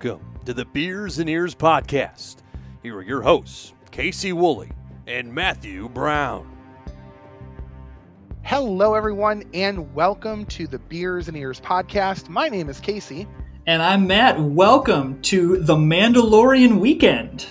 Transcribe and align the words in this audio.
Welcome 0.00 0.38
to 0.44 0.54
the 0.54 0.64
Beers 0.64 1.18
and 1.18 1.28
Ears 1.28 1.56
podcast. 1.56 2.36
Here 2.84 2.96
are 2.96 3.02
your 3.02 3.20
hosts, 3.20 3.72
Casey 3.90 4.32
Woolley 4.32 4.70
and 5.08 5.34
Matthew 5.34 5.88
Brown. 5.88 6.48
Hello, 8.42 8.94
everyone, 8.94 9.42
and 9.52 9.92
welcome 9.96 10.46
to 10.46 10.68
the 10.68 10.78
Beers 10.78 11.26
and 11.26 11.36
Ears 11.36 11.60
podcast. 11.60 12.28
My 12.28 12.48
name 12.48 12.68
is 12.68 12.78
Casey. 12.78 13.26
And 13.66 13.82
I'm 13.82 14.06
Matt. 14.06 14.40
Welcome 14.40 15.20
to 15.22 15.56
the 15.56 15.74
Mandalorian 15.74 16.78
weekend. 16.78 17.46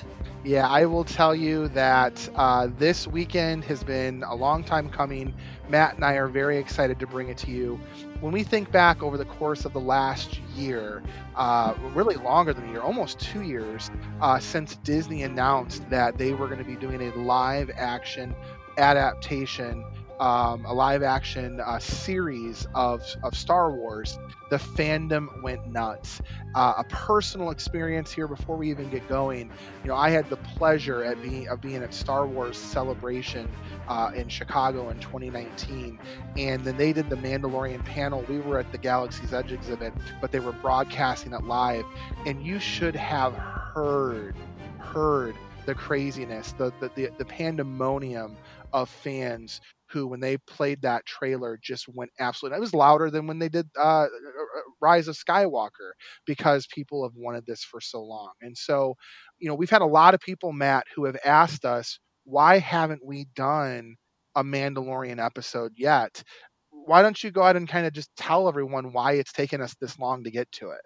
Yeah, 0.46 0.70
I 0.70 0.86
will 0.86 1.04
tell 1.04 1.36
you 1.36 1.68
that 1.70 2.30
uh, 2.36 2.70
this 2.77 3.08
weekend 3.08 3.66
has 3.66 3.84
been 3.84 4.24
a 4.24 4.34
long 4.34 4.64
time 4.64 4.90
coming. 4.90 5.34
Matt 5.68 5.96
and 5.96 6.05
I 6.05 6.14
are 6.14 6.30
very 6.30 6.58
excited 6.58 6.98
to 7.02 7.08
bring 7.08 7.27
it 7.27 7.38
to 7.40 7.52
you. 7.52 7.77
When 8.20 8.34
we 8.34 8.41
think 8.44 8.71
back 8.71 9.03
over 9.03 9.16
the 9.16 9.26
course 9.26 9.63
of 9.63 9.73
the 9.73 9.80
last 9.80 10.39
year, 10.55 11.03
uh, 11.35 11.76
really 11.94 12.16
longer 12.16 12.52
than 12.52 12.67
a 12.67 12.71
year, 12.71 12.81
almost 12.81 13.20
two 13.20 13.43
years, 13.43 13.91
uh, 14.21 14.40
since 14.40 14.76
Disney 14.77 15.21
announced 15.21 15.88
that 15.91 16.17
they 16.17 16.34
were 16.34 16.48
going 16.48 16.57
to 16.57 16.66
be 16.66 16.76
doing 16.76 17.02
a 17.02 17.16
live 17.16 17.70
action 17.77 18.35
adaptation 18.77 19.84
um, 20.20 20.66
a 20.66 20.73
live 20.73 21.03
action 21.03 21.59
uh, 21.59 21.80
series 21.80 22.67
of, 22.73 23.03
of 23.23 23.35
Star 23.35 23.71
Wars, 23.71 24.17
the 24.49 24.57
fandom 24.57 25.41
went 25.43 25.67
nuts. 25.67 26.21
Uh, 26.55 26.73
a 26.77 26.84
personal 26.85 27.52
experience 27.52 28.12
here 28.12 28.27
before 28.27 28.55
we 28.55 28.70
even 28.71 28.90
get 28.90 29.07
going. 29.07 29.52
You 29.84 29.90
know, 29.90 29.96
I 29.96 30.09
had 30.09 30.29
the 30.29 30.37
pleasure 30.37 31.04
at 31.04 31.21
being 31.21 31.48
of 31.49 31.62
being 31.62 31.84
at 31.84 31.93
Star 31.93 32.26
Wars 32.26 32.57
Celebration 32.57 33.48
uh, 33.87 34.12
in 34.15 34.27
Chicago 34.27 34.90
in 34.90 34.99
2019, 34.99 35.99
and 36.37 36.63
then 36.63 36.77
they 36.77 36.93
did 36.93 37.09
the 37.09 37.18
Mandalorian 37.18 37.84
panel. 37.85 38.26
We 38.27 38.40
were 38.40 38.59
at 38.59 38.71
the 38.71 38.77
Galaxy's 38.77 39.34
Edge 39.34 39.52
exhibit, 39.52 39.93
but 40.21 40.31
they 40.31 40.40
were 40.40 40.54
broadcasting 40.54 41.34
it 41.34 41.43
live, 41.43 41.85
and 42.26 42.41
you 42.43 42.59
should 42.59 42.96
have 42.96 43.34
heard 43.34 44.35
heard 44.79 45.35
the 45.65 45.76
craziness, 45.76 46.54
the 46.54 46.71
the, 46.79 46.90
the, 46.96 47.09
the 47.18 47.26
pandemonium 47.26 48.37
of 48.74 48.90
fans 48.90 49.62
who, 49.90 50.07
when 50.07 50.20
they 50.20 50.38
played 50.38 50.82
that 50.82 51.05
trailer, 51.05 51.60
just 51.62 51.88
went 51.88 52.12
absolutely. 52.20 52.57
It 52.57 52.62
was 52.62 52.74
louder 52.74 53.10
than 53.10 53.27
when 53.27 53.40
they 53.40 53.49
did 53.49 53.68
uh, 53.77 53.82
uh, 53.82 54.04
uh, 54.04 54.62
Rise 54.82 55.07
of 55.07 55.18
Skywalker 55.18 55.91
because 56.26 56.68
people 56.68 57.04
have 57.04 57.16
wanted 57.16 57.46
this 57.46 57.63
for 57.63 57.80
so 57.80 58.04
long. 58.04 58.32
And 58.41 58.58
so, 58.58 58.96
you 59.40 59.48
know, 59.48 59.55
we've 59.55 59.70
had 59.70 59.82
a 59.82 59.85
lot 59.85 60.13
of 60.13 60.20
people, 60.20 60.52
Matt, 60.52 60.85
who 60.96 61.05
have 61.05 61.18
asked 61.24 61.65
us, 61.65 61.99
why 62.26 62.60
haven't 62.60 63.05
we 63.05 63.27
done 63.35 63.96
a 64.35 64.44
Mandalorian 64.44 65.24
episode 65.24 65.72
yet? 65.78 66.22
Why 66.69 67.02
don't 67.02 67.22
you 67.24 67.31
go 67.31 67.41
ahead 67.41 67.56
and 67.56 67.68
kind 67.68 67.88
of 67.88 67.94
just 67.94 68.09
tell 68.18 68.47
everyone 68.47 68.94
why 68.94 69.13
it's 69.13 69.31
taken 69.31 69.62
us 69.62 69.75
this 69.80 69.97
long 69.97 70.24
to 70.25 70.31
get 70.31 70.52
to 70.53 70.72
it? 70.72 70.81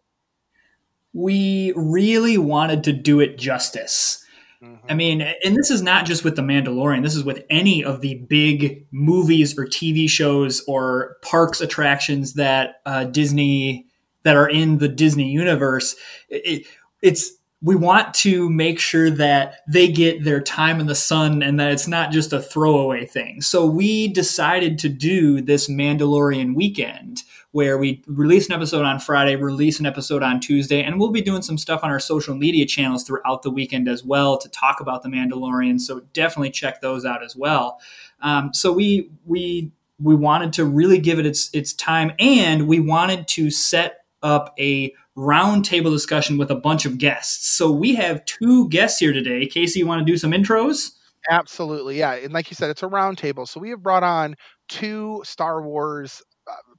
We 1.13 1.73
really 1.75 2.37
wanted 2.37 2.83
to 2.85 2.93
do 2.93 3.19
it 3.19 3.37
justice 3.37 4.20
Mm-hmm. 4.63 4.85
I 4.89 4.93
mean, 4.93 5.21
and 5.21 5.55
this 5.55 5.71
is 5.71 5.81
not 5.81 6.05
just 6.05 6.23
with 6.23 6.35
The 6.35 6.43
Mandalorian, 6.43 7.01
this 7.03 7.15
is 7.15 7.23
with 7.23 7.43
any 7.49 7.83
of 7.83 8.01
the 8.01 8.15
big 8.29 8.85
movies 8.91 9.57
or 9.57 9.65
TV 9.65 10.07
shows 10.07 10.63
or 10.67 11.17
parks 11.23 11.61
attractions 11.61 12.33
that 12.33 12.81
uh, 12.85 13.05
Disney, 13.05 13.87
that 14.23 14.35
are 14.35 14.47
in 14.47 14.77
the 14.77 14.87
Disney 14.87 15.29
universe. 15.29 15.95
It, 16.29 16.67
it's, 17.01 17.31
we 17.63 17.75
want 17.75 18.13
to 18.15 18.49
make 18.49 18.79
sure 18.79 19.09
that 19.09 19.61
they 19.67 19.87
get 19.87 20.23
their 20.23 20.41
time 20.41 20.79
in 20.79 20.87
the 20.87 20.95
sun 20.95 21.41
and 21.41 21.59
that 21.59 21.71
it's 21.71 21.87
not 21.87 22.11
just 22.11 22.33
a 22.33 22.41
throwaway 22.41 23.05
thing. 23.05 23.41
So 23.41 23.65
we 23.65 24.07
decided 24.07 24.77
to 24.79 24.89
do 24.89 25.41
this 25.41 25.69
Mandalorian 25.69 26.55
weekend 26.55 27.23
where 27.51 27.77
we 27.77 28.01
release 28.07 28.47
an 28.47 28.53
episode 28.53 28.85
on 28.85 28.99
Friday, 28.99 29.35
release 29.35 29.79
an 29.79 29.85
episode 29.85 30.23
on 30.23 30.39
Tuesday, 30.39 30.81
and 30.81 30.99
we'll 30.99 31.11
be 31.11 31.21
doing 31.21 31.41
some 31.41 31.57
stuff 31.57 31.81
on 31.83 31.89
our 31.89 31.99
social 31.99 32.35
media 32.35 32.65
channels 32.65 33.03
throughout 33.03 33.43
the 33.43 33.51
weekend 33.51 33.89
as 33.89 34.03
well 34.03 34.37
to 34.37 34.47
talk 34.49 34.79
about 34.79 35.03
the 35.03 35.09
Mandalorian. 35.09 35.79
So 35.79 36.01
definitely 36.13 36.51
check 36.51 36.81
those 36.81 37.05
out 37.05 37.23
as 37.23 37.35
well. 37.35 37.79
Um, 38.21 38.53
so 38.53 38.71
we 38.71 39.09
we 39.25 39.71
we 39.99 40.15
wanted 40.15 40.53
to 40.53 40.65
really 40.65 40.97
give 40.97 41.19
it 41.19 41.25
its 41.25 41.49
its 41.53 41.73
time, 41.73 42.13
and 42.19 42.67
we 42.67 42.79
wanted 42.79 43.27
to 43.29 43.51
set 43.51 44.05
up 44.23 44.53
a 44.59 44.93
roundtable 45.17 45.91
discussion 45.91 46.37
with 46.37 46.49
a 46.49 46.55
bunch 46.55 46.85
of 46.85 46.97
guests. 46.97 47.47
So 47.47 47.71
we 47.71 47.95
have 47.95 48.23
two 48.25 48.69
guests 48.69 48.99
here 48.99 49.11
today. 49.11 49.45
Casey, 49.45 49.79
you 49.79 49.87
want 49.87 49.99
to 49.99 50.09
do 50.09 50.17
some 50.17 50.31
intros? 50.31 50.91
Absolutely, 51.29 51.99
yeah. 51.99 52.13
And 52.13 52.33
like 52.33 52.49
you 52.49 52.55
said, 52.55 52.69
it's 52.69 52.83
a 52.83 52.87
roundtable. 52.87 53.47
So 53.47 53.59
we 53.59 53.69
have 53.69 53.83
brought 53.83 54.03
on 54.03 54.35
two 54.69 55.21
Star 55.23 55.61
Wars 55.61 56.23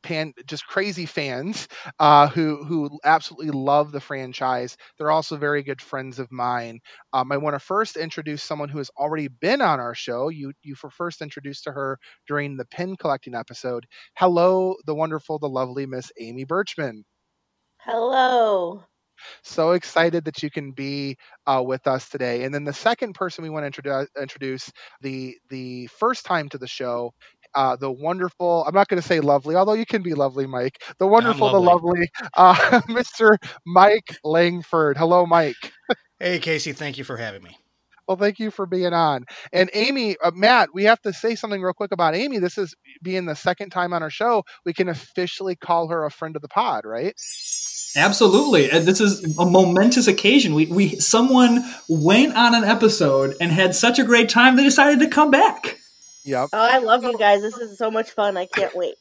pan 0.02 0.32
just 0.46 0.66
crazy 0.66 1.06
fans 1.06 1.68
uh, 1.98 2.28
who 2.28 2.64
who 2.64 2.98
absolutely 3.04 3.50
love 3.50 3.92
the 3.92 4.00
franchise. 4.00 4.76
They're 4.98 5.10
also 5.10 5.36
very 5.36 5.62
good 5.62 5.80
friends 5.80 6.18
of 6.18 6.30
mine. 6.32 6.80
Um, 7.12 7.32
I 7.32 7.36
want 7.38 7.54
to 7.54 7.60
first 7.60 7.96
introduce 7.96 8.42
someone 8.42 8.68
who 8.68 8.78
has 8.78 8.90
already 8.96 9.28
been 9.28 9.60
on 9.62 9.80
our 9.80 9.94
show. 9.94 10.28
You 10.28 10.52
you 10.62 10.74
were 10.82 10.90
first 10.90 11.22
introduced 11.22 11.64
to 11.64 11.72
her 11.72 11.98
during 12.26 12.56
the 12.56 12.66
pin 12.66 12.96
collecting 12.96 13.34
episode. 13.34 13.86
Hello, 14.16 14.76
the 14.86 14.94
wonderful, 14.94 15.38
the 15.38 15.48
lovely 15.48 15.86
Miss 15.86 16.12
Amy 16.18 16.44
Birchman. 16.44 17.02
Hello. 17.78 18.84
So 19.42 19.72
excited 19.72 20.24
that 20.24 20.42
you 20.42 20.50
can 20.50 20.72
be 20.72 21.16
uh, 21.46 21.62
with 21.64 21.86
us 21.86 22.08
today. 22.08 22.44
And 22.44 22.54
then 22.54 22.64
the 22.64 22.72
second 22.72 23.14
person 23.14 23.42
we 23.42 23.50
want 23.50 23.62
to 23.62 23.66
introduce, 23.66 24.08
introduce 24.20 24.72
the 25.00 25.36
the 25.50 25.86
first 25.88 26.24
time 26.24 26.48
to 26.50 26.58
the 26.58 26.66
show 26.66 27.12
uh, 27.54 27.76
the 27.76 27.90
wonderful, 27.90 28.64
I'm 28.66 28.74
not 28.74 28.88
going 28.88 29.00
to 29.00 29.06
say 29.06 29.20
lovely, 29.20 29.54
although 29.54 29.74
you 29.74 29.86
can 29.86 30.02
be 30.02 30.14
lovely, 30.14 30.46
Mike, 30.46 30.82
the 30.98 31.06
wonderful, 31.06 31.52
lovely. 31.52 31.60
the 31.60 31.70
lovely 31.70 32.10
uh, 32.36 32.54
Mr. 32.88 33.36
Mike 33.66 34.18
Langford. 34.24 34.96
Hello, 34.96 35.26
Mike. 35.26 35.72
hey, 36.18 36.38
Casey. 36.38 36.72
Thank 36.72 36.98
you 36.98 37.04
for 37.04 37.16
having 37.16 37.42
me. 37.42 37.56
Well, 38.08 38.16
thank 38.16 38.38
you 38.38 38.50
for 38.50 38.66
being 38.66 38.92
on. 38.92 39.24
And 39.52 39.70
Amy, 39.74 40.16
uh, 40.22 40.32
Matt, 40.34 40.70
we 40.74 40.84
have 40.84 41.00
to 41.02 41.12
say 41.12 41.34
something 41.34 41.62
real 41.62 41.72
quick 41.72 41.92
about 41.92 42.14
Amy. 42.14 42.38
This 42.38 42.58
is 42.58 42.74
being 43.02 43.26
the 43.26 43.36
second 43.36 43.70
time 43.70 43.92
on 43.92 44.02
our 44.02 44.10
show. 44.10 44.44
We 44.64 44.72
can 44.72 44.88
officially 44.88 45.56
call 45.56 45.88
her 45.88 46.04
a 46.04 46.10
friend 46.10 46.34
of 46.36 46.42
the 46.42 46.48
pod, 46.48 46.84
right? 46.84 47.14
Absolutely. 47.94 48.68
This 48.68 49.00
is 49.00 49.38
a 49.38 49.44
momentous 49.44 50.08
occasion. 50.08 50.54
We, 50.54 50.66
we 50.66 50.98
someone 50.98 51.64
went 51.88 52.36
on 52.36 52.54
an 52.54 52.64
episode 52.64 53.36
and 53.40 53.52
had 53.52 53.74
such 53.74 53.98
a 53.98 54.04
great 54.04 54.28
time 54.28 54.56
they 54.56 54.64
decided 54.64 54.98
to 55.00 55.08
come 55.08 55.30
back. 55.30 55.78
Yep. 56.24 56.50
Oh, 56.52 56.58
I 56.58 56.78
love 56.78 57.04
you 57.04 57.16
guys. 57.18 57.42
This 57.42 57.58
is 57.58 57.78
so 57.78 57.90
much 57.90 58.10
fun. 58.10 58.36
I 58.36 58.46
can't 58.46 58.74
wait. 58.74 58.94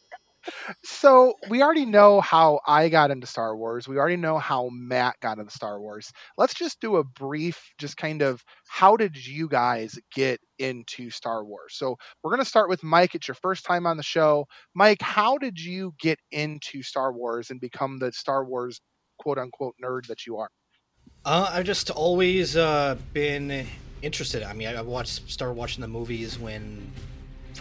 So 0.84 1.36
we 1.50 1.62
already 1.62 1.86
know 1.86 2.20
how 2.20 2.62
I 2.66 2.90
got 2.90 3.12
into 3.12 3.28
Star 3.28 3.56
Wars. 3.56 3.88
We 3.88 3.98
already 3.98 4.18
know 4.18 4.40
how 4.40 4.70
Matt 4.72 5.16
got 5.22 5.38
into 5.38 5.52
Star 5.52 5.80
Wars. 5.80 6.12
Let's 6.38 6.54
just 6.54 6.82
do 6.82 6.96
a 6.96 7.04
brief, 7.04 7.62
just 7.78 7.96
kind 7.98 8.22
of 8.22 8.44
how 8.68 8.98
did 8.98 9.16
you 9.16 9.48
guys 9.48 10.00
get 10.14 10.40
into 10.58 11.12
Star 11.12 11.46
Wars? 11.46 11.76
So 11.76 11.96
we're 12.24 12.32
gonna 12.32 12.46
start 12.46 12.70
with 12.70 12.84
Mike. 12.84 13.14
It's 13.14 13.28
your 13.28 13.36
first 13.36 13.66
time 13.66 13.86
on 13.86 13.98
the 13.98 14.04
show. 14.04 14.48
Mike, 14.74 15.02
how 15.02 15.38
did 15.38 15.60
you 15.60 15.94
get 16.00 16.20
into 16.32 16.82
Star 16.82 17.14
Wars 17.14 17.52
and 17.52 17.62
become 17.62 18.00
the 18.00 18.12
Star 18.12 18.44
Wars 18.44 18.82
quote 19.20 19.38
unquote 19.38 19.76
nerd 19.84 20.08
that 20.08 20.26
you 20.26 20.38
are? 20.38 20.50
Uh, 21.24 21.52
I've 21.54 21.66
just 21.66 21.92
always 21.92 22.58
uh, 22.58 22.98
been 23.14 23.68
interested. 24.02 24.42
I 24.42 24.54
mean, 24.54 24.68
I 24.70 24.82
watched 24.82 25.30
started 25.30 25.54
watching 25.54 25.82
the 25.82 25.88
movies 25.88 26.40
when 26.40 26.92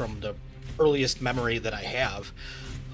from 0.01 0.19
the 0.21 0.35
earliest 0.79 1.21
memory 1.21 1.59
that 1.59 1.75
I 1.75 1.83
have. 1.83 2.33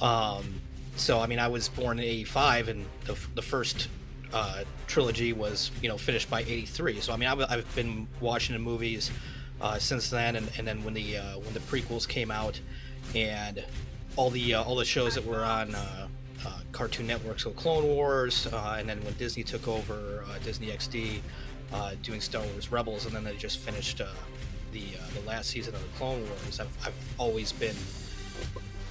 Um, 0.02 0.60
so 0.96 1.20
I 1.20 1.28
mean, 1.28 1.38
I 1.38 1.46
was 1.46 1.68
born 1.68 2.00
in 2.00 2.04
'85, 2.04 2.68
and 2.68 2.84
the, 3.04 3.16
the 3.36 3.42
first 3.42 3.86
uh, 4.32 4.64
trilogy 4.88 5.32
was 5.32 5.70
you 5.80 5.88
know 5.88 5.96
finished 5.96 6.28
by 6.28 6.40
'83. 6.40 7.00
So 7.00 7.12
I 7.12 7.16
mean, 7.16 7.28
I've, 7.28 7.40
I've 7.48 7.76
been 7.76 8.08
watching 8.20 8.54
the 8.54 8.58
movies 8.58 9.12
uh, 9.60 9.78
since 9.78 10.10
then, 10.10 10.34
and, 10.34 10.50
and 10.58 10.66
then 10.66 10.82
when 10.82 10.94
the 10.94 11.18
uh, 11.18 11.38
when 11.38 11.54
the 11.54 11.60
prequels 11.60 12.08
came 12.08 12.32
out, 12.32 12.58
and 13.14 13.64
all 14.16 14.30
the 14.30 14.54
uh, 14.54 14.64
all 14.64 14.74
the 14.74 14.84
shows 14.84 15.14
that 15.14 15.24
were 15.24 15.44
on. 15.44 15.74
Uh, 15.74 16.08
uh, 16.44 16.60
Cartoon 16.70 17.06
Network, 17.06 17.40
so 17.40 17.50
Clone 17.50 17.84
Wars, 17.84 18.46
and 18.46 18.88
then 18.88 19.02
when 19.04 19.14
Disney 19.14 19.42
took 19.42 19.66
over 19.66 20.22
Disney 20.44 20.66
XD, 20.68 21.20
doing 22.02 22.20
Star 22.20 22.42
Wars 22.52 22.70
Rebels, 22.70 23.06
and 23.06 23.16
then 23.16 23.24
they 23.24 23.34
just 23.36 23.58
finished 23.58 24.02
the 24.76 24.98
uh, 24.98 25.20
the 25.20 25.26
last 25.26 25.50
season 25.50 25.74
of 25.74 25.80
the 25.80 25.98
Clone 25.98 26.20
Wars, 26.28 26.60
I've, 26.60 26.86
I've 26.86 26.94
always 27.18 27.52
been 27.52 27.74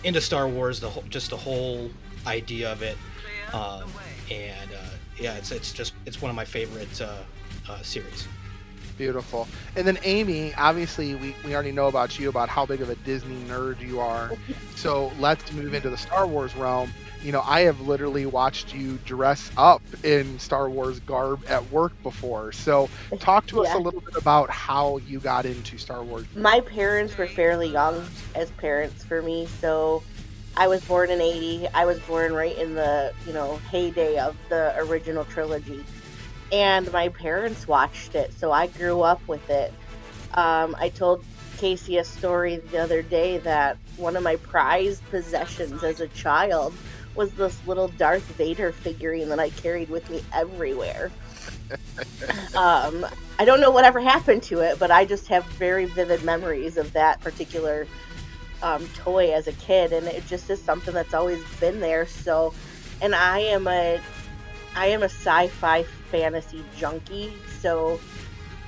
into 0.03 0.21
Star 0.21 0.47
Wars, 0.47 0.79
the 0.79 0.89
whole, 0.89 1.03
just 1.09 1.29
the 1.29 1.37
whole 1.37 1.89
idea 2.25 2.71
of 2.71 2.81
it, 2.81 2.97
um, 3.53 3.89
and 4.31 4.71
uh, 4.71 4.89
yeah, 5.19 5.35
it's 5.35 5.51
it's 5.51 5.71
just 5.71 5.93
it's 6.05 6.21
one 6.21 6.29
of 6.29 6.35
my 6.35 6.45
favorite 6.45 7.01
uh, 7.01 7.17
uh, 7.69 7.81
series. 7.81 8.27
Beautiful. 8.97 9.45
And 9.75 9.85
then 9.85 9.97
Amy, 10.03 10.53
obviously 10.53 11.15
we, 11.15 11.35
we 11.43 11.53
already 11.53 11.73
know 11.73 11.87
about 11.87 12.17
you 12.17 12.29
about 12.29 12.47
how 12.47 12.65
big 12.65 12.79
of 12.79 12.89
a 12.89 12.95
Disney 12.95 13.35
nerd 13.43 13.81
you 13.81 13.99
are. 13.99 14.31
So 14.75 15.11
let's 15.19 15.51
move 15.53 15.73
into 15.73 15.89
the 15.89 15.97
Star 15.97 16.27
Wars 16.27 16.55
realm 16.55 16.93
you 17.25 17.31
know, 17.31 17.41
I 17.43 17.61
have 17.61 17.79
literally 17.81 18.27
watched 18.27 18.71
you 18.71 18.99
dress 18.99 19.51
up 19.57 19.81
in 20.03 20.37
Star 20.37 20.69
Wars 20.69 20.99
garb 20.99 21.41
at 21.49 21.71
work 21.71 21.93
before. 22.03 22.51
So, 22.51 22.91
talk 23.19 23.47
to 23.47 23.57
yeah. 23.57 23.69
us 23.69 23.73
a 23.73 23.79
little 23.79 24.01
bit 24.01 24.13
about 24.15 24.51
how 24.51 24.97
you 24.97 25.19
got 25.19 25.45
into 25.47 25.77
Star 25.79 26.05
Wars. 26.05 26.27
My 26.35 26.61
parents 26.61 27.17
were 27.17 27.27
fairly 27.27 27.69
young 27.69 28.11
as 28.35 28.51
parents 28.51 29.03
for 29.03 29.23
me, 29.23 29.47
so 29.59 30.05
I 30.55 30.67
was 30.67 30.83
born 30.83 31.09
in 31.09 31.19
80. 31.19 31.67
I 31.73 31.85
was 31.85 31.99
born 32.01 32.33
right 32.33 32.55
in 32.55 32.75
the, 32.75 33.15
you 33.23 33.33
know, 33.33 33.59
heyday 33.71 34.17
of 34.19 34.37
the 34.49 34.73
original 34.77 35.25
trilogy. 35.25 35.87
and 36.51 36.91
my 36.91 37.09
parents 37.09 37.67
watched 37.67 38.15
it, 38.15 38.33
so 38.33 38.51
I 38.51 38.67
grew 38.67 39.01
up 39.01 39.23
with 39.27 39.49
it. 39.49 39.73
Um, 40.33 40.75
I 40.79 40.89
told 40.89 41.25
Casey 41.57 41.97
a 41.97 42.03
story 42.03 42.57
the 42.71 42.77
other 42.77 43.01
day 43.03 43.39
that 43.39 43.77
one 43.95 44.15
of 44.15 44.23
my 44.23 44.37
prized 44.37 45.07
possessions 45.09 45.83
as 45.83 45.99
a 45.99 46.07
child 46.09 46.77
was 47.15 47.31
this 47.33 47.65
little 47.67 47.87
Darth 47.87 48.23
Vader 48.37 48.71
figurine 48.71 49.29
that 49.29 49.39
I 49.39 49.49
carried 49.49 49.89
with 49.89 50.09
me 50.09 50.21
everywhere. 50.33 51.11
um, 52.55 53.05
I 53.39 53.45
don't 53.45 53.61
know 53.61 53.71
whatever 53.71 53.99
happened 53.99 54.43
to 54.43 54.59
it, 54.59 54.79
but 54.79 54.91
I 54.91 55.05
just 55.05 55.27
have 55.27 55.45
very 55.45 55.85
vivid 55.85 56.23
memories 56.23 56.77
of 56.77 56.91
that 56.93 57.21
particular 57.21 57.87
um, 58.61 58.87
toy 58.95 59.33
as 59.33 59.47
a 59.47 59.53
kid, 59.53 59.93
and 59.93 60.07
it 60.07 60.25
just 60.27 60.49
is 60.49 60.61
something 60.61 60.93
that's 60.93 61.13
always 61.13 61.43
been 61.59 61.79
there. 61.79 62.05
So, 62.05 62.53
and 63.01 63.13
I 63.15 63.39
am 63.39 63.67
a 63.67 63.99
I 64.75 64.87
am 64.87 65.03
a 65.03 65.05
sci-fi 65.05 65.83
fantasy 65.83 66.63
junkie, 66.77 67.33
so 67.61 67.99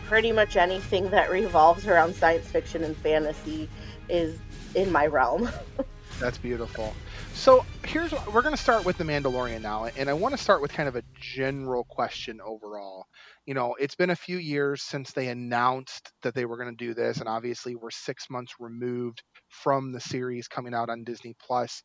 pretty 0.06 0.32
much 0.32 0.56
anything 0.56 1.10
that 1.10 1.30
revolves 1.30 1.86
around 1.86 2.16
science 2.16 2.48
fiction 2.48 2.84
and 2.84 2.96
fantasy 2.98 3.70
is 4.08 4.40
in 4.74 4.92
my 4.92 5.06
realm. 5.06 5.50
That's 6.20 6.38
beautiful. 6.38 6.94
So 7.38 7.64
here's 7.86 8.12
what 8.12 8.34
we're 8.34 8.42
going 8.42 8.56
to 8.56 8.62
start 8.62 8.84
with 8.84 8.98
the 8.98 9.04
Mandalorian 9.04 9.62
now, 9.62 9.86
and 9.86 10.10
I 10.10 10.14
want 10.14 10.36
to 10.36 10.42
start 10.42 10.62
with 10.62 10.74
kind 10.74 10.90
of 10.90 10.96
a 10.96 11.04
general 11.22 11.86
question 11.86 12.40
overall. 12.44 13.06
You 13.46 13.54
know, 13.54 13.76
it's 13.80 13.96
been 13.96 14.10
a 14.10 14.16
few 14.16 14.38
years 14.38 14.82
since 14.82 15.12
they 15.12 15.28
announced 15.30 16.12
that 16.24 16.34
they 16.34 16.46
were 16.46 16.58
going 16.58 16.76
to 16.76 16.86
do 16.86 16.94
this, 16.94 17.20
and 17.20 17.30
obviously 17.30 17.76
we're 17.76 17.92
six 17.92 18.30
months 18.30 18.56
removed 18.60 19.24
from 19.50 19.92
the 19.94 20.02
series 20.02 20.48
coming 20.48 20.74
out 20.74 20.90
on 20.90 21.06
Disney 21.06 21.36
Plus. 21.40 21.84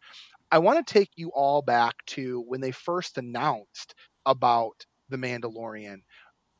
I 0.50 0.58
want 0.58 0.84
to 0.84 0.92
take 0.92 1.10
you 1.16 1.30
all 1.34 1.62
back 1.62 1.94
to 2.08 2.42
when 2.48 2.60
they 2.60 2.72
first 2.72 3.18
announced 3.18 3.94
about 4.26 4.84
the 5.10 5.18
Mandalorian. 5.18 5.98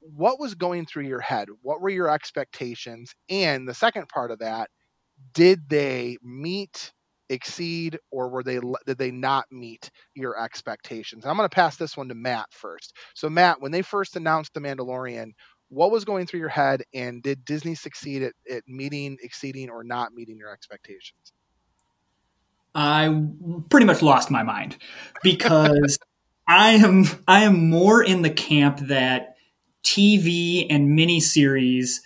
What 0.01 0.39
was 0.39 0.55
going 0.55 0.87
through 0.87 1.09
your 1.09 1.21
head? 1.21 1.49
What 1.63 1.81
were 1.81 1.91
your 1.91 2.11
expectations? 2.11 3.15
And 3.29 3.67
the 3.67 3.75
second 3.75 4.09
part 4.09 4.31
of 4.31 4.41
that, 4.41 4.71
did 5.33 5.69
they 5.69 6.19
meet 6.23 6.93
exceed 7.33 7.99
or 8.11 8.29
were 8.29 8.43
they 8.43 8.61
did 8.87 8.99
they 8.99 9.11
not 9.11 9.47
meet 9.51 9.91
your 10.15 10.43
expectations? 10.43 11.25
I'm 11.25 11.37
going 11.37 11.49
to 11.49 11.55
pass 11.55 11.77
this 11.77 11.97
one 11.97 12.09
to 12.09 12.15
matt 12.15 12.47
first. 12.53 12.95
So 13.15 13.31
matt 13.31 13.61
when 13.61 13.73
they 13.73 13.83
first 13.83 14.17
announced 14.17 14.55
the 14.55 14.61
mandalorian 14.61 15.31
what 15.69 15.91
was 15.91 16.05
going 16.05 16.27
through 16.27 16.41
your 16.41 16.51
head 16.51 16.83
and 16.93 17.23
did 17.23 17.47
disney 17.47 17.75
succeed 17.75 18.23
at, 18.23 18.35
at 18.51 18.63
meeting 18.69 19.17
exceeding 19.23 19.71
or 19.71 19.83
not 19.83 20.13
meeting 20.13 20.37
your 20.37 20.53
expectations? 20.53 21.33
I 22.75 23.25
pretty 23.71 23.87
much 23.87 24.03
lost 24.03 24.31
my 24.31 24.43
mind 24.43 24.77
because 25.23 25.99
i 26.49 26.73
am 26.73 27.05
i 27.27 27.45
am 27.45 27.71
more 27.71 28.03
in 28.03 28.23
the 28.23 28.31
camp 28.31 28.79
that 28.81 29.37
tv 29.85 30.67
and 30.69 30.99
miniseries 30.99 32.01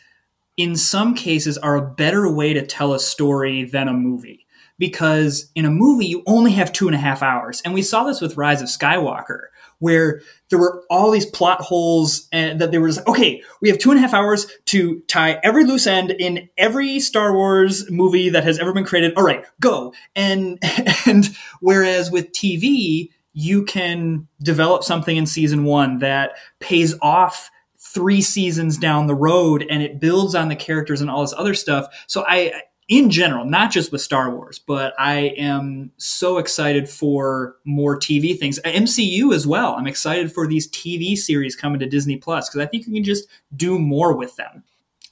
in 0.57 0.77
some 0.77 1.15
cases 1.15 1.59
are 1.59 1.77
a 1.77 1.91
better 1.91 2.33
way 2.33 2.53
to 2.53 2.65
tell 2.65 2.95
a 2.95 3.01
story 3.01 3.65
than 3.65 3.89
a 3.89 3.93
movie 3.93 4.46
because 4.79 5.51
in 5.55 5.65
a 5.65 5.71
movie 5.71 6.07
you 6.07 6.23
only 6.27 6.53
have 6.53 6.73
two 6.73 6.87
and 6.87 6.95
a 6.95 6.99
half 6.99 7.23
hours. 7.23 7.63
And 7.65 7.75
we 7.75 7.83
saw 7.83 8.05
this 8.05 8.21
with 8.21 8.37
rise 8.37 8.63
of 8.63 8.69
skywalker 8.69 9.47
where 9.79 10.23
there 10.49 10.59
were 10.59 10.85
all 10.89 11.11
these 11.11 11.27
plot 11.27 11.61
holes 11.61 12.29
and 12.33 12.61
that 12.61 12.71
there 12.71 12.81
was 12.81 12.99
okay 13.07 13.43
we 13.61 13.69
have 13.69 13.79
two 13.79 13.91
and 13.91 13.99
a 13.99 14.01
half 14.01 14.15
hours 14.15 14.47
to 14.65 15.01
tie 15.01 15.39
every 15.43 15.65
loose 15.65 15.87
end 15.87 16.13
in 16.13 16.49
every 16.57 16.99
star 16.99 17.35
wars 17.35 17.91
movie 17.91 18.31
that 18.31 18.45
has 18.45 18.59
ever 18.59 18.73
been 18.73 18.85
created. 18.85 19.15
All 19.17 19.25
right 19.25 19.45
go. 19.61 19.93
And 20.15 20.59
and 21.07 21.27
whereas 21.61 22.11
with 22.11 22.33
tv 22.33 23.11
you 23.33 23.65
can 23.65 24.27
develop 24.43 24.83
something 24.83 25.17
in 25.17 25.27
season 25.27 25.65
one 25.65 25.99
that 25.99 26.33
pays 26.59 26.95
off 27.03 27.51
three 27.79 28.23
seasons 28.23 28.79
down 28.79 29.07
the 29.07 29.15
road 29.15 29.65
and 29.69 29.83
it 29.83 30.01
builds 30.01 30.35
on 30.35 30.49
the 30.49 30.57
characters 30.57 31.01
and 31.01 31.11
all 31.11 31.21
this 31.21 31.35
other 31.37 31.55
stuff. 31.55 31.87
So 32.07 32.25
i 32.27 32.53
in 32.89 33.11
general, 33.11 33.45
not 33.45 33.73
just 33.73 33.91
with 33.91 34.01
Star 34.01 34.31
Wars, 34.31 34.61
but 34.61 34.95
I 34.99 35.35
am 35.37 35.91
so 35.97 36.39
excited 36.39 36.89
for 36.89 37.57
more 37.65 37.99
TV 37.99 38.39
things. 38.39 38.59
Uh, 38.61 38.69
MCU 38.69 39.35
as 39.35 39.47
well. 39.47 39.75
I'm 39.75 39.89
excited 39.89 40.33
for 40.33 40.47
these 40.47 40.71
TV 40.71 41.17
series 41.17 41.57
coming 41.57 41.81
to 41.81 41.87
Disney 41.87 42.17
Plus 42.17 42.49
because 42.49 42.61
I 42.61 42.67
think 42.67 42.87
you 42.87 42.93
can 42.93 43.05
just 43.05 43.29
do 43.57 43.79
more 43.79 44.17
with 44.17 44.37
them. 44.37 44.63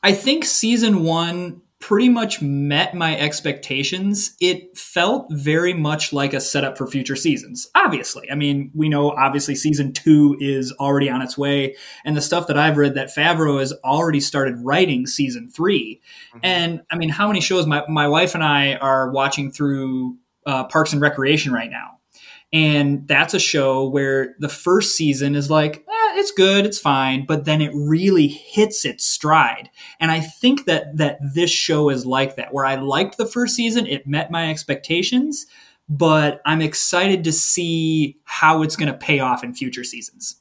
I 0.04 0.12
think 0.12 0.44
season 0.44 1.02
one 1.02 1.62
pretty 1.84 2.08
much 2.08 2.40
met 2.40 2.94
my 2.94 3.14
expectations. 3.18 4.34
It 4.40 4.74
felt 4.78 5.26
very 5.30 5.74
much 5.74 6.14
like 6.14 6.32
a 6.32 6.40
setup 6.40 6.78
for 6.78 6.86
future 6.86 7.14
seasons. 7.14 7.68
Obviously, 7.74 8.26
I 8.30 8.36
mean, 8.36 8.70
we 8.74 8.88
know 8.88 9.10
obviously 9.10 9.54
season 9.54 9.92
two 9.92 10.34
is 10.40 10.72
already 10.80 11.10
on 11.10 11.20
its 11.20 11.36
way, 11.36 11.76
and 12.06 12.16
the 12.16 12.22
stuff 12.22 12.46
that 12.46 12.56
I've 12.56 12.78
read 12.78 12.94
that 12.94 13.14
Favreau 13.14 13.60
has 13.60 13.74
already 13.84 14.20
started 14.20 14.54
writing 14.60 15.06
season 15.06 15.50
3 15.50 16.00
mm-hmm. 16.00 16.38
And 16.42 16.80
I 16.90 16.96
mean, 16.96 17.10
how 17.10 17.26
many 17.26 17.42
shows 17.42 17.66
my 17.66 17.84
my 17.86 18.08
wife 18.08 18.34
and 18.34 18.42
I 18.42 18.76
are 18.76 19.10
watching 19.10 19.52
through 19.52 20.16
uh, 20.46 20.64
Parks 20.64 20.94
and 20.94 21.02
Recreation 21.02 21.52
right 21.52 21.70
now. 21.70 21.98
And 22.50 23.06
that's 23.06 23.34
a 23.34 23.38
show 23.38 23.88
where 23.88 24.36
the 24.38 24.48
first 24.48 24.96
season 24.96 25.34
is 25.34 25.50
like, 25.50 25.84
eh, 25.88 26.03
it's 26.16 26.30
good, 26.30 26.66
it's 26.66 26.78
fine, 26.78 27.26
but 27.26 27.44
then 27.44 27.60
it 27.60 27.72
really 27.74 28.26
hits 28.26 28.84
its 28.84 29.04
stride. 29.06 29.70
And 30.00 30.10
I 30.10 30.20
think 30.20 30.64
that 30.64 30.96
that 30.96 31.18
this 31.34 31.50
show 31.50 31.88
is 31.88 32.06
like 32.06 32.36
that, 32.36 32.52
where 32.52 32.64
I 32.64 32.76
liked 32.76 33.16
the 33.16 33.26
first 33.26 33.54
season, 33.54 33.86
it 33.86 34.06
met 34.06 34.30
my 34.30 34.50
expectations, 34.50 35.46
but 35.88 36.40
I'm 36.46 36.62
excited 36.62 37.24
to 37.24 37.32
see 37.32 38.18
how 38.24 38.62
it's 38.62 38.76
going 38.76 38.90
to 38.90 38.98
pay 38.98 39.20
off 39.20 39.44
in 39.44 39.54
future 39.54 39.84
seasons. 39.84 40.40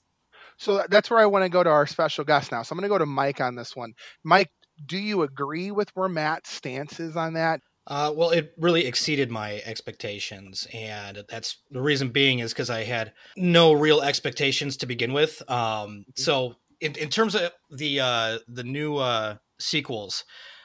So 0.57 0.83
that's 0.89 1.09
where 1.09 1.19
I 1.19 1.25
want 1.25 1.43
to 1.43 1.49
go 1.49 1.63
to 1.63 1.69
our 1.69 1.87
special 1.87 2.23
guest 2.23 2.51
now. 2.51 2.61
So 2.61 2.73
I'm 2.73 2.79
going 2.79 2.89
to 2.89 2.93
go 2.93 2.99
to 2.99 3.05
Mike 3.05 3.41
on 3.41 3.55
this 3.55 3.75
one. 3.75 3.93
Mike, 4.23 4.49
do 4.85 4.97
you 4.97 5.23
agree 5.23 5.71
with 5.71 5.89
where 5.95 6.09
Matt's 6.09 6.51
stance 6.51 6.99
is 6.99 7.17
on 7.17 7.33
that? 7.33 7.61
Uh, 7.85 8.13
well, 8.15 8.29
it 8.29 8.53
really 8.57 8.85
exceeded 8.85 9.29
my 9.29 9.61
expectations, 9.65 10.67
and 10.73 11.23
that's 11.27 11.57
the 11.69 11.81
reason 11.81 12.09
being 12.09 12.39
is 12.39 12.53
because 12.53 12.69
I 12.69 12.83
had 12.83 13.11
no 13.35 13.73
real 13.73 14.01
expectations 14.01 14.77
to 14.77 14.85
begin 14.85 15.11
with. 15.11 15.41
Um, 15.49 15.57
mm-hmm. 15.57 16.01
so, 16.15 16.55
in, 16.79 16.95
in 16.95 17.09
terms 17.09 17.35
of 17.35 17.51
the 17.69 17.99
uh, 17.99 18.39
the 18.47 18.63
new 18.63 18.97
uh, 18.97 19.35
sequels, 19.59 20.23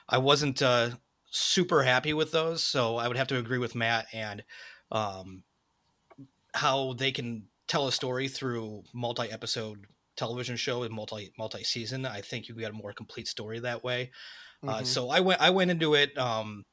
I 0.09 0.19
wasn't 0.19 0.63
uh, 0.63 0.91
super 1.31 1.83
happy 1.83 2.15
with 2.15 2.31
those. 2.31 2.63
So, 2.63 2.97
I 2.97 3.09
would 3.09 3.17
have 3.17 3.29
to 3.29 3.39
agree 3.39 3.59
with 3.59 3.75
Matt 3.75 4.07
and 4.13 4.45
um, 4.93 5.43
how 6.55 6.93
they 6.93 7.11
can 7.11 7.49
tell 7.67 7.89
a 7.89 7.93
story 7.93 8.29
through 8.29 8.85
multi 8.95 9.29
episode 9.29 9.87
television 10.17 10.57
show 10.57 10.85
and 10.85 10.95
multi 10.95 11.33
multi 11.37 11.65
season. 11.65 12.07
I 12.07 12.21
think 12.21 12.49
you 12.49 12.55
get 12.55 12.71
a 12.71 12.75
more 12.75 12.93
complete 12.93 13.27
story 13.27 13.59
that 13.61 13.83
way. 13.83 14.13
Uh, 14.67 14.77
mm-hmm. 14.77 14.85
so 14.85 15.11
I 15.11 15.19
went 15.19 15.41
I 15.41 15.51
went 15.51 15.73
into 15.73 15.95
it. 15.95 16.17
Um, 16.17 16.65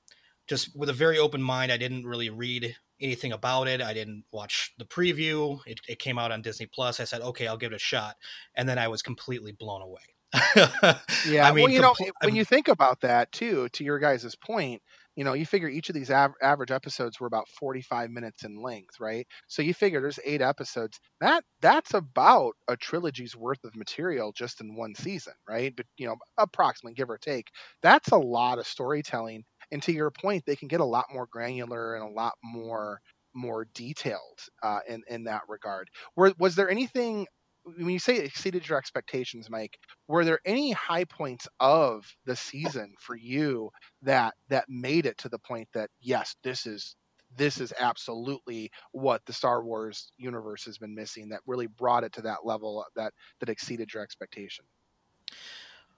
just 0.48 0.76
with 0.76 0.90
a 0.90 0.94
very 0.94 1.18
open 1.18 1.42
mind. 1.42 1.72
I 1.72 1.78
didn't 1.78 2.06
really 2.06 2.30
read 2.30 2.76
anything 3.00 3.32
about 3.32 3.68
it. 3.68 3.82
I 3.82 3.94
didn't 3.94 4.24
watch 4.32 4.74
the 4.78 4.86
preview. 4.86 5.60
It, 5.66 5.80
it 5.88 6.00
came 6.00 6.18
out 6.18 6.32
on 6.32 6.42
Disney 6.42 6.66
Plus. 6.66 7.00
I 7.00 7.04
said, 7.04 7.22
okay, 7.22 7.48
I'll 7.48 7.58
give 7.58 7.72
it 7.72 7.76
a 7.76 7.80
shot, 7.80 8.16
and 8.56 8.68
then 8.68 8.80
I 8.80 8.88
was 8.88 9.02
completely 9.02 9.52
blown 9.52 9.82
away. 9.82 10.02
yeah, 10.56 11.48
I 11.48 11.54
mean, 11.54 11.64
well, 11.64 11.72
you 11.72 11.82
know, 11.82 11.96
when 12.24 12.36
you 12.36 12.44
think 12.44 12.68
about 12.68 13.02
that 13.02 13.32
too, 13.32 13.70
to 13.70 13.84
your 13.84 14.00
guys' 14.00 14.36
point, 14.36 14.82
you 15.16 15.24
know, 15.24 15.34
you 15.34 15.46
figure 15.46 15.70
each 15.70 15.88
of 15.90 15.96
these 15.96 16.12
av- 16.12 16.34
average 16.42 16.72
episodes 16.72 17.20
were 17.20 17.28
about 17.28 17.48
45 17.48 18.10
minutes 18.10 18.44
in 18.44 18.62
length, 18.62 19.00
right? 19.00 19.26
So 19.48 19.62
you 19.62 19.74
figure 19.74 20.02
there's 20.02 20.20
eight 20.26 20.42
episodes. 20.42 21.00
That 21.22 21.44
that's 21.62 21.94
about 21.94 22.54
a 22.68 22.76
trilogy's 22.76 23.36
worth 23.36 23.64
of 23.64 23.76
material 23.76 24.34
just 24.34 24.60
in 24.60 24.76
one 24.76 24.94
season, 24.94 25.34
right? 25.48 25.74
But 25.76 25.86
you 25.98 26.08
know, 26.08 26.18
approximately 26.38 26.96
give 26.96 27.10
or 27.10 27.18
take. 27.18 27.48
That's 27.82 28.10
a 28.10 28.18
lot 28.18 28.60
of 28.60 28.68
storytelling 28.68 29.46
and 29.72 29.82
to 29.84 29.94
your 29.94 30.12
point, 30.12 30.44
they 30.46 30.56
can 30.56 30.68
get 30.68 30.80
a 30.80 30.86
lot 30.86 31.06
more 31.14 31.28
granular 31.32 31.96
and 31.96 32.04
a 32.04 32.14
lot 32.14 32.34
more 32.44 33.00
more 33.34 33.68
detailed 33.74 34.40
uh, 34.64 34.80
in 34.88 35.04
in 35.08 35.26
that 35.26 35.42
regard. 35.48 35.90
Were, 36.16 36.34
was 36.40 36.56
there 36.56 36.70
anything 36.70 37.28
when 37.66 37.90
you 37.90 38.00
say 38.00 38.18
exceeded 38.18 38.68
your 38.68 38.78
expectations, 38.78 39.50
Mike? 39.50 39.78
Were 40.08 40.24
there 40.24 40.40
any 40.46 40.72
high 40.72 41.06
points 41.06 41.48
of 41.60 42.06
the 42.26 42.36
season 42.36 42.94
for 43.00 43.16
you 43.16 43.72
that 44.04 44.36
that 44.50 44.66
made 44.70 45.06
it 45.06 45.18
to 45.20 45.30
the 45.30 45.40
point 45.40 45.68
that 45.74 45.90
yes, 46.00 46.36
this 46.44 46.66
is 46.66 46.96
this 47.38 47.60
is 47.60 47.74
absolutely 47.78 48.72
what 48.92 49.22
the 49.26 49.34
Star 49.34 49.64
Wars 49.64 50.12
universe 50.18 50.64
has 50.66 50.78
been 50.78 50.96
missing 50.96 51.30
that 51.30 51.42
really 51.46 51.68
brought 51.68 52.04
it 52.04 52.14
to 52.14 52.22
that 52.22 52.46
level 52.46 52.86
that 52.96 53.14
that 53.40 53.50
exceeded 53.50 53.94
your 53.94 54.04
expectation? 54.04 54.66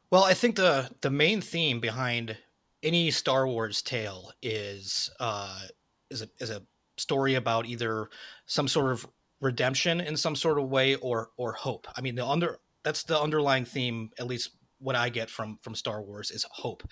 Well, 0.10 0.24
I 0.24 0.34
think 0.34 0.56
the 0.56 0.90
the 1.02 1.12
main 1.12 1.42
theme 1.42 1.80
behind 1.80 2.38
any 2.84 3.12
Star 3.12 3.48
Wars 3.48 3.82
tale 3.82 4.32
is 4.42 5.10
uh, 5.20 5.60
is 6.10 6.22
a 6.22 6.30
is 6.40 6.50
a 6.50 6.64
story 6.98 7.36
about 7.36 7.66
either 7.66 8.10
some 8.46 8.68
sort 8.68 8.92
of 8.92 9.08
redemption 9.40 10.02
in 10.02 10.18
some 10.18 10.36
sort 10.36 10.60
of 10.60 10.70
way 10.70 10.96
or 10.96 11.30
or 11.38 11.54
hope. 11.54 11.88
I 11.96 12.02
mean, 12.02 12.16
the 12.16 12.26
under 12.26 12.60
that's 12.84 13.04
the 13.04 13.20
underlying 13.20 13.66
theme, 13.66 14.12
at 14.20 14.28
least 14.28 14.52
what 14.80 14.96
I 14.96 15.10
get 15.10 15.30
from 15.30 15.60
from 15.62 15.76
Star 15.76 16.02
Wars 16.02 16.32
is 16.32 16.46
hope, 16.52 16.84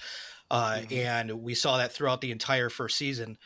uh, 0.52 0.80
mm-hmm. 0.80 0.94
and 0.94 1.42
we 1.42 1.56
saw 1.56 1.78
that 1.78 1.92
throughout 1.92 2.22
the 2.22 2.32
entire 2.32 2.70
first 2.70 2.98
season 2.98 3.38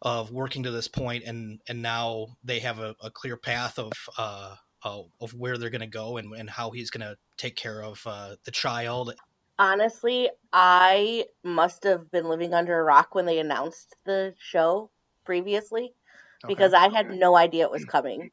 of 0.00 0.30
working 0.30 0.62
to 0.62 0.70
this 0.70 0.88
point, 0.88 1.24
and 1.24 1.60
and 1.68 1.82
now 1.82 2.28
they 2.44 2.60
have 2.60 2.78
a, 2.78 2.94
a 3.02 3.10
clear 3.10 3.36
path 3.36 3.78
of 3.78 3.92
uh, 4.16 4.54
uh, 4.84 5.02
of 5.20 5.34
where 5.34 5.58
they're 5.58 5.70
going 5.70 5.80
to 5.80 5.86
go 5.86 6.16
and, 6.16 6.32
and 6.34 6.48
how 6.48 6.70
he's 6.70 6.90
going 6.90 7.06
to 7.06 7.16
take 7.36 7.56
care 7.56 7.82
of 7.82 8.02
uh, 8.06 8.36
the 8.44 8.50
child. 8.50 9.14
Honestly, 9.58 10.30
I 10.52 11.26
must 11.42 11.82
have 11.84 12.10
been 12.10 12.28
living 12.28 12.54
under 12.54 12.78
a 12.78 12.84
rock 12.84 13.14
when 13.14 13.26
they 13.26 13.38
announced 13.38 13.96
the 14.04 14.34
show 14.38 14.90
previously 15.24 15.94
because 16.46 16.72
I 16.74 16.88
had 16.88 17.10
no 17.10 17.36
idea 17.36 17.64
it 17.64 17.70
was 17.70 17.84
coming. 17.84 18.28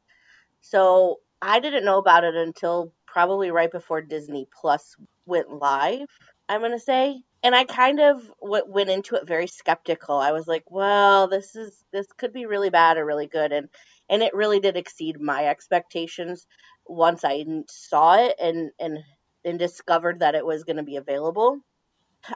So 0.60 1.20
I 1.42 1.60
didn't 1.60 1.84
know 1.84 1.98
about 1.98 2.24
it 2.24 2.34
until 2.34 2.92
probably 3.06 3.50
right 3.50 3.70
before 3.70 4.02
Disney 4.02 4.48
Plus 4.60 4.96
went 5.26 5.50
live, 5.50 6.08
I'm 6.48 6.60
going 6.60 6.72
to 6.72 6.78
say. 6.80 7.22
And 7.42 7.54
I 7.54 7.64
kind 7.64 8.00
of 8.00 8.30
w- 8.42 8.64
went 8.66 8.90
into 8.90 9.16
it 9.16 9.26
very 9.28 9.46
skeptical. 9.46 10.16
I 10.18 10.32
was 10.32 10.46
like, 10.48 10.64
well, 10.70 11.28
this 11.28 11.56
is 11.56 11.84
this 11.92 12.06
could 12.18 12.32
be 12.32 12.46
really 12.46 12.70
bad 12.70 12.96
or 12.98 13.06
really 13.06 13.28
good 13.28 13.52
and 13.52 13.68
and 14.10 14.22
it 14.22 14.34
really 14.34 14.60
did 14.60 14.76
exceed 14.76 15.20
my 15.20 15.46
expectations 15.46 16.46
once 16.86 17.24
I 17.24 17.44
saw 17.68 18.16
it 18.16 18.36
and 18.40 18.70
and 18.80 18.98
and 19.46 19.58
discovered 19.58 20.20
that 20.20 20.34
it 20.34 20.44
was 20.46 20.64
going 20.64 20.76
to 20.76 20.84
be 20.84 20.96
available. 20.96 21.60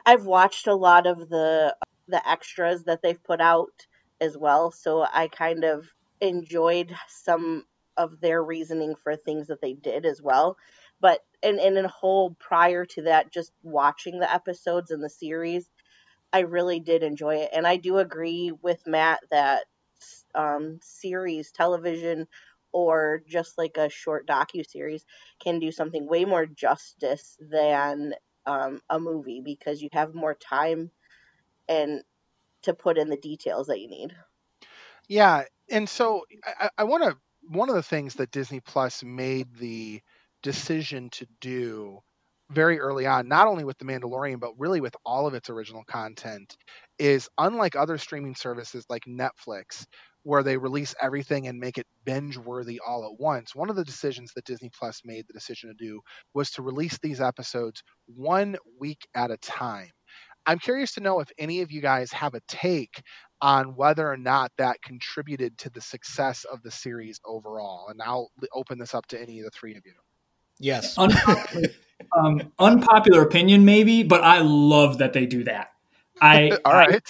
I've 0.05 0.25
watched 0.25 0.67
a 0.67 0.75
lot 0.75 1.07
of 1.07 1.29
the 1.29 1.75
the 2.07 2.27
extras 2.29 2.85
that 2.85 3.01
they've 3.01 3.23
put 3.23 3.41
out 3.41 3.87
as 4.19 4.37
well, 4.37 4.71
so 4.71 5.03
I 5.13 5.27
kind 5.27 5.63
of 5.63 5.87
enjoyed 6.21 6.95
some 7.07 7.65
of 7.97 8.19
their 8.21 8.43
reasoning 8.43 8.95
for 8.95 9.15
things 9.15 9.47
that 9.47 9.61
they 9.61 9.73
did 9.73 10.05
as 10.05 10.21
well. 10.21 10.57
But 11.01 11.19
and 11.43 11.59
and 11.59 11.77
in 11.77 11.85
a 11.85 11.89
whole 11.89 12.35
prior 12.39 12.85
to 12.85 13.03
that, 13.03 13.31
just 13.31 13.51
watching 13.63 14.19
the 14.19 14.33
episodes 14.33 14.91
in 14.91 15.01
the 15.01 15.09
series, 15.09 15.69
I 16.33 16.39
really 16.41 16.79
did 16.79 17.03
enjoy 17.03 17.37
it, 17.37 17.49
and 17.53 17.67
I 17.67 17.77
do 17.77 17.97
agree 17.97 18.53
with 18.61 18.87
Matt 18.87 19.19
that 19.31 19.65
um, 20.35 20.79
series, 20.81 21.51
television, 21.51 22.27
or 22.73 23.23
just 23.27 23.57
like 23.57 23.77
a 23.77 23.89
short 23.89 24.27
docu 24.27 24.65
series 24.67 25.05
can 25.39 25.59
do 25.59 25.71
something 25.71 26.07
way 26.07 26.25
more 26.25 26.45
justice 26.45 27.37
than 27.39 28.13
um, 28.45 28.81
a 28.89 28.99
movie 28.99 29.41
because 29.43 29.81
you 29.81 29.89
have 29.91 30.15
more 30.15 30.33
time 30.35 30.91
and 31.69 32.03
to 32.63 32.73
put 32.73 32.97
in 32.97 33.09
the 33.09 33.17
details 33.17 33.67
that 33.67 33.79
you 33.79 33.87
need. 33.87 34.15
Yeah, 35.07 35.43
and 35.69 35.87
so 35.89 36.25
I, 36.45 36.69
I 36.77 36.83
want 36.83 37.03
to. 37.03 37.17
One 37.47 37.69
of 37.69 37.75
the 37.75 37.83
things 37.83 38.15
that 38.15 38.31
Disney 38.31 38.59
Plus 38.59 39.03
made 39.03 39.55
the 39.55 40.01
decision 40.43 41.09
to 41.09 41.25
do 41.39 41.99
very 42.51 42.79
early 42.79 43.07
on, 43.07 43.27
not 43.27 43.47
only 43.47 43.63
with 43.63 43.77
The 43.79 43.85
Mandalorian, 43.85 44.39
but 44.39 44.59
really 44.59 44.79
with 44.79 44.95
all 45.05 45.25
of 45.25 45.33
its 45.33 45.49
original 45.49 45.83
content, 45.83 46.55
is 46.99 47.29
unlike 47.37 47.75
other 47.75 47.97
streaming 47.97 48.35
services 48.35 48.85
like 48.89 49.05
Netflix, 49.05 49.85
where 50.23 50.43
they 50.43 50.57
release 50.57 50.93
everything 51.01 51.47
and 51.47 51.59
make 51.59 51.77
it 51.77 51.87
binge 52.05 52.37
worthy 52.37 52.79
all 52.85 53.05
at 53.05 53.19
once. 53.19 53.55
One 53.55 53.69
of 53.69 53.75
the 53.75 53.85
decisions 53.85 54.31
that 54.35 54.45
Disney 54.45 54.69
Plus 54.77 55.01
made 55.03 55.25
the 55.27 55.33
decision 55.33 55.69
to 55.69 55.83
do 55.83 56.01
was 56.33 56.51
to 56.51 56.61
release 56.61 56.97
these 57.01 57.21
episodes 57.21 57.81
one 58.05 58.55
week 58.79 59.07
at 59.15 59.31
a 59.31 59.37
time. 59.37 59.89
I'm 60.45 60.59
curious 60.59 60.93
to 60.93 61.01
know 61.01 61.19
if 61.19 61.29
any 61.37 61.61
of 61.61 61.71
you 61.71 61.81
guys 61.81 62.11
have 62.11 62.33
a 62.33 62.41
take 62.47 63.01
on 63.41 63.75
whether 63.75 64.07
or 64.07 64.17
not 64.17 64.51
that 64.57 64.81
contributed 64.83 65.57
to 65.59 65.69
the 65.69 65.81
success 65.81 66.45
of 66.51 66.61
the 66.63 66.71
series 66.71 67.19
overall. 67.25 67.87
And 67.89 68.01
I'll 68.01 68.31
open 68.53 68.79
this 68.79 68.93
up 68.95 69.05
to 69.07 69.21
any 69.21 69.39
of 69.39 69.45
the 69.45 69.51
three 69.51 69.75
of 69.75 69.83
you. 69.85 69.93
Yes. 70.59 70.97
Unpopular, 70.97 71.69
um, 72.17 72.51
unpopular 72.59 73.23
opinion, 73.23 73.65
maybe, 73.65 74.03
but 74.03 74.23
I 74.23 74.39
love 74.41 74.99
that 74.99 75.13
they 75.13 75.25
do 75.25 75.43
that. 75.45 75.71
I 76.21 76.57
all 76.65 76.73
right. 76.73 77.01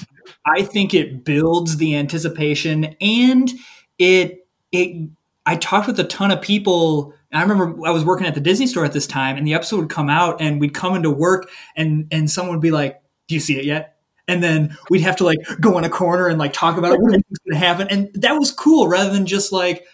I, 0.45 0.59
I 0.59 0.61
think 0.63 0.93
it 0.93 1.23
builds 1.23 1.77
the 1.77 1.95
anticipation 1.95 2.95
and 2.99 3.51
it 3.99 4.47
it 4.71 5.09
I 5.45 5.55
talked 5.55 5.87
with 5.87 5.99
a 5.99 6.03
ton 6.03 6.31
of 6.31 6.41
people. 6.41 7.13
I 7.33 7.41
remember 7.41 7.85
I 7.85 7.91
was 7.91 8.05
working 8.05 8.27
at 8.27 8.35
the 8.35 8.41
Disney 8.41 8.67
store 8.67 8.85
at 8.85 8.93
this 8.93 9.07
time 9.07 9.37
and 9.37 9.45
the 9.45 9.53
episode 9.53 9.77
would 9.77 9.89
come 9.89 10.09
out 10.09 10.41
and 10.41 10.59
we'd 10.59 10.73
come 10.73 10.95
into 10.95 11.11
work 11.11 11.49
and 11.75 12.07
and 12.11 12.29
someone 12.29 12.55
would 12.55 12.61
be 12.61 12.71
like, 12.71 13.01
"Do 13.27 13.35
you 13.35 13.41
see 13.41 13.57
it 13.57 13.65
yet?" 13.65 13.97
And 14.27 14.41
then 14.41 14.77
we'd 14.89 15.01
have 15.01 15.17
to 15.17 15.25
like 15.25 15.39
go 15.59 15.77
in 15.77 15.83
a 15.83 15.89
corner 15.89 16.27
and 16.27 16.39
like 16.39 16.53
talk 16.53 16.77
about 16.77 16.93
it. 16.93 17.01
What 17.01 17.09
do 17.11 17.17
you 17.17 17.23
think's 17.23 17.39
going 17.39 17.59
to 17.59 17.67
happen? 17.67 17.87
And 17.89 18.09
that 18.21 18.33
was 18.33 18.51
cool 18.51 18.87
rather 18.87 19.11
than 19.11 19.25
just 19.25 19.51
like, 19.51 19.85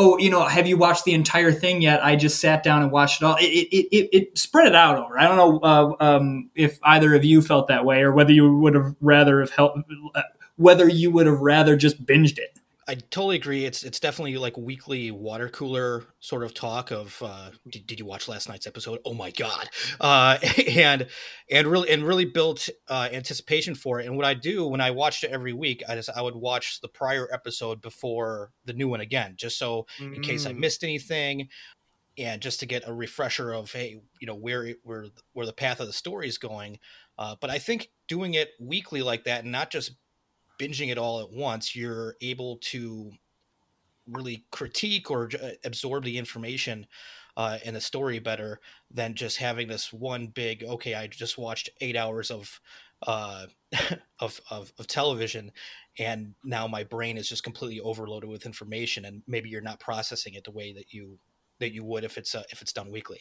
oh, 0.00 0.16
you 0.16 0.30
know, 0.30 0.46
have 0.46 0.66
you 0.66 0.78
watched 0.78 1.04
the 1.04 1.12
entire 1.12 1.52
thing 1.52 1.82
yet? 1.82 2.02
I 2.02 2.16
just 2.16 2.40
sat 2.40 2.62
down 2.62 2.82
and 2.82 2.90
watched 2.90 3.20
it 3.20 3.24
all. 3.26 3.36
It 3.36 3.44
it, 3.44 3.88
it, 3.94 4.08
it 4.12 4.38
spread 4.38 4.66
it 4.66 4.74
out 4.74 4.96
over. 4.96 5.18
I 5.18 5.28
don't 5.28 5.36
know 5.36 5.58
uh, 5.60 5.94
um, 6.00 6.48
if 6.54 6.78
either 6.82 7.14
of 7.14 7.22
you 7.22 7.42
felt 7.42 7.68
that 7.68 7.84
way 7.84 8.00
or 8.00 8.10
whether 8.10 8.32
you 8.32 8.56
would 8.58 8.74
have 8.74 8.96
rather 9.02 9.40
have 9.40 9.50
helped, 9.50 9.78
whether 10.56 10.88
you 10.88 11.10
would 11.10 11.26
have 11.26 11.40
rather 11.40 11.76
just 11.76 12.04
binged 12.06 12.38
it. 12.38 12.58
I 12.90 12.94
totally 12.94 13.36
agree. 13.36 13.64
It's 13.64 13.84
it's 13.84 14.00
definitely 14.00 14.36
like 14.36 14.56
weekly 14.56 15.12
water 15.12 15.48
cooler 15.48 16.06
sort 16.18 16.42
of 16.42 16.54
talk 16.54 16.90
of 16.90 17.22
uh, 17.24 17.50
did, 17.68 17.86
did 17.86 18.00
you 18.00 18.04
watch 18.04 18.26
last 18.26 18.48
night's 18.48 18.66
episode? 18.66 18.98
Oh 19.04 19.14
my 19.14 19.30
god! 19.30 19.68
Uh, 20.00 20.38
and 20.68 21.06
and 21.48 21.68
really 21.68 21.88
and 21.88 22.02
really 22.02 22.24
built 22.24 22.68
uh, 22.88 23.08
anticipation 23.12 23.76
for 23.76 24.00
it. 24.00 24.06
And 24.06 24.16
what 24.16 24.26
I 24.26 24.34
do 24.34 24.66
when 24.66 24.80
I 24.80 24.90
watched 24.90 25.22
it 25.22 25.30
every 25.30 25.52
week, 25.52 25.84
I 25.88 25.94
just 25.94 26.10
I 26.10 26.20
would 26.20 26.34
watch 26.34 26.80
the 26.80 26.88
prior 26.88 27.28
episode 27.32 27.80
before 27.80 28.50
the 28.64 28.72
new 28.72 28.88
one 28.88 29.00
again, 29.00 29.34
just 29.36 29.56
so 29.56 29.86
mm-hmm. 30.00 30.14
in 30.14 30.22
case 30.22 30.44
I 30.44 30.52
mm. 30.52 30.58
missed 30.58 30.82
anything, 30.82 31.46
and 32.18 32.42
just 32.42 32.58
to 32.58 32.66
get 32.66 32.88
a 32.88 32.92
refresher 32.92 33.52
of 33.52 33.70
hey, 33.70 34.00
you 34.20 34.26
know 34.26 34.34
where 34.34 34.74
where 34.82 35.06
where 35.32 35.46
the 35.46 35.52
path 35.52 35.78
of 35.78 35.86
the 35.86 35.92
story 35.92 36.26
is 36.26 36.38
going. 36.38 36.80
Uh, 37.16 37.36
but 37.40 37.50
I 37.50 37.60
think 37.60 37.90
doing 38.08 38.34
it 38.34 38.50
weekly 38.58 39.02
like 39.02 39.24
that, 39.26 39.44
and 39.44 39.52
not 39.52 39.70
just 39.70 39.92
binging 40.60 40.90
it 40.90 40.98
all 40.98 41.20
at 41.20 41.32
once, 41.32 41.74
you're 41.74 42.16
able 42.20 42.58
to 42.58 43.10
really 44.06 44.44
critique 44.50 45.10
or 45.10 45.30
uh, 45.42 45.50
absorb 45.64 46.04
the 46.04 46.18
information 46.18 46.86
uh, 47.36 47.58
in 47.64 47.74
the 47.74 47.80
story 47.80 48.18
better 48.18 48.60
than 48.90 49.14
just 49.14 49.38
having 49.38 49.66
this 49.66 49.92
one 49.92 50.26
big. 50.26 50.62
Okay, 50.62 50.94
I 50.94 51.06
just 51.06 51.38
watched 51.38 51.70
eight 51.80 51.96
hours 51.96 52.30
of 52.30 52.60
uh, 53.06 53.46
of, 54.20 54.38
of, 54.50 54.72
of 54.78 54.86
television, 54.86 55.50
and 55.98 56.34
now 56.44 56.66
my 56.66 56.84
brain 56.84 57.16
is 57.16 57.28
just 57.28 57.42
completely 57.42 57.80
overloaded 57.80 58.28
with 58.28 58.44
information, 58.44 59.06
and 59.06 59.22
maybe 59.26 59.48
you're 59.48 59.62
not 59.62 59.80
processing 59.80 60.34
it 60.34 60.44
the 60.44 60.50
way 60.50 60.72
that 60.74 60.92
you 60.92 61.18
that 61.60 61.72
you 61.72 61.82
would 61.84 62.04
if 62.04 62.18
it's 62.18 62.34
uh, 62.34 62.42
if 62.50 62.60
it's 62.60 62.72
done 62.72 62.90
weekly 62.90 63.20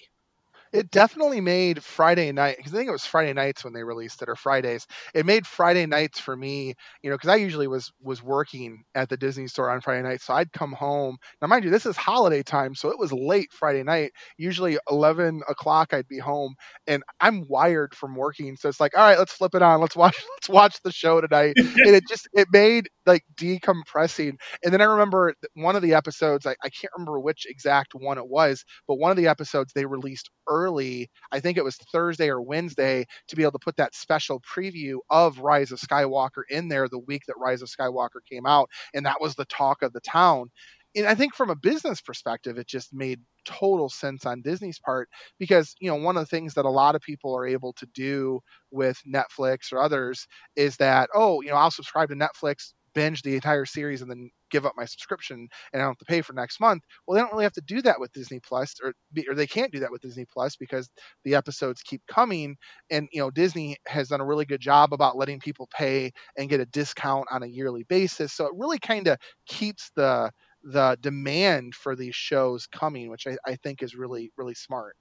it 0.71 0.91
definitely 0.91 1.41
made 1.41 1.83
Friday 1.83 2.31
night 2.31 2.57
because 2.57 2.73
I 2.73 2.77
think 2.77 2.89
it 2.89 2.91
was 2.93 3.05
Friday 3.05 3.33
nights 3.33 3.63
when 3.63 3.73
they 3.73 3.83
released 3.83 4.21
it 4.21 4.29
or 4.29 4.35
Fridays. 4.35 4.85
It 5.13 5.25
made 5.25 5.47
Friday 5.47 5.85
nights 5.85 6.19
for 6.19 6.35
me, 6.35 6.75
you 7.01 7.09
know, 7.09 7.15
because 7.15 7.29
I 7.29 7.35
usually 7.37 7.67
was 7.67 7.91
was 8.01 8.21
working 8.21 8.83
at 8.95 9.09
the 9.09 9.17
Disney 9.17 9.47
store 9.47 9.69
on 9.69 9.81
Friday 9.81 10.03
night, 10.07 10.21
so 10.21 10.33
I'd 10.33 10.51
come 10.53 10.71
home. 10.73 11.17
Now, 11.41 11.47
mind 11.47 11.63
you, 11.63 11.69
this 11.71 11.85
is 11.85 11.97
holiday 11.97 12.43
time, 12.43 12.75
so 12.75 12.89
it 12.89 12.99
was 12.99 13.11
late 13.11 13.51
Friday 13.51 13.83
night. 13.83 14.11
Usually 14.37 14.77
eleven 14.89 15.41
o'clock, 15.49 15.93
I'd 15.93 16.07
be 16.07 16.19
home, 16.19 16.55
and 16.87 17.03
I'm 17.19 17.47
wired 17.47 17.95
from 17.95 18.15
working, 18.15 18.55
so 18.55 18.69
it's 18.69 18.79
like, 18.79 18.97
all 18.97 19.03
right, 19.03 19.17
let's 19.17 19.33
flip 19.33 19.55
it 19.55 19.61
on, 19.61 19.81
let's 19.81 19.95
watch, 19.95 20.15
let's 20.37 20.49
watch 20.49 20.77
the 20.83 20.91
show 20.91 21.21
tonight, 21.21 21.55
and 21.83 21.95
it 21.95 22.03
just 22.07 22.27
it 22.33 22.47
made 22.51 22.89
like 23.09 23.25
decompressing. 23.35 24.37
And 24.63 24.73
then 24.73 24.81
I 24.81 24.85
remember 24.85 25.33
one 25.55 25.75
of 25.75 25.81
the 25.81 25.93
episodes, 25.93 26.45
I, 26.45 26.51
I 26.63 26.69
can't 26.69 26.93
remember 26.95 27.19
which 27.19 27.45
exact 27.47 27.93
one 27.95 28.17
it 28.17 28.27
was, 28.27 28.63
but 28.87 28.95
one 28.99 29.11
of 29.11 29.17
the 29.17 29.27
episodes 29.27 29.73
they 29.73 29.85
released 29.85 30.29
early, 30.47 31.09
I 31.31 31.39
think 31.39 31.57
it 31.57 31.63
was 31.63 31.77
Thursday 31.91 32.29
or 32.29 32.41
Wednesday, 32.41 33.05
to 33.27 33.35
be 33.35 33.43
able 33.43 33.53
to 33.53 33.59
put 33.59 33.77
that 33.77 33.95
special 33.95 34.41
preview 34.41 34.97
of 35.09 35.39
Rise 35.39 35.71
of 35.71 35.79
Skywalker 35.79 36.43
in 36.49 36.69
there 36.69 36.87
the 36.87 36.99
week 36.99 37.23
that 37.27 37.37
Rise 37.37 37.61
of 37.61 37.69
Skywalker 37.69 38.21
came 38.29 38.45
out. 38.45 38.69
And 38.93 39.05
that 39.05 39.21
was 39.21 39.35
the 39.35 39.45
talk 39.45 39.81
of 39.81 39.93
the 39.93 40.01
town. 40.01 40.49
And 40.95 41.05
I 41.05 41.13
think 41.13 41.35
from 41.35 41.51
a 41.51 41.55
business 41.55 42.01
perspective, 42.01 42.57
it 42.57 42.67
just 42.67 42.93
made 42.93 43.19
total 43.45 43.89
sense 43.89 44.25
on 44.25 44.41
Disney's 44.41 44.79
part 44.79 45.07
because, 45.37 45.75
you 45.79 45.89
know, 45.89 45.95
one 45.95 46.17
of 46.17 46.21
the 46.23 46.27
things 46.35 46.55
that 46.55 46.65
a 46.65 46.69
lot 46.69 46.95
of 46.95 47.01
people 47.01 47.35
are 47.35 47.45
able 47.45 47.73
to 47.73 47.85
do 47.93 48.39
with 48.71 48.99
Netflix 49.07 49.71
or 49.71 49.81
others 49.81 50.25
is 50.55 50.77
that, 50.77 51.09
oh, 51.13 51.41
you 51.41 51.49
know, 51.49 51.55
I'll 51.57 51.71
subscribe 51.71 52.09
to 52.09 52.15
Netflix 52.15 52.73
binge 52.99 53.21
the 53.21 53.35
entire 53.35 53.65
series 53.65 54.01
and 54.01 54.11
then 54.11 54.29
give 54.51 54.65
up 54.65 54.73
my 54.75 54.83
subscription 54.83 55.47
and 55.71 55.81
I 55.81 55.85
don't 55.85 55.91
have 55.91 55.97
to 55.99 56.05
pay 56.05 56.21
for 56.21 56.33
next 56.33 56.59
month. 56.59 56.83
Well, 57.07 57.15
they 57.15 57.21
don't 57.21 57.31
really 57.31 57.45
have 57.45 57.53
to 57.53 57.61
do 57.61 57.81
that 57.83 57.97
with 57.97 58.11
Disney 58.11 58.41
Plus, 58.41 58.75
or 58.83 58.91
or 59.29 59.35
they 59.35 59.47
can't 59.47 59.71
do 59.71 59.79
that 59.79 59.91
with 59.91 60.01
Disney 60.01 60.25
Plus 60.25 60.57
because 60.57 60.89
the 61.23 61.35
episodes 61.35 61.81
keep 61.81 62.01
coming. 62.07 62.57
And 62.91 63.07
you 63.13 63.21
know, 63.21 63.31
Disney 63.31 63.77
has 63.87 64.09
done 64.09 64.19
a 64.19 64.25
really 64.25 64.43
good 64.43 64.59
job 64.59 64.91
about 64.91 65.15
letting 65.15 65.39
people 65.39 65.69
pay 65.73 66.11
and 66.37 66.49
get 66.49 66.59
a 66.59 66.65
discount 66.65 67.27
on 67.31 67.41
a 67.41 67.47
yearly 67.47 67.83
basis. 67.83 68.33
So 68.33 68.47
it 68.47 68.51
really 68.57 68.79
kind 68.79 69.07
of 69.07 69.17
keeps 69.47 69.91
the 69.95 70.31
the 70.63 70.97
demand 70.99 71.73
for 71.73 71.95
these 71.95 72.15
shows 72.15 72.67
coming, 72.67 73.09
which 73.09 73.27
I, 73.27 73.37
I 73.45 73.55
think 73.63 73.81
is 73.81 73.95
really 73.95 74.29
really 74.35 74.55
smart. 74.55 74.97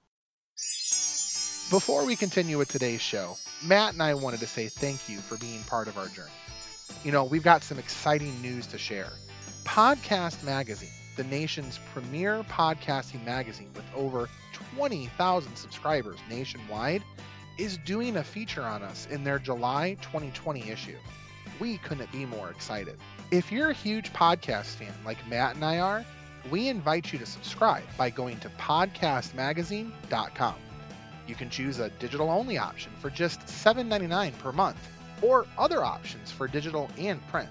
Before 1.69 2.05
we 2.05 2.15
continue 2.15 2.57
with 2.57 2.71
today's 2.71 3.01
show, 3.01 3.35
Matt 3.61 3.91
and 3.93 4.01
I 4.01 4.13
wanted 4.13 4.39
to 4.39 4.47
say 4.47 4.69
thank 4.69 5.09
you 5.09 5.17
for 5.17 5.37
being 5.37 5.61
part 5.63 5.89
of 5.89 5.97
our 5.97 6.07
journey 6.07 6.31
you 7.03 7.11
know, 7.11 7.23
we've 7.23 7.43
got 7.43 7.63
some 7.63 7.79
exciting 7.79 8.39
news 8.41 8.67
to 8.67 8.77
share. 8.77 9.11
Podcast 9.63 10.43
Magazine, 10.43 10.89
the 11.15 11.23
nation's 11.25 11.79
premier 11.93 12.43
podcasting 12.43 13.23
magazine 13.25 13.69
with 13.75 13.85
over 13.95 14.29
20,000 14.75 15.55
subscribers 15.55 16.17
nationwide, 16.29 17.03
is 17.57 17.77
doing 17.85 18.17
a 18.17 18.23
feature 18.23 18.63
on 18.63 18.83
us 18.83 19.07
in 19.11 19.23
their 19.23 19.39
July 19.39 19.95
2020 20.01 20.69
issue. 20.69 20.97
We 21.59 21.77
couldn't 21.79 22.11
be 22.11 22.25
more 22.25 22.49
excited. 22.49 22.97
If 23.31 23.51
you're 23.51 23.69
a 23.69 23.73
huge 23.73 24.13
podcast 24.13 24.75
fan 24.75 24.93
like 25.05 25.27
Matt 25.27 25.55
and 25.55 25.65
I 25.65 25.79
are, 25.79 26.05
we 26.49 26.69
invite 26.69 27.11
you 27.11 27.19
to 27.19 27.25
subscribe 27.25 27.83
by 27.97 28.09
going 28.09 28.39
to 28.39 28.49
podcastmagazine.com. 28.49 30.55
You 31.27 31.35
can 31.35 31.49
choose 31.49 31.79
a 31.79 31.89
digital 31.89 32.29
only 32.29 32.57
option 32.57 32.91
for 32.99 33.09
just 33.09 33.41
$7.99 33.41 34.37
per 34.39 34.51
month 34.51 34.77
or 35.21 35.45
other 35.57 35.83
options 35.83 36.31
for 36.31 36.47
digital 36.47 36.89
and 36.97 37.25
print. 37.27 37.49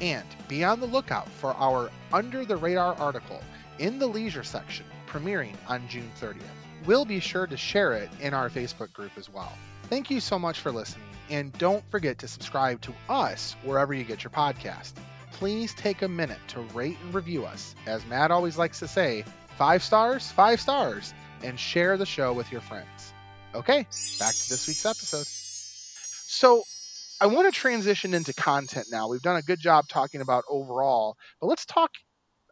And 0.00 0.26
be 0.46 0.64
on 0.64 0.80
the 0.80 0.86
lookout 0.86 1.28
for 1.28 1.54
our 1.54 1.90
Under 2.12 2.44
the 2.44 2.56
Radar 2.56 2.94
article 2.94 3.40
in 3.78 3.98
the 3.98 4.06
leisure 4.06 4.44
section 4.44 4.86
premiering 5.08 5.54
on 5.68 5.88
June 5.88 6.10
30th. 6.20 6.42
We'll 6.86 7.04
be 7.04 7.20
sure 7.20 7.46
to 7.46 7.56
share 7.56 7.94
it 7.94 8.10
in 8.20 8.34
our 8.34 8.50
Facebook 8.50 8.92
group 8.92 9.12
as 9.16 9.28
well. 9.28 9.52
Thank 9.84 10.10
you 10.10 10.20
so 10.20 10.38
much 10.38 10.60
for 10.60 10.70
listening, 10.70 11.06
and 11.30 11.52
don't 11.54 11.82
forget 11.90 12.18
to 12.18 12.28
subscribe 12.28 12.80
to 12.82 12.92
us 13.08 13.56
wherever 13.62 13.94
you 13.94 14.04
get 14.04 14.22
your 14.22 14.30
podcast. 14.30 14.92
Please 15.32 15.74
take 15.74 16.02
a 16.02 16.08
minute 16.08 16.38
to 16.48 16.60
rate 16.60 16.98
and 17.02 17.14
review 17.14 17.44
us. 17.44 17.74
As 17.86 18.04
Matt 18.06 18.30
always 18.30 18.58
likes 18.58 18.80
to 18.80 18.88
say, 18.88 19.24
five 19.56 19.82
stars, 19.82 20.30
five 20.30 20.60
stars, 20.60 21.14
and 21.42 21.58
share 21.58 21.96
the 21.96 22.06
show 22.06 22.32
with 22.32 22.52
your 22.52 22.60
friends. 22.60 23.12
Okay, 23.54 23.86
back 24.18 24.34
to 24.34 24.48
this 24.48 24.68
week's 24.68 24.84
episode. 24.84 25.26
So, 25.26 26.64
I 27.20 27.26
want 27.26 27.52
to 27.52 27.60
transition 27.60 28.14
into 28.14 28.32
content 28.32 28.88
now. 28.90 29.08
We've 29.08 29.22
done 29.22 29.36
a 29.36 29.42
good 29.42 29.60
job 29.60 29.88
talking 29.88 30.20
about 30.20 30.44
overall, 30.48 31.16
but 31.40 31.48
let's 31.48 31.66
talk 31.66 31.90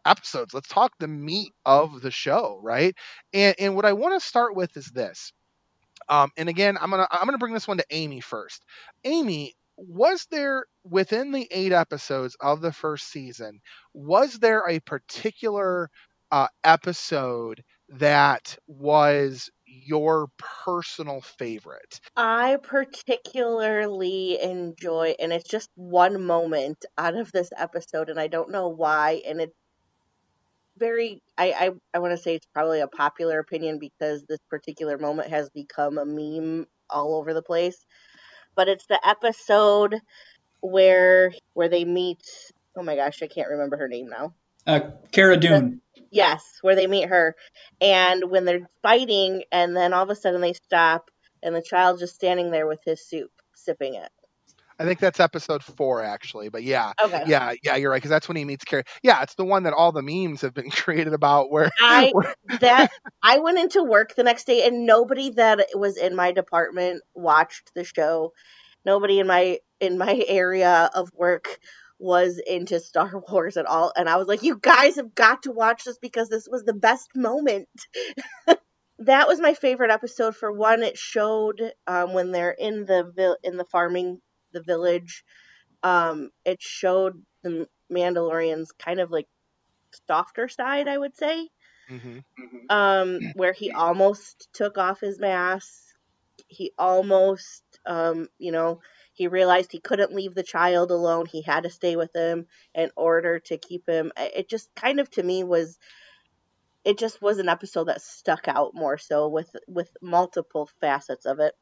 episodes. 0.05 0.53
Let's 0.53 0.69
talk 0.69 0.93
the 0.99 1.07
meat 1.07 1.53
of 1.65 2.01
the 2.01 2.11
show, 2.11 2.59
right? 2.63 2.95
And 3.33 3.55
and 3.59 3.75
what 3.75 3.85
I 3.85 3.93
want 3.93 4.19
to 4.21 4.27
start 4.27 4.55
with 4.55 4.75
is 4.77 4.87
this. 4.87 5.33
Um, 6.09 6.31
and 6.37 6.49
again, 6.49 6.77
I'm 6.79 6.89
gonna 6.91 7.07
I'm 7.11 7.25
gonna 7.25 7.37
bring 7.37 7.53
this 7.53 7.67
one 7.67 7.77
to 7.77 7.85
Amy 7.91 8.21
first. 8.21 8.63
Amy, 9.03 9.55
was 9.77 10.27
there 10.31 10.65
within 10.83 11.31
the 11.31 11.47
eight 11.51 11.71
episodes 11.73 12.35
of 12.41 12.61
the 12.61 12.73
first 12.73 13.09
season, 13.09 13.59
was 13.93 14.39
there 14.39 14.63
a 14.69 14.79
particular 14.81 15.89
uh, 16.31 16.47
episode 16.63 17.63
that 17.89 18.57
was 18.67 19.49
your 19.67 20.29
personal 20.37 21.21
favorite? 21.21 21.99
I 22.15 22.57
particularly 22.63 24.41
enjoy, 24.41 25.15
and 25.19 25.31
it's 25.31 25.49
just 25.49 25.69
one 25.75 26.23
moment 26.23 26.85
out 26.97 27.15
of 27.15 27.31
this 27.31 27.49
episode, 27.57 28.09
and 28.09 28.19
I 28.19 28.27
don't 28.27 28.51
know 28.51 28.69
why, 28.69 29.21
and 29.27 29.41
it's 29.41 29.55
very 30.77 31.21
I 31.37 31.51
I, 31.51 31.71
I 31.93 31.99
want 31.99 32.15
to 32.15 32.21
say 32.21 32.35
it's 32.35 32.47
probably 32.53 32.81
a 32.81 32.87
popular 32.87 33.39
opinion 33.39 33.79
because 33.79 34.23
this 34.23 34.39
particular 34.49 34.97
moment 34.97 35.29
has 35.29 35.49
become 35.49 35.97
a 35.97 36.05
meme 36.05 36.67
all 36.89 37.15
over 37.15 37.33
the 37.33 37.41
place. 37.41 37.85
But 38.55 38.67
it's 38.67 38.85
the 38.85 38.99
episode 39.07 39.95
where 40.61 41.33
where 41.53 41.69
they 41.69 41.85
meet 41.85 42.23
oh 42.77 42.83
my 42.83 42.95
gosh, 42.95 43.21
I 43.23 43.27
can't 43.27 43.49
remember 43.49 43.77
her 43.77 43.87
name 43.87 44.07
now. 44.07 44.33
Uh, 44.65 44.91
Cara 45.11 45.37
Dune. 45.37 45.81
Yes, 46.11 46.59
where 46.61 46.75
they 46.75 46.87
meet 46.87 47.09
her. 47.09 47.35
And 47.81 48.29
when 48.29 48.45
they're 48.45 48.69
fighting 48.81 49.43
and 49.51 49.75
then 49.75 49.93
all 49.93 50.03
of 50.03 50.09
a 50.09 50.15
sudden 50.15 50.41
they 50.41 50.53
stop 50.53 51.09
and 51.43 51.55
the 51.55 51.61
child 51.61 51.99
just 51.99 52.15
standing 52.15 52.51
there 52.51 52.67
with 52.67 52.79
his 52.85 53.05
soup, 53.07 53.31
sipping 53.55 53.95
it. 53.95 54.09
I 54.79 54.85
think 54.85 54.99
that's 54.99 55.19
episode 55.19 55.63
four, 55.63 56.03
actually. 56.03 56.49
But 56.49 56.63
yeah, 56.63 56.93
Okay. 57.03 57.23
yeah, 57.25 57.53
yeah, 57.63 57.75
you're 57.75 57.89
right 57.91 57.97
because 57.97 58.09
that's 58.11 58.27
when 58.27 58.37
he 58.37 58.45
meets 58.45 58.63
Carrie. 58.63 58.83
Yeah, 59.01 59.21
it's 59.23 59.35
the 59.35 59.45
one 59.45 59.63
that 59.63 59.73
all 59.73 59.91
the 59.91 60.03
memes 60.03 60.41
have 60.41 60.53
been 60.53 60.69
created 60.71 61.13
about. 61.13 61.51
Where, 61.51 61.71
I 61.79 62.07
where 62.11 62.33
that 62.59 62.89
I 63.23 63.39
went 63.39 63.59
into 63.59 63.83
work 63.83 64.15
the 64.15 64.23
next 64.23 64.45
day 64.45 64.65
and 64.65 64.85
nobody 64.85 65.31
that 65.31 65.67
was 65.73 65.97
in 65.97 66.15
my 66.15 66.31
department 66.31 67.03
watched 67.15 67.71
the 67.75 67.83
show. 67.83 68.33
Nobody 68.85 69.19
in 69.19 69.27
my 69.27 69.59
in 69.79 69.97
my 69.97 70.23
area 70.27 70.89
of 70.93 71.09
work 71.13 71.59
was 71.99 72.39
into 72.47 72.79
Star 72.79 73.11
Wars 73.29 73.57
at 73.57 73.65
all 73.65 73.91
and 73.95 74.09
I 74.09 74.17
was 74.17 74.27
like 74.27 74.43
you 74.43 74.57
guys 74.61 74.95
have 74.97 75.15
got 75.15 75.43
to 75.43 75.51
watch 75.51 75.83
this 75.85 75.97
because 75.99 76.29
this 76.29 76.47
was 76.49 76.63
the 76.63 76.73
best 76.73 77.09
moment. 77.15 77.67
that 78.99 79.27
was 79.27 79.39
my 79.39 79.53
favorite 79.53 79.91
episode 79.91 80.35
for 80.35 80.51
one 80.51 80.83
it 80.83 80.97
showed 80.97 81.71
um, 81.87 82.13
when 82.13 82.31
they're 82.31 82.51
in 82.57 82.85
the 82.85 83.11
vil- 83.15 83.37
in 83.43 83.57
the 83.57 83.65
farming 83.65 84.19
the 84.53 84.61
village 84.63 85.23
um, 85.83 86.29
it 86.45 86.61
showed 86.61 87.21
the 87.43 87.67
Mandalorians 87.91 88.67
kind 88.79 88.99
of 88.99 89.11
like 89.11 89.27
softer 90.07 90.47
side 90.47 90.87
I 90.87 90.97
would 90.97 91.15
say 91.15 91.49
Mhm. 91.89 92.23
um, 92.69 93.19
where 93.33 93.53
he 93.53 93.71
almost 93.71 94.47
took 94.53 94.77
off 94.77 94.99
his 94.99 95.19
mask. 95.19 95.71
He 96.47 96.71
almost, 96.77 97.63
um, 97.85 98.27
you 98.37 98.51
know, 98.51 98.79
he 99.17 99.27
realized 99.27 99.71
he 99.71 99.79
couldn't 99.79 100.13
leave 100.13 100.35
the 100.35 100.43
child 100.43 100.91
alone. 100.91 101.25
He 101.25 101.41
had 101.41 101.63
to 101.63 101.71
stay 101.71 101.95
with 101.95 102.15
him 102.15 102.45
in 102.75 102.91
order 102.95 103.39
to 103.39 103.57
keep 103.57 103.89
him. 103.89 104.11
It 104.15 104.47
just 104.47 104.73
kind 104.75 104.99
of 104.99 105.09
to 105.11 105.23
me 105.23 105.43
was, 105.43 105.79
it 106.85 106.99
just 106.99 107.19
was 107.19 107.39
an 107.39 107.49
episode 107.49 107.85
that 107.85 108.03
stuck 108.03 108.47
out 108.47 108.75
more 108.75 108.99
so 108.99 109.27
with 109.27 109.49
with 109.67 109.89
multiple 110.03 110.69
facets 110.79 111.25
of 111.25 111.39
it. 111.39 111.55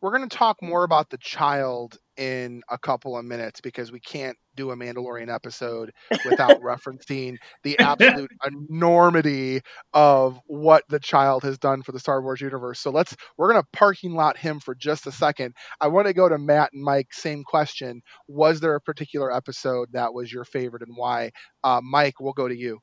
we're 0.00 0.16
going 0.16 0.28
to 0.28 0.36
talk 0.36 0.60
more 0.60 0.82
about 0.82 1.10
the 1.10 1.18
child 1.18 1.98
in 2.16 2.62
a 2.68 2.76
couple 2.76 3.16
of 3.16 3.24
minutes 3.24 3.60
because 3.60 3.92
we 3.92 4.00
can't 4.00 4.36
do 4.58 4.70
a 4.70 4.76
Mandalorian 4.76 5.32
episode 5.32 5.92
without 6.24 6.60
referencing 6.62 7.36
the 7.62 7.78
absolute 7.78 8.30
enormity 8.44 9.60
of 9.94 10.38
what 10.46 10.84
the 10.88 10.98
child 10.98 11.44
has 11.44 11.58
done 11.58 11.82
for 11.82 11.92
the 11.92 12.00
Star 12.00 12.20
Wars 12.20 12.40
universe. 12.40 12.80
So 12.80 12.90
let's 12.90 13.16
we're 13.36 13.52
going 13.52 13.62
to 13.62 13.68
parking 13.72 14.14
lot 14.14 14.36
him 14.36 14.60
for 14.60 14.74
just 14.74 15.06
a 15.06 15.12
second. 15.12 15.54
I 15.80 15.88
want 15.88 16.08
to 16.08 16.12
go 16.12 16.28
to 16.28 16.36
Matt 16.36 16.72
and 16.72 16.82
Mike. 16.82 17.12
Same 17.12 17.44
question: 17.44 18.02
Was 18.26 18.60
there 18.60 18.74
a 18.74 18.80
particular 18.80 19.34
episode 19.34 19.88
that 19.92 20.12
was 20.12 20.32
your 20.32 20.44
favorite 20.44 20.82
and 20.82 20.96
why? 20.96 21.30
Uh, 21.62 21.80
Mike, 21.82 22.20
we'll 22.20 22.32
go 22.32 22.48
to 22.48 22.56
you. 22.56 22.80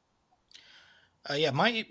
Uh, 1.30 1.34
yeah, 1.34 1.52
my 1.52 1.86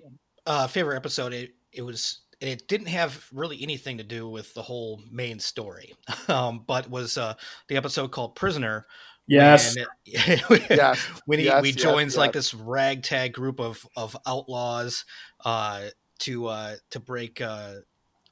uh, 0.46 0.66
favorite 0.66 0.96
episode 0.96 1.32
it, 1.32 1.54
it 1.72 1.82
was 1.82 2.20
and 2.40 2.50
it 2.50 2.68
didn't 2.68 2.88
have 2.88 3.26
really 3.32 3.62
anything 3.62 3.98
to 3.98 4.04
do 4.04 4.28
with 4.28 4.52
the 4.54 4.62
whole 4.62 5.00
main 5.10 5.38
story, 5.38 5.94
um, 6.28 6.64
but 6.66 6.90
was 6.90 7.16
uh, 7.16 7.34
the 7.68 7.76
episode 7.76 8.10
called 8.10 8.34
Prisoner. 8.34 8.86
Yes. 9.26 9.76
when 9.76 9.86
it- 10.06 10.68
Yes, 10.70 10.98
when 11.24 11.38
he, 11.38 11.46
yes, 11.46 11.64
he 11.64 11.72
yes, 11.80 11.82
joins 11.82 12.16
like 12.16 12.32
this 12.32 12.54
ragtag 12.54 13.32
group 13.32 13.60
of 13.60 13.86
of 13.96 14.16
outlaws 14.26 15.04
uh, 15.44 15.86
to 16.20 16.46
uh, 16.46 16.76
to 16.90 17.00
break 17.00 17.40
uh, 17.40 17.76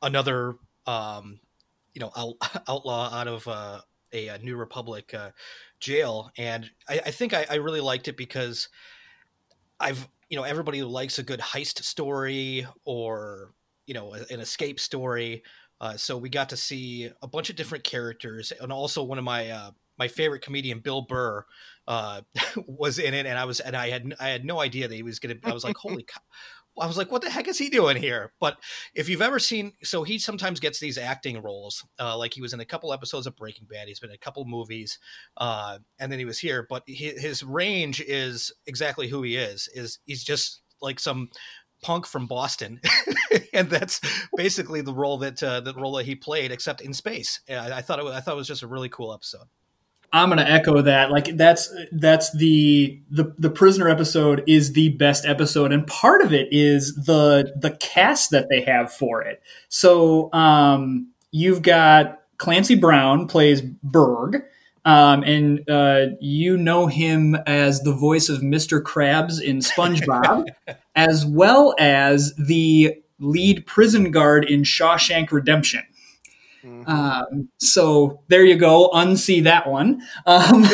another 0.02 0.56
um, 0.86 1.40
you 1.94 2.00
know 2.00 2.12
out, 2.16 2.34
outlaw 2.68 3.10
out 3.12 3.28
of 3.28 3.48
uh, 3.48 3.80
a, 4.12 4.28
a 4.28 4.38
New 4.38 4.56
Republic 4.56 5.14
uh, 5.14 5.30
jail, 5.80 6.30
and 6.36 6.70
I, 6.88 7.00
I 7.06 7.10
think 7.10 7.32
I, 7.34 7.46
I 7.50 7.54
really 7.56 7.80
liked 7.80 8.08
it 8.08 8.16
because 8.16 8.68
I've 9.80 10.08
you 10.28 10.36
know 10.36 10.44
everybody 10.44 10.78
who 10.78 10.86
likes 10.86 11.18
a 11.18 11.22
good 11.22 11.40
heist 11.40 11.82
story 11.82 12.66
or 12.84 13.52
you 13.86 13.94
know 13.94 14.12
an 14.14 14.40
escape 14.40 14.80
story. 14.80 15.42
Uh, 15.80 15.96
so 15.96 16.16
we 16.16 16.28
got 16.28 16.48
to 16.50 16.56
see 16.56 17.10
a 17.22 17.26
bunch 17.26 17.50
of 17.50 17.56
different 17.56 17.82
characters, 17.84 18.52
and 18.60 18.72
also 18.72 19.02
one 19.02 19.18
of 19.18 19.24
my 19.24 19.50
uh, 19.50 19.70
my 19.98 20.08
favorite 20.08 20.42
comedian, 20.42 20.80
Bill 20.80 21.02
Burr, 21.02 21.44
uh, 21.86 22.22
was 22.66 22.98
in 22.98 23.14
it, 23.14 23.26
and 23.26 23.38
I 23.38 23.44
was 23.44 23.60
and 23.60 23.76
I 23.76 23.90
had 23.90 24.14
I 24.20 24.28
had 24.28 24.44
no 24.44 24.60
idea 24.60 24.88
that 24.88 24.94
he 24.94 25.02
was 25.02 25.18
gonna. 25.18 25.36
I 25.44 25.52
was 25.52 25.64
like, 25.64 25.76
holy 25.76 26.02
cow. 26.08 26.20
I 26.80 26.86
was 26.86 26.96
like, 26.96 27.12
what 27.12 27.20
the 27.20 27.28
heck 27.28 27.48
is 27.48 27.58
he 27.58 27.68
doing 27.68 27.98
here? 27.98 28.32
But 28.40 28.56
if 28.94 29.08
you've 29.08 29.20
ever 29.20 29.38
seen, 29.38 29.72
so 29.82 30.04
he 30.04 30.18
sometimes 30.18 30.58
gets 30.58 30.80
these 30.80 30.96
acting 30.96 31.42
roles. 31.42 31.84
Uh, 32.00 32.16
like 32.16 32.32
he 32.32 32.40
was 32.40 32.54
in 32.54 32.60
a 32.60 32.64
couple 32.64 32.94
episodes 32.94 33.26
of 33.26 33.36
Breaking 33.36 33.66
Bad. 33.70 33.88
He's 33.88 34.00
been 34.00 34.10
in 34.10 34.14
a 34.14 34.18
couple 34.18 34.44
movies, 34.46 34.98
uh, 35.36 35.78
and 35.98 36.10
then 36.10 36.18
he 36.18 36.24
was 36.24 36.38
here. 36.38 36.66
But 36.68 36.84
he, 36.86 37.10
his 37.10 37.42
range 37.42 38.00
is 38.00 38.52
exactly 38.66 39.08
who 39.08 39.22
he 39.22 39.36
is. 39.36 39.68
Is 39.74 39.98
he's 40.06 40.24
just 40.24 40.62
like 40.80 40.98
some 40.98 41.28
punk 41.82 42.06
from 42.06 42.26
Boston, 42.26 42.80
and 43.52 43.68
that's 43.68 44.00
basically 44.34 44.80
the 44.80 44.94
role 44.94 45.18
that 45.18 45.42
uh, 45.42 45.60
the 45.60 45.74
role 45.74 45.96
that 45.96 46.06
he 46.06 46.14
played, 46.14 46.52
except 46.52 46.80
in 46.80 46.94
space. 46.94 47.40
I, 47.50 47.72
I 47.72 47.82
thought 47.82 47.98
it 47.98 48.06
I 48.06 48.20
thought 48.20 48.34
it 48.34 48.38
was 48.38 48.48
just 48.48 48.62
a 48.62 48.68
really 48.68 48.88
cool 48.88 49.12
episode. 49.12 49.46
I'm 50.12 50.28
gonna 50.28 50.42
echo 50.42 50.82
that. 50.82 51.10
Like 51.10 51.36
that's 51.36 51.74
that's 51.90 52.30
the 52.36 53.00
the 53.10 53.34
the 53.38 53.48
prisoner 53.48 53.88
episode 53.88 54.44
is 54.46 54.74
the 54.74 54.90
best 54.90 55.24
episode, 55.24 55.72
and 55.72 55.86
part 55.86 56.22
of 56.22 56.34
it 56.34 56.48
is 56.50 56.94
the 56.94 57.52
the 57.56 57.70
cast 57.70 58.30
that 58.30 58.48
they 58.50 58.60
have 58.62 58.92
for 58.92 59.22
it. 59.22 59.42
So 59.68 60.30
um, 60.34 61.08
you've 61.30 61.62
got 61.62 62.20
Clancy 62.36 62.74
Brown 62.74 63.26
plays 63.26 63.62
Burg, 63.62 64.42
um, 64.84 65.22
and 65.22 65.68
uh, 65.70 66.06
you 66.20 66.58
know 66.58 66.88
him 66.88 67.36
as 67.46 67.80
the 67.80 67.94
voice 67.94 68.28
of 68.28 68.40
Mr. 68.42 68.82
Krabs 68.82 69.40
in 69.40 69.58
SpongeBob, 69.58 70.48
as 70.94 71.24
well 71.24 71.74
as 71.78 72.34
the 72.34 72.96
lead 73.18 73.64
prison 73.64 74.10
guard 74.10 74.44
in 74.44 74.62
Shawshank 74.62 75.32
Redemption. 75.32 75.84
Mhm. 76.64 76.88
Um, 76.88 77.48
so 77.58 78.20
there 78.28 78.44
you 78.44 78.56
go. 78.56 78.90
Unsee 78.94 79.42
that 79.44 79.68
one. 79.68 80.02
Um, 80.26 80.64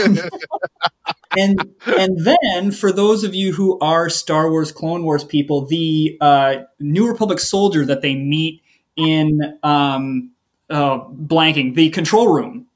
and 1.37 1.59
and 1.87 2.19
then 2.25 2.71
for 2.71 2.93
those 2.93 3.25
of 3.25 3.35
you 3.35 3.53
who 3.53 3.79
are 3.81 4.09
Star 4.11 4.51
Wars 4.51 4.73
Clone 4.73 5.03
Wars 5.05 5.25
people, 5.25 5.67
the 5.67 6.17
uh, 6.21 6.57
New 6.81 7.07
Republic 7.09 7.39
soldier 7.39 7.85
that 7.87 8.03
they 8.03 8.15
meet 8.15 8.63
in 8.97 9.59
um, 9.63 10.31
uh, 10.71 11.01
blanking 11.09 11.75
the 11.75 11.91
control 11.91 12.29
room. 12.33 12.67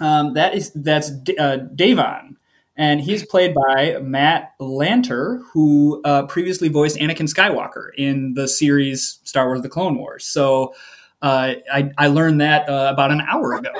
Um, 0.00 0.34
that 0.34 0.54
is 0.54 0.70
that's 0.72 1.10
D- 1.10 1.36
uh, 1.38 1.58
Davan, 1.74 2.36
and 2.76 3.00
he's 3.00 3.24
played 3.24 3.54
by 3.54 3.98
Matt 4.02 4.52
Lanter, 4.60 5.42
who 5.52 6.02
uh, 6.04 6.24
previously 6.26 6.68
voiced 6.68 6.96
Anakin 6.98 7.28
Skywalker 7.32 7.88
in 7.96 8.34
the 8.34 8.48
series 8.48 9.20
Star 9.24 9.46
Wars: 9.46 9.62
The 9.62 9.68
Clone 9.68 9.96
Wars. 9.98 10.24
So 10.26 10.74
uh, 11.22 11.54
I, 11.72 11.90
I, 11.96 12.08
learned 12.08 12.40
that 12.40 12.68
uh, 12.68 12.90
about 12.92 13.12
an 13.12 13.20
hour 13.20 13.54
ago. 13.54 13.70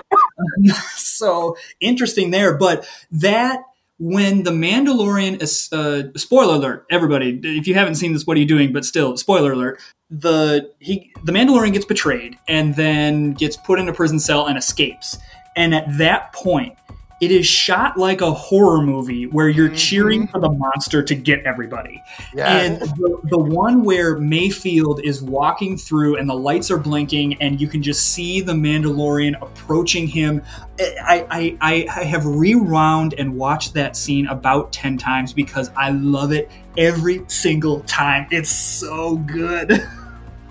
so 0.95 1.57
interesting 1.81 2.31
there, 2.31 2.57
but 2.57 2.89
that 3.11 3.65
when 3.99 4.43
the 4.45 4.51
Mandalorian 4.51 5.43
is 5.43 5.69
uh, 5.73 6.05
spoiler 6.17 6.55
alert, 6.55 6.87
everybody, 6.91 7.41
if 7.43 7.67
you 7.67 7.75
haven't 7.75 7.97
seen 7.97 8.13
this, 8.13 8.27
what 8.27 8.37
are 8.37 8.41
you 8.41 8.47
doing? 8.47 8.73
But 8.73 8.85
still, 8.85 9.17
spoiler 9.17 9.53
alert. 9.53 9.81
The 10.11 10.71
he 10.79 11.13
the 11.25 11.33
Mandalorian 11.33 11.73
gets 11.73 11.85
betrayed 11.85 12.37
and 12.49 12.77
then 12.77 13.33
gets 13.33 13.57
put 13.57 13.79
in 13.79 13.89
a 13.89 13.93
prison 13.93 14.21
cell 14.21 14.47
and 14.47 14.57
escapes. 14.57 15.19
And 15.57 15.75
at 15.75 15.85
that 15.99 16.33
point, 16.33 16.77
it 17.23 17.31
is 17.31 17.47
shot 17.47 17.97
like 17.97 18.21
a 18.21 18.33
horror 18.33 18.83
movie 18.83 19.29
where 19.29 19.49
you're 19.49 19.69
mm-hmm. 19.69 19.77
cheering 19.77 20.27
for 20.27 20.41
the 20.41 20.51
monster 20.51 21.05
to 21.05 21.15
get 21.15 21.41
everybody. 21.47 22.03
And 22.37 22.81
the, 22.81 23.21
the, 23.31 23.39
one 23.39 23.85
where 23.85 24.17
Mayfeld 24.17 25.05
is 25.05 25.23
walking 25.23 25.79
through 25.79 26.17
and 26.17 26.29
the 26.29 26.35
lights 26.35 26.69
are 26.69 26.79
blinking 26.79 27.41
and 27.41 27.61
you 27.61 27.69
can 27.69 27.81
just 27.81 28.11
see 28.11 28.41
the 28.41 28.55
Mandalorian 28.55 29.41
approaching 29.41 30.09
him. 30.09 30.43
I, 30.81 31.57
I, 31.61 31.87
I 31.97 32.05
have 32.05 32.27
rewound 32.27 33.15
and 33.17 33.37
watched 33.37 33.73
that 33.75 33.97
scene 33.97 34.27
about 34.27 34.73
10 34.73 34.99
times 34.99 35.33
because 35.33 35.71
I 35.77 35.91
love 35.91 36.33
it 36.33 36.51
every 36.77 37.23
single 37.29 37.83
time. 37.83 38.27
It's 38.33 38.51
so 38.51 39.19
good. 39.19 39.89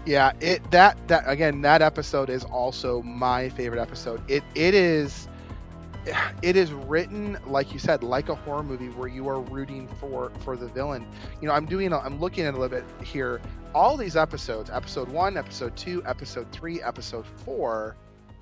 Yeah, 0.04 0.32
it 0.40 0.72
that 0.72 0.98
that 1.10 1.26
again 1.28 1.62
that 1.62 1.84
episode 1.84 2.32
is 2.32 2.44
also 2.46 3.04
my 3.04 3.50
favorite 3.50 3.80
episode. 3.80 4.20
It 4.28 4.42
it 4.56 4.74
is 4.74 5.28
it 6.42 6.56
is 6.56 6.72
written 6.72 7.38
like 7.46 7.74
you 7.74 7.80
said 7.80 8.04
like 8.04 8.30
a 8.30 8.36
horror 8.36 8.64
movie 8.64 8.90
where 8.90 9.08
you 9.08 9.28
are 9.28 9.40
rooting 9.42 9.88
for 10.00 10.32
for 10.40 10.56
the 10.56 10.68
villain. 10.68 11.06
You 11.42 11.48
know 11.48 11.54
i'm 11.54 11.66
doing 11.66 11.94
i'm 11.94 12.20
looking 12.20 12.46
at 12.46 12.54
a 12.54 12.58
little 12.58 12.78
bit 12.78 12.86
here. 13.06 13.42
All 13.74 13.98
these 13.98 14.16
episodes 14.16 14.70
episode 14.70 15.10
one 15.10 15.38
episode 15.38 15.76
two 15.78 16.04
episode 16.06 16.52
three 16.52 16.82
episode 16.82 17.26
four 17.46 17.96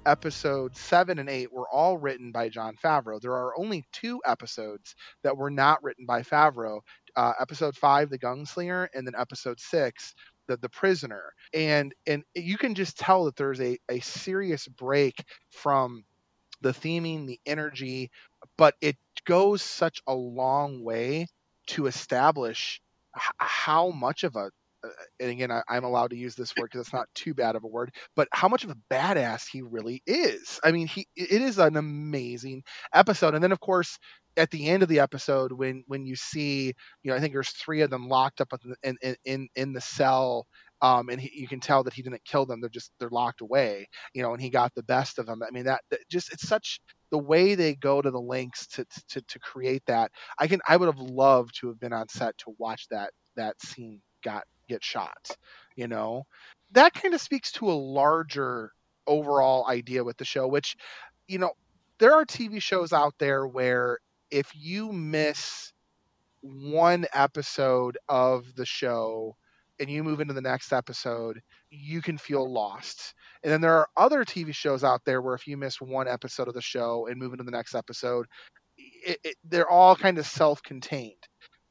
episode 0.06 0.76
seven 0.76 1.20
and 1.20 1.30
eight 1.30 1.52
were 1.52 1.68
all 1.70 1.98
written 1.98 2.32
by 2.32 2.50
jon 2.50 2.76
favreau. 2.84 3.20
There 3.20 3.34
are 3.34 3.58
only 3.60 3.84
two 3.92 4.22
episodes 4.26 4.96
that 5.24 5.38
were 5.38 5.52
not 5.52 5.84
written 5.84 6.06
by 6.06 6.22
favreau 6.22 6.80
uh, 7.16 7.34
episode 7.40 7.76
five 7.76 8.10
the 8.10 8.20
gunslinger 8.20 8.88
and 8.94 9.06
then 9.06 9.16
episode 9.18 9.60
six 9.60 10.14
the, 10.48 10.58
the 10.58 10.70
prisoner. 10.70 11.34
And 11.54 11.94
and 12.08 12.24
you 12.36 12.58
can 12.58 12.76
just 12.76 12.98
tell 12.98 13.26
that 13.26 13.36
there's 13.36 13.62
a, 13.62 13.78
a 13.90 14.00
serious 14.00 14.68
break 14.68 15.24
from 15.52 16.04
the 16.62 16.72
theming, 16.72 17.28
the 17.28 17.40
energy, 17.46 18.12
but 18.58 18.76
it 18.82 18.98
goes 19.26 19.62
such 19.62 20.02
a 20.08 20.14
long 20.14 20.84
way 20.84 21.28
to 21.68 21.88
establish 21.88 22.82
h- 23.16 23.24
how 23.38 23.92
much 23.92 24.24
of 24.24 24.36
a 24.36 24.50
uh, 24.82 24.88
and 25.20 25.30
again 25.30 25.52
I, 25.52 25.62
am 25.76 25.84
allowed 25.84 26.12
to 26.12 26.18
use 26.18 26.36
this 26.36 26.56
word 26.56 26.70
because 26.72 26.88
it's 26.88 26.94
not 26.94 27.08
too 27.14 27.34
bad 27.34 27.58
of 27.58 27.66
a 27.66 27.68
word 27.68 27.94
but 28.16 28.30
how 28.32 28.48
much 28.48 28.64
of 28.64 28.70
a 28.70 28.78
badass 28.90 29.44
he 29.52 29.62
really 29.62 30.02
is. 30.08 30.60
I 30.64 30.72
mean 30.72 30.88
he 30.88 31.06
it 31.18 31.42
is 31.42 31.60
an 31.60 31.76
amazing 31.76 32.64
episode. 32.94 33.36
And 33.36 33.44
then 33.44 33.52
of 33.52 33.60
course 33.60 33.98
at 34.38 34.52
the 34.52 34.68
end 34.68 34.84
of 34.84 34.90
the 34.90 35.02
episode 35.02 35.52
when 35.52 35.84
when 35.88 36.06
you 36.06 36.16
see 36.16 36.74
you 37.04 37.12
know 37.12 37.16
i 37.16 37.20
think 37.20 37.34
there's 37.34 37.50
three 37.50 37.82
of 37.82 37.90
them 37.90 38.08
locked 38.08 38.42
up 38.42 38.54
in 38.84 38.96
in 39.04 39.16
in, 39.26 39.48
in 39.56 39.74
the 39.74 39.82
cell 39.82 40.48
um, 40.82 41.10
and 41.10 41.20
he, 41.20 41.32
you 41.34 41.48
can 41.48 41.60
tell 41.60 41.84
that 41.84 41.94
he 41.94 42.02
didn't 42.02 42.24
kill 42.26 42.46
them; 42.46 42.62
they're 42.62 42.70
just 42.70 42.92
they're 43.00 43.10
locked 43.10 43.42
away, 43.42 43.88
you 44.14 44.22
know. 44.22 44.34
And 44.34 44.42
he 44.42 44.50
got 44.50 44.74
the 44.76 44.84
best 44.84 45.20
of 45.20 45.26
them. 45.26 45.42
I 45.44 45.52
mean, 45.52 45.66
that, 45.66 45.82
that 45.92 46.00
just 46.10 46.32
it's 46.32 46.48
such 46.48 46.80
the 47.12 47.18
way 47.18 47.56
they 47.56 47.76
go 47.76 48.02
to 48.02 48.12
the 48.12 48.22
links 48.22 48.68
to, 48.68 48.86
to 49.10 49.22
to 49.22 49.40
create 49.40 49.84
that. 49.88 50.12
I 50.38 50.48
can 50.48 50.62
I 50.68 50.78
would 50.78 50.88
have 50.88 51.00
loved 51.00 51.60
to 51.60 51.68
have 51.68 51.80
been 51.80 51.94
on 51.94 52.08
set 52.10 52.38
to 52.40 52.56
watch 52.58 52.88
that 52.92 53.12
that 53.36 53.62
scene 53.62 54.02
got 54.24 54.44
get 54.68 54.84
shot. 54.84 55.30
You 55.76 55.88
know, 55.88 56.24
that 56.72 56.94
kind 56.94 57.14
of 57.14 57.22
speaks 57.22 57.52
to 57.54 57.70
a 57.70 57.74
larger 57.74 58.72
overall 59.08 59.68
idea 59.68 60.04
with 60.04 60.18
the 60.18 60.26
show, 60.26 60.48
which 60.48 60.76
you 61.28 61.40
know 61.40 61.52
there 62.00 62.14
are 62.14 62.26
TV 62.26 62.62
shows 62.62 62.94
out 62.94 63.14
there 63.20 63.46
where 63.48 64.00
if 64.32 64.52
you 64.56 64.92
miss 64.94 65.74
one 66.42 67.06
episode 67.14 67.98
of 68.08 68.56
the 68.56 68.66
show 68.66 69.36
and 69.80 69.90
you 69.90 70.04
move 70.04 70.20
into 70.20 70.34
the 70.34 70.42
next 70.42 70.74
episode, 70.74 71.42
you 71.70 72.02
can 72.02 72.18
feel 72.18 72.52
lost. 72.52 73.14
And 73.44 73.52
then 73.52 73.62
there 73.62 73.76
are 73.76 73.88
other 73.96 74.26
TV 74.26 74.54
shows 74.54 74.84
out 74.84 75.02
there 75.06 75.22
where 75.22 75.36
if 75.36 75.48
you 75.48 75.58
miss 75.58 75.80
one 75.80 76.08
episode 76.08 76.48
of 76.48 76.54
the 76.54 76.62
show 76.62 77.08
and 77.08 77.20
move 77.20 77.34
into 77.34 77.46
the 77.46 77.52
next 77.52 77.76
episode, 77.76 78.28
it, 78.78 79.20
it, 79.24 79.36
they're 79.44 79.70
all 79.70 79.96
kind 79.96 80.18
of 80.18 80.26
self-contained. 80.26 81.14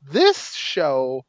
This 0.02 0.54
show 0.54 1.22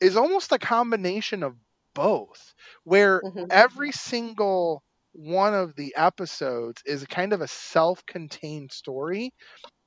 is 0.00 0.16
almost 0.16 0.52
a 0.52 0.58
combination 0.58 1.42
of 1.42 1.54
both, 1.94 2.54
where 2.84 3.20
mm-hmm. 3.20 3.44
every 3.50 3.92
single 3.92 4.82
one 5.12 5.54
of 5.54 5.74
the 5.74 5.94
episodes 5.96 6.82
is 6.84 7.04
kind 7.06 7.32
of 7.32 7.40
a 7.40 7.48
self-contained 7.48 8.70
story, 8.70 9.32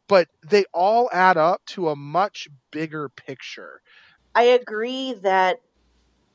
but 0.08 0.27
they 0.45 0.65
all 0.73 1.10
add 1.13 1.38
up 1.38 1.62
to 1.67 1.89
a 1.89 1.95
much 1.95 2.47
bigger 2.71 3.10
picture. 3.10 3.82
I 4.36 4.43
agree 4.43 5.13
that 5.21 5.62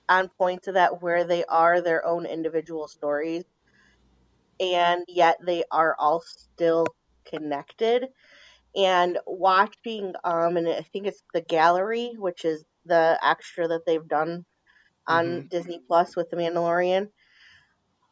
on 0.09 0.29
points 0.39 0.69
of 0.69 0.75
that 0.75 1.03
where 1.03 1.25
they 1.25 1.45
are 1.45 1.81
their 1.81 2.05
own 2.07 2.27
individual 2.27 2.89
stories 2.89 3.45
and 4.61 5.05
yet 5.09 5.39
they 5.45 5.65
are 5.71 5.95
all 5.99 6.21
still 6.21 6.87
connected 7.29 8.09
and 8.75 9.19
watching 9.27 10.15
um 10.25 10.57
and 10.57 10.69
i 10.69 10.83
think 10.93 11.07
it's 11.07 11.23
the 11.35 11.41
gallery 11.41 12.13
which 12.17 12.45
is 12.45 12.65
the 12.85 13.19
extra 13.23 13.67
that 13.69 13.85
they've 13.87 14.09
done 14.09 14.45
on 15.07 15.27
mm-hmm. 15.27 15.47
disney 15.49 15.81
plus 15.87 16.17
with 16.17 16.31
the 16.31 16.37
mandalorian 16.37 17.09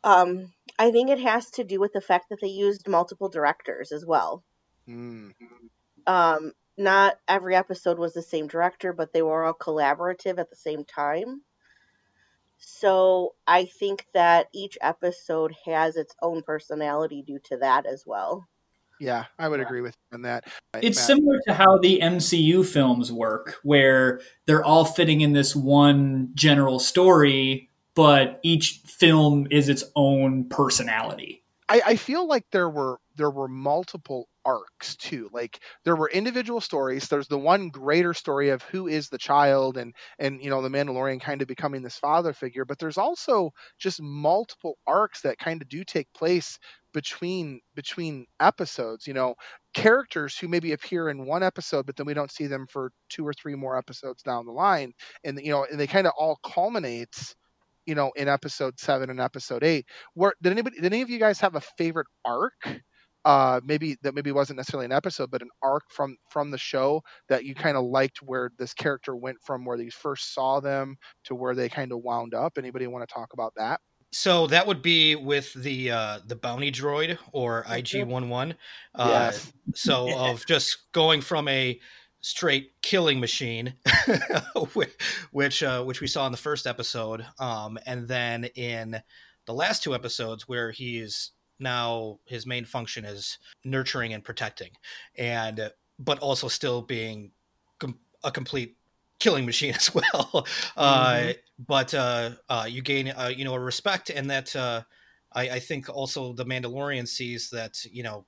um 0.02 0.52
i 0.78 0.90
think 0.90 1.10
it 1.10 1.20
has 1.20 1.50
to 1.50 1.64
do 1.64 1.80
with 1.80 1.92
the 1.92 2.00
fact 2.00 2.26
that 2.30 2.40
they 2.40 2.48
used 2.48 2.88
multiple 2.88 3.28
directors 3.28 3.92
as 3.92 4.04
well 4.04 4.42
mm. 4.88 5.32
um 6.06 6.52
not 6.76 7.16
every 7.28 7.54
episode 7.54 7.98
was 7.98 8.14
the 8.14 8.22
same 8.22 8.48
director 8.48 8.92
but 8.92 9.12
they 9.12 9.22
were 9.22 9.44
all 9.44 9.54
collaborative 9.54 10.38
at 10.38 10.50
the 10.50 10.56
same 10.56 10.84
time 10.84 11.40
so 12.66 13.34
I 13.46 13.66
think 13.66 14.06
that 14.14 14.48
each 14.52 14.78
episode 14.80 15.54
has 15.66 15.96
its 15.96 16.14
own 16.22 16.42
personality 16.42 17.22
due 17.22 17.38
to 17.44 17.58
that 17.58 17.86
as 17.86 18.04
well. 18.06 18.48
Yeah, 19.00 19.24
I 19.38 19.48
would 19.48 19.60
agree 19.60 19.80
with 19.80 19.94
you 20.10 20.16
on 20.16 20.22
that. 20.22 20.44
It's 20.80 20.96
Matt. 20.98 21.06
similar 21.06 21.40
to 21.46 21.54
how 21.54 21.78
the 21.78 22.00
MCU 22.00 22.64
films 22.64 23.12
work, 23.12 23.58
where 23.62 24.20
they're 24.46 24.64
all 24.64 24.84
fitting 24.84 25.20
in 25.20 25.32
this 25.32 25.54
one 25.54 26.30
general 26.34 26.78
story, 26.78 27.70
but 27.94 28.40
each 28.42 28.80
film 28.86 29.46
is 29.50 29.68
its 29.68 29.84
own 29.96 30.48
personality. 30.48 31.42
I, 31.68 31.82
I 31.86 31.96
feel 31.96 32.26
like 32.26 32.44
there 32.50 32.68
were 32.68 33.00
there 33.16 33.30
were 33.30 33.48
multiple 33.48 34.28
arcs 34.44 34.96
too. 34.96 35.28
Like 35.32 35.60
there 35.84 35.96
were 35.96 36.10
individual 36.10 36.60
stories. 36.60 37.08
There's 37.08 37.28
the 37.28 37.38
one 37.38 37.68
greater 37.70 38.14
story 38.14 38.50
of 38.50 38.62
who 38.62 38.86
is 38.88 39.08
the 39.08 39.18
child 39.18 39.76
and 39.76 39.94
and 40.18 40.42
you 40.42 40.50
know 40.50 40.62
the 40.62 40.68
mandalorian 40.68 41.20
kind 41.20 41.42
of 41.42 41.48
becoming 41.48 41.82
this 41.82 41.98
father 41.98 42.32
figure 42.32 42.64
but 42.64 42.78
there's 42.78 42.98
also 42.98 43.50
just 43.78 44.00
multiple 44.02 44.76
arcs 44.86 45.22
that 45.22 45.38
kind 45.38 45.62
of 45.62 45.68
do 45.68 45.84
take 45.84 46.12
place 46.12 46.58
between 46.92 47.60
between 47.74 48.26
episodes 48.40 49.06
you 49.06 49.14
know. 49.14 49.34
Characters 49.74 50.38
who 50.38 50.46
maybe 50.46 50.70
appear 50.72 51.08
in 51.08 51.26
one 51.26 51.42
episode 51.42 51.84
but 51.86 51.96
then 51.96 52.06
we 52.06 52.14
don't 52.14 52.30
see 52.30 52.46
them 52.46 52.66
for 52.68 52.92
two 53.08 53.26
or 53.26 53.32
three 53.32 53.56
more 53.56 53.76
episodes 53.76 54.22
down 54.22 54.46
the 54.46 54.52
line 54.52 54.92
and 55.24 55.38
you 55.42 55.50
know 55.50 55.66
and 55.68 55.80
they 55.80 55.88
kind 55.88 56.06
of 56.06 56.12
all 56.16 56.38
culminates 56.44 57.34
you 57.86 57.94
know 57.94 58.12
in 58.16 58.28
episode 58.28 58.78
7 58.78 59.10
and 59.10 59.20
episode 59.20 59.64
8 59.64 59.84
where 60.14 60.32
did 60.42 60.52
anybody 60.52 60.76
did 60.76 60.92
any 60.92 61.02
of 61.02 61.10
you 61.10 61.18
guys 61.18 61.40
have 61.40 61.56
a 61.56 61.60
favorite 61.60 62.06
arc 62.24 62.52
uh, 63.24 63.60
maybe 63.64 63.96
that 64.02 64.14
maybe 64.14 64.32
wasn't 64.32 64.56
necessarily 64.56 64.86
an 64.86 64.92
episode, 64.92 65.30
but 65.30 65.42
an 65.42 65.50
arc 65.62 65.84
from 65.90 66.16
from 66.28 66.50
the 66.50 66.58
show 66.58 67.02
that 67.28 67.44
you 67.44 67.54
kind 67.54 67.76
of 67.76 67.84
liked 67.84 68.22
where 68.22 68.50
this 68.58 68.74
character 68.74 69.16
went 69.16 69.38
from 69.42 69.64
where 69.64 69.78
you 69.78 69.90
first 69.90 70.34
saw 70.34 70.60
them 70.60 70.96
to 71.24 71.34
where 71.34 71.54
they 71.54 71.68
kind 71.68 71.92
of 71.92 72.00
wound 72.00 72.34
up. 72.34 72.58
Anybody 72.58 72.86
want 72.86 73.08
to 73.08 73.12
talk 73.12 73.32
about 73.32 73.52
that? 73.56 73.80
So 74.12 74.46
that 74.48 74.66
would 74.66 74.80
be 74.80 75.16
with 75.16 75.52
the 75.54 75.90
uh, 75.90 76.18
the 76.26 76.36
bounty 76.36 76.70
droid 76.70 77.18
or 77.32 77.64
IG 77.68 78.04
one 78.04 78.28
one. 78.28 78.54
Uh. 78.94 79.32
So 79.74 80.14
of 80.16 80.46
just 80.48 80.92
going 80.92 81.20
from 81.20 81.48
a 81.48 81.80
straight 82.20 82.72
killing 82.80 83.20
machine, 83.20 83.74
which 85.32 85.62
uh, 85.62 85.82
which 85.82 86.00
we 86.00 86.06
saw 86.06 86.26
in 86.26 86.32
the 86.32 86.38
first 86.38 86.66
episode, 86.66 87.26
um, 87.38 87.78
and 87.86 88.06
then 88.06 88.44
in 88.54 89.02
the 89.46 89.54
last 89.54 89.82
two 89.82 89.94
episodes 89.94 90.46
where 90.46 90.70
he's 90.70 91.32
now 91.58 92.18
his 92.24 92.46
main 92.46 92.64
function 92.64 93.04
is 93.04 93.38
nurturing 93.64 94.12
and 94.12 94.24
protecting 94.24 94.70
and 95.16 95.70
but 95.98 96.18
also 96.18 96.48
still 96.48 96.82
being 96.82 97.30
com- 97.78 97.98
a 98.24 98.30
complete 98.30 98.76
killing 99.18 99.46
machine 99.46 99.74
as 99.76 99.94
well 99.94 100.46
uh, 100.76 101.14
mm-hmm. 101.14 101.30
uh, 101.30 101.32
but 101.66 101.94
uh, 101.94 102.30
uh, 102.48 102.66
you 102.68 102.82
gain 102.82 103.08
uh, 103.08 103.30
you 103.34 103.44
know 103.44 103.54
a 103.54 103.60
respect 103.60 104.10
and 104.10 104.28
that 104.30 104.54
uh, 104.56 104.82
I, 105.32 105.50
I, 105.50 105.58
think 105.58 105.88
also 105.88 106.32
the 106.32 106.44
mandalorian 106.44 107.06
sees 107.06 107.50
that 107.50 107.84
you 107.84 108.02
know 108.02 108.26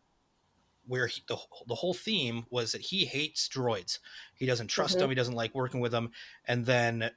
where 0.86 1.06
he, 1.06 1.22
the 1.28 1.36
the 1.66 1.74
whole 1.74 1.94
theme 1.94 2.44
was 2.50 2.72
that 2.72 2.80
he 2.80 3.04
hates 3.04 3.48
droids. 3.48 3.98
He 4.34 4.46
doesn't 4.46 4.68
trust 4.68 4.96
Mhm. 4.96 5.00
them. 5.00 5.08
He 5.10 5.14
doesn't 5.14 5.34
like 5.34 5.54
working 5.54 5.80
with 5.80 5.92
them. 5.92 6.12
And 6.46 6.64
then, 6.64 7.10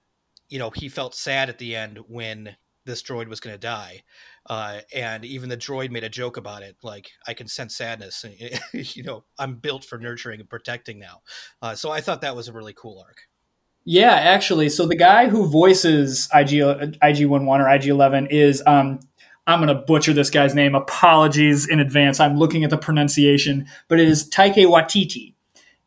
you 0.49 0.59
know, 0.59 0.69
he 0.71 0.89
felt 0.89 1.15
sad 1.15 1.49
at 1.49 1.57
the 1.57 1.75
end 1.75 1.99
when 2.07 2.55
this 2.85 3.01
droid 3.01 3.27
was 3.27 3.39
going 3.39 3.53
to 3.53 3.59
die. 3.59 4.03
Uh, 4.49 4.79
and 4.95 5.25
even 5.25 5.49
the 5.49 5.57
droid 5.57 5.91
made 5.91 6.03
a 6.03 6.09
joke 6.09 6.37
about 6.37 6.63
it, 6.63 6.75
like 6.81 7.11
I 7.27 7.33
can 7.33 7.47
sense 7.47 7.77
sadness. 7.77 8.25
you 8.73 9.03
know, 9.03 9.23
I'm 9.37 9.55
built 9.55 9.85
for 9.85 9.97
nurturing 9.97 10.39
and 10.39 10.49
protecting 10.49 10.99
now. 10.99 11.21
Uh, 11.61 11.75
so 11.75 11.91
I 11.91 12.01
thought 12.01 12.21
that 12.21 12.35
was 12.35 12.47
a 12.47 12.53
really 12.53 12.73
cool 12.73 13.03
arc. 13.05 13.27
Yeah, 13.85 14.13
actually, 14.13 14.69
so 14.69 14.85
the 14.85 14.95
guy 14.95 15.29
who 15.29 15.47
voices 15.47 16.27
IG 16.33 16.49
IG11 16.49 17.47
or 17.47 17.65
IG11 17.65 18.27
is 18.29 18.61
um 18.67 18.99
I'm 19.49 19.65
going 19.65 19.75
to 19.75 19.83
butcher 19.83 20.13
this 20.13 20.29
guy's 20.29 20.53
name. 20.53 20.75
Apologies 20.75 21.67
in 21.67 21.79
advance. 21.79 22.19
I'm 22.19 22.37
looking 22.37 22.63
at 22.63 22.69
the 22.69 22.77
pronunciation, 22.77 23.65
but 23.87 23.99
it 23.99 24.07
is 24.07 24.29
Taike 24.29 24.67
Watiti. 24.67 25.33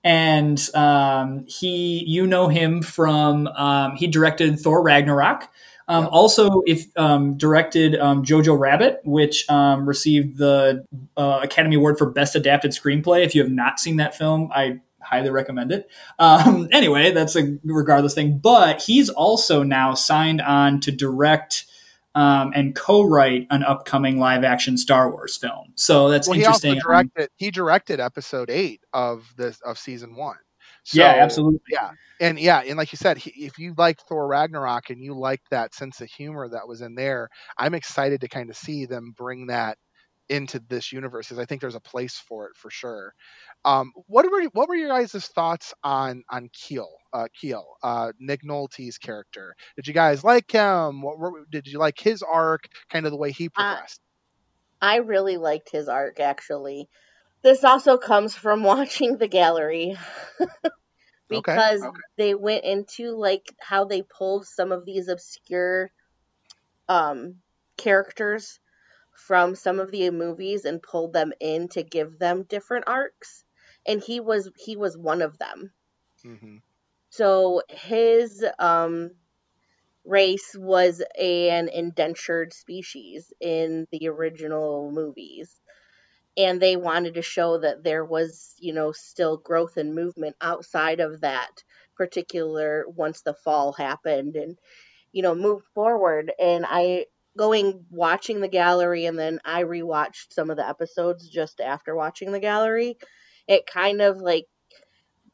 And 0.03 0.61
um, 0.75 1.45
he, 1.47 2.05
you 2.05 2.27
know 2.27 2.49
him 2.49 2.83
from, 2.83 3.47
um, 3.47 3.95
he 3.95 4.09
directed 4.09 4.59
Thor 4.59 4.83
Ragnarok. 4.83 5.49
Um, 5.89 6.05
Yep. 6.05 6.13
Also, 6.13 6.63
if 6.67 6.87
um, 6.97 7.37
directed 7.37 7.97
um, 7.97 8.25
Jojo 8.25 8.59
Rabbit, 8.59 9.01
which 9.05 9.49
um, 9.49 9.87
received 9.87 10.39
the 10.39 10.85
uh, 11.17 11.41
Academy 11.43 11.77
Award 11.77 11.99
for 11.99 12.11
Best 12.11 12.37
Adapted 12.37 12.73
Screenplay. 12.73 13.25
If 13.25 13.35
you 13.35 13.43
have 13.43 13.51
not 13.51 13.79
seen 13.79 13.97
that 13.97 14.15
film, 14.15 14.51
I 14.55 14.81
highly 15.01 15.31
recommend 15.31 15.73
it. 15.73 15.91
Um, 16.19 16.69
anyway, 16.73 17.13
that's 17.13 17.37
a 17.37 17.59
regardless 17.65 18.15
thing. 18.15 18.39
But 18.39 18.83
he's 18.83 19.09
also 19.09 19.63
now 19.63 19.95
signed 19.95 20.41
on 20.41 20.81
to 20.81 20.93
direct 20.93 21.67
um, 22.15 22.53
and 22.55 22.75
co-write 22.75 23.47
an 23.51 23.65
upcoming 23.65 24.19
live-action 24.19 24.77
Star 24.77 25.11
Wars 25.11 25.37
film. 25.37 25.73
So 25.77 26.11
that's 26.11 26.29
Well, 26.29 26.39
he 26.39 26.45
also 26.45 26.69
interesting. 26.69 26.83
directed. 26.87 27.31
He 27.37 27.51
directed 27.51 28.01
episode 28.01 28.51
eight 28.51 28.83
of 28.93 29.33
this 29.37 29.61
of 29.61 29.79
season 29.79 30.15
one. 30.15 30.37
So, 30.85 31.01
yeah, 31.01 31.17
absolutely. 31.23 31.61
Yeah, 31.71 31.91
and 32.21 32.39
yeah, 32.39 32.63
and 32.67 32.77
like 32.77 32.93
you 32.93 32.99
said, 32.99 33.19
he, 33.19 33.31
if 33.45 33.59
you 33.59 33.75
like 33.77 34.01
Thor 34.09 34.27
Ragnarok 34.27 34.91
and 34.91 35.03
you 35.03 35.15
like 35.19 35.41
that 35.51 35.75
sense 35.75 36.01
of 36.01 36.09
humor 36.09 36.49
that 36.49 36.67
was 36.67 36.81
in 36.81 36.95
there, 36.95 37.29
I'm 37.59 37.75
excited 37.75 38.21
to 38.23 38.29
kind 38.29 38.51
of 38.51 38.57
see 38.57 38.87
them 38.87 39.15
bring 39.17 39.47
that 39.47 39.79
into 40.29 40.61
this 40.69 40.93
universe 40.93 41.29
because 41.29 41.39
I 41.39 41.45
think 41.45 41.61
there's 41.61 41.75
a 41.75 41.81
place 41.81 42.23
for 42.27 42.47
it 42.47 42.57
for 42.57 42.71
sure. 42.71 43.13
Um, 43.65 43.93
what 44.07 44.25
were 44.31 44.43
what 44.53 44.69
were 44.69 44.75
your 44.75 44.89
guys' 44.89 45.27
thoughts 45.27 45.75
on 45.85 46.25
on 46.31 46.49
Kuiil? 46.49 46.87
Uh, 47.13 47.27
Kuiil, 47.41 47.65
uh, 47.83 48.13
Nick 48.19 48.43
Nolte's 48.43 48.99
character. 48.99 49.55
Did 49.77 49.87
you 49.87 49.95
guys 49.95 50.25
like 50.25 50.51
him? 50.51 51.03
What 51.03 51.19
were, 51.19 51.45
did 51.51 51.67
you 51.67 51.79
like 51.79 51.99
his 51.99 52.23
arc? 52.23 52.69
Kind 52.91 53.07
of 53.07 53.13
the 53.13 53.19
way 53.19 53.31
he 53.31 53.49
progressed. 53.49 54.01
I 54.81 54.97
really 54.97 55.37
liked 55.37 55.71
his 55.71 55.89
arc 55.89 56.19
actually. 56.19 56.89
This 57.43 57.65
also 57.65 57.99
comes 57.99 58.35
from 58.35 58.63
watching 58.73 59.19
the 59.19 59.29
gallery. 59.29 59.97
Because 61.29 61.83
okay. 61.83 62.01
they 62.19 62.35
went 62.35 62.65
into 62.65 63.17
like 63.17 63.55
how 63.59 63.87
they 63.87 64.03
pulled 64.03 64.47
some 64.47 64.71
of 64.71 64.85
these 64.85 65.09
obscure 65.09 65.91
um 66.91 67.37
characters 67.79 68.61
from 69.17 69.55
some 69.55 69.81
of 69.81 69.91
the 69.91 70.11
movies 70.11 70.67
and 70.67 70.83
pulled 70.83 71.15
them 71.15 71.33
in 71.41 71.69
to 71.69 71.83
give 71.83 72.19
them 72.19 72.43
different 72.43 72.85
arcs. 72.87 73.45
And 73.87 74.03
he 74.03 74.21
was 74.21 74.51
he 74.59 74.77
was 74.77 74.97
one 74.97 75.23
of 75.23 75.39
them. 75.39 75.73
Hmm 76.23 76.59
so 77.13 77.61
his 77.69 78.45
um 78.59 79.11
race 80.05 80.57
was 80.59 81.03
an 81.19 81.69
indentured 81.69 82.53
species 82.55 83.33
in 83.41 83.87
the 83.93 84.09
original 84.09 84.91
movies 84.91 85.61
and 86.37 86.61
they 86.61 86.77
wanted 86.77 87.15
to 87.15 87.23
show 87.23 87.59
that 87.59 87.85
there 87.85 88.05
was 88.05 88.55
you 88.59 88.73
know 88.73 88.93
still 88.93 89.37
growth 89.37 89.77
and 89.77 89.95
movement 89.95 90.37
outside 90.41 91.01
of 91.01 91.21
that 91.21 91.63
particular 91.97 92.85
once 92.89 93.23
the 93.23 93.35
fall 93.35 93.73
happened 93.73 94.37
and 94.37 94.59
you 95.13 95.23
know 95.23 95.35
moved 95.35 95.67
forward. 95.75 96.33
And 96.39 96.65
i 96.69 97.07
going 97.37 97.85
watching 97.91 98.41
the 98.41 98.49
gallery 98.49 99.07
and 99.07 99.19
then 99.19 99.41
i 99.45 99.63
rewatched 99.63 100.33
some 100.33 100.51
of 100.51 100.57
the 100.59 100.69
episodes 100.69 101.29
just 101.29 101.61
after 101.61 101.95
watching 101.97 102.31
the 102.31 102.41
gallery 102.41 102.99
it 103.49 103.67
kind 103.67 104.03
of 104.03 104.19
like 104.19 104.47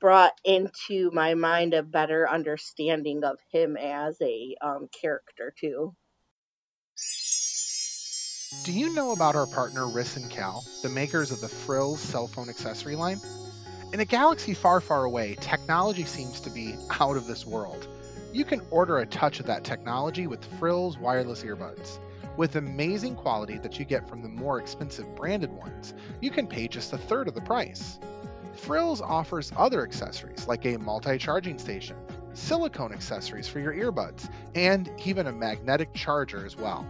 brought 0.00 0.32
into 0.44 1.10
my 1.12 1.34
mind 1.34 1.74
a 1.74 1.82
better 1.82 2.28
understanding 2.28 3.24
of 3.24 3.38
him 3.50 3.76
as 3.76 4.16
a 4.22 4.54
um, 4.62 4.88
character 5.00 5.52
too 5.58 5.94
Do 8.64 8.72
you 8.72 8.92
know 8.94 9.12
about 9.12 9.36
our 9.36 9.46
partner 9.46 9.82
Riss 9.82 10.16
and 10.16 10.30
Cal, 10.30 10.64
the 10.82 10.88
makers 10.88 11.30
of 11.30 11.40
the 11.40 11.48
Frills 11.48 12.00
cell 12.00 12.26
phone 12.26 12.48
accessory 12.48 12.96
line? 12.96 13.20
In 13.92 14.00
a 14.00 14.04
galaxy 14.04 14.52
far, 14.52 14.80
far 14.80 15.04
away, 15.04 15.36
technology 15.40 16.04
seems 16.04 16.40
to 16.40 16.50
be 16.50 16.74
out 17.00 17.16
of 17.16 17.26
this 17.26 17.46
world. 17.46 17.88
You 18.32 18.44
can 18.44 18.60
order 18.70 18.98
a 18.98 19.06
touch 19.06 19.40
of 19.40 19.46
that 19.46 19.64
technology 19.64 20.26
with 20.26 20.44
Frills 20.58 20.98
wireless 20.98 21.44
earbuds. 21.44 21.98
With 22.36 22.56
amazing 22.56 23.16
quality 23.16 23.58
that 23.58 23.78
you 23.78 23.84
get 23.84 24.08
from 24.08 24.22
the 24.22 24.28
more 24.28 24.60
expensive 24.60 25.14
branded 25.14 25.50
ones, 25.50 25.94
you 26.20 26.30
can 26.30 26.46
pay 26.46 26.68
just 26.68 26.92
a 26.92 26.98
third 26.98 27.26
of 27.28 27.34
the 27.34 27.40
price. 27.40 27.98
Frills 28.54 29.00
offers 29.00 29.52
other 29.56 29.82
accessories 29.82 30.46
like 30.46 30.66
a 30.66 30.76
multi 30.78 31.16
charging 31.16 31.58
station, 31.58 31.96
silicone 32.34 32.92
accessories 32.92 33.48
for 33.48 33.60
your 33.60 33.72
earbuds, 33.72 34.28
and 34.54 34.90
even 35.04 35.28
a 35.28 35.32
magnetic 35.32 35.94
charger 35.94 36.44
as 36.44 36.56
well. 36.56 36.86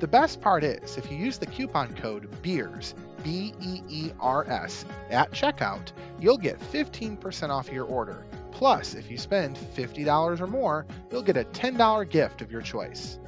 The 0.00 0.08
best 0.08 0.40
part 0.40 0.64
is, 0.64 0.96
if 0.96 1.12
you 1.12 1.18
use 1.18 1.36
the 1.36 1.44
coupon 1.44 1.94
code 1.94 2.26
BEERS, 2.40 2.94
B 3.22 3.52
E 3.60 3.82
E 3.86 4.12
R 4.18 4.48
S, 4.48 4.86
at 5.10 5.30
checkout, 5.32 5.92
you'll 6.18 6.38
get 6.38 6.58
15% 6.58 7.50
off 7.50 7.70
your 7.70 7.84
order. 7.84 8.24
Plus, 8.50 8.94
if 8.94 9.10
you 9.10 9.18
spend 9.18 9.58
$50 9.76 10.40
or 10.40 10.46
more, 10.46 10.86
you'll 11.12 11.22
get 11.22 11.36
a 11.36 11.44
$10 11.44 12.08
gift 12.08 12.40
of 12.40 12.50
your 12.50 12.62
choice. 12.62 13.18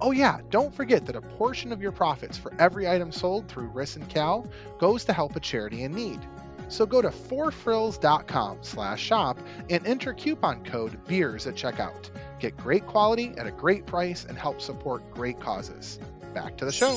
Oh 0.00 0.10
yeah, 0.10 0.40
don't 0.50 0.74
forget 0.74 1.06
that 1.06 1.14
a 1.14 1.20
portion 1.20 1.72
of 1.72 1.80
your 1.80 1.92
profits 1.92 2.36
for 2.36 2.52
every 2.58 2.88
item 2.88 3.12
sold 3.12 3.46
through 3.46 3.70
Riss 3.70 3.94
and 3.94 4.08
Cal 4.08 4.48
goes 4.80 5.04
to 5.04 5.12
help 5.12 5.36
a 5.36 5.40
charity 5.40 5.84
in 5.84 5.92
need. 5.92 6.18
So 6.66 6.86
go 6.86 7.00
to 7.00 7.10
4frills.com 7.10 8.58
slash 8.62 9.00
shop 9.00 9.38
and 9.70 9.86
enter 9.86 10.12
coupon 10.12 10.64
code 10.64 10.98
BEERS 11.06 11.46
at 11.46 11.54
checkout. 11.54 12.10
Get 12.38 12.56
great 12.56 12.86
quality 12.86 13.32
at 13.38 13.46
a 13.46 13.50
great 13.50 13.86
price 13.86 14.24
and 14.24 14.36
help 14.36 14.60
support 14.60 15.08
great 15.10 15.40
causes. 15.40 15.98
Back 16.34 16.58
to 16.58 16.64
the 16.66 16.72
show. 16.72 16.96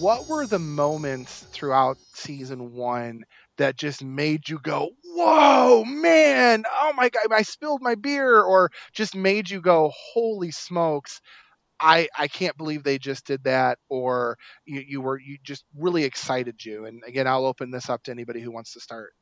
What 0.00 0.28
were 0.28 0.46
the 0.46 0.58
moments 0.58 1.46
throughout 1.52 1.98
season 2.14 2.72
one 2.72 3.24
that 3.58 3.76
just 3.76 4.04
made 4.04 4.48
you 4.48 4.58
go, 4.58 4.90
Whoa, 5.04 5.84
man! 5.84 6.64
Oh 6.80 6.92
my 6.94 7.08
god, 7.08 7.32
I 7.32 7.42
spilled 7.42 7.80
my 7.80 7.94
beer, 7.94 8.42
or 8.42 8.70
just 8.92 9.14
made 9.14 9.48
you 9.48 9.60
go, 9.60 9.90
Holy 10.12 10.50
smokes! 10.50 11.20
I 11.80 12.08
I 12.16 12.28
can't 12.28 12.56
believe 12.56 12.82
they 12.82 12.98
just 12.98 13.26
did 13.26 13.44
that, 13.44 13.78
or 13.88 14.36
you, 14.64 14.82
you 14.86 15.00
were 15.00 15.18
you 15.18 15.38
just 15.42 15.64
really 15.76 16.04
excited 16.04 16.64
you. 16.64 16.86
And 16.86 17.02
again, 17.06 17.26
I'll 17.26 17.46
open 17.46 17.70
this 17.70 17.88
up 17.88 18.02
to 18.04 18.10
anybody 18.10 18.40
who 18.40 18.50
wants 18.50 18.72
to 18.74 18.80
start. 18.80 19.12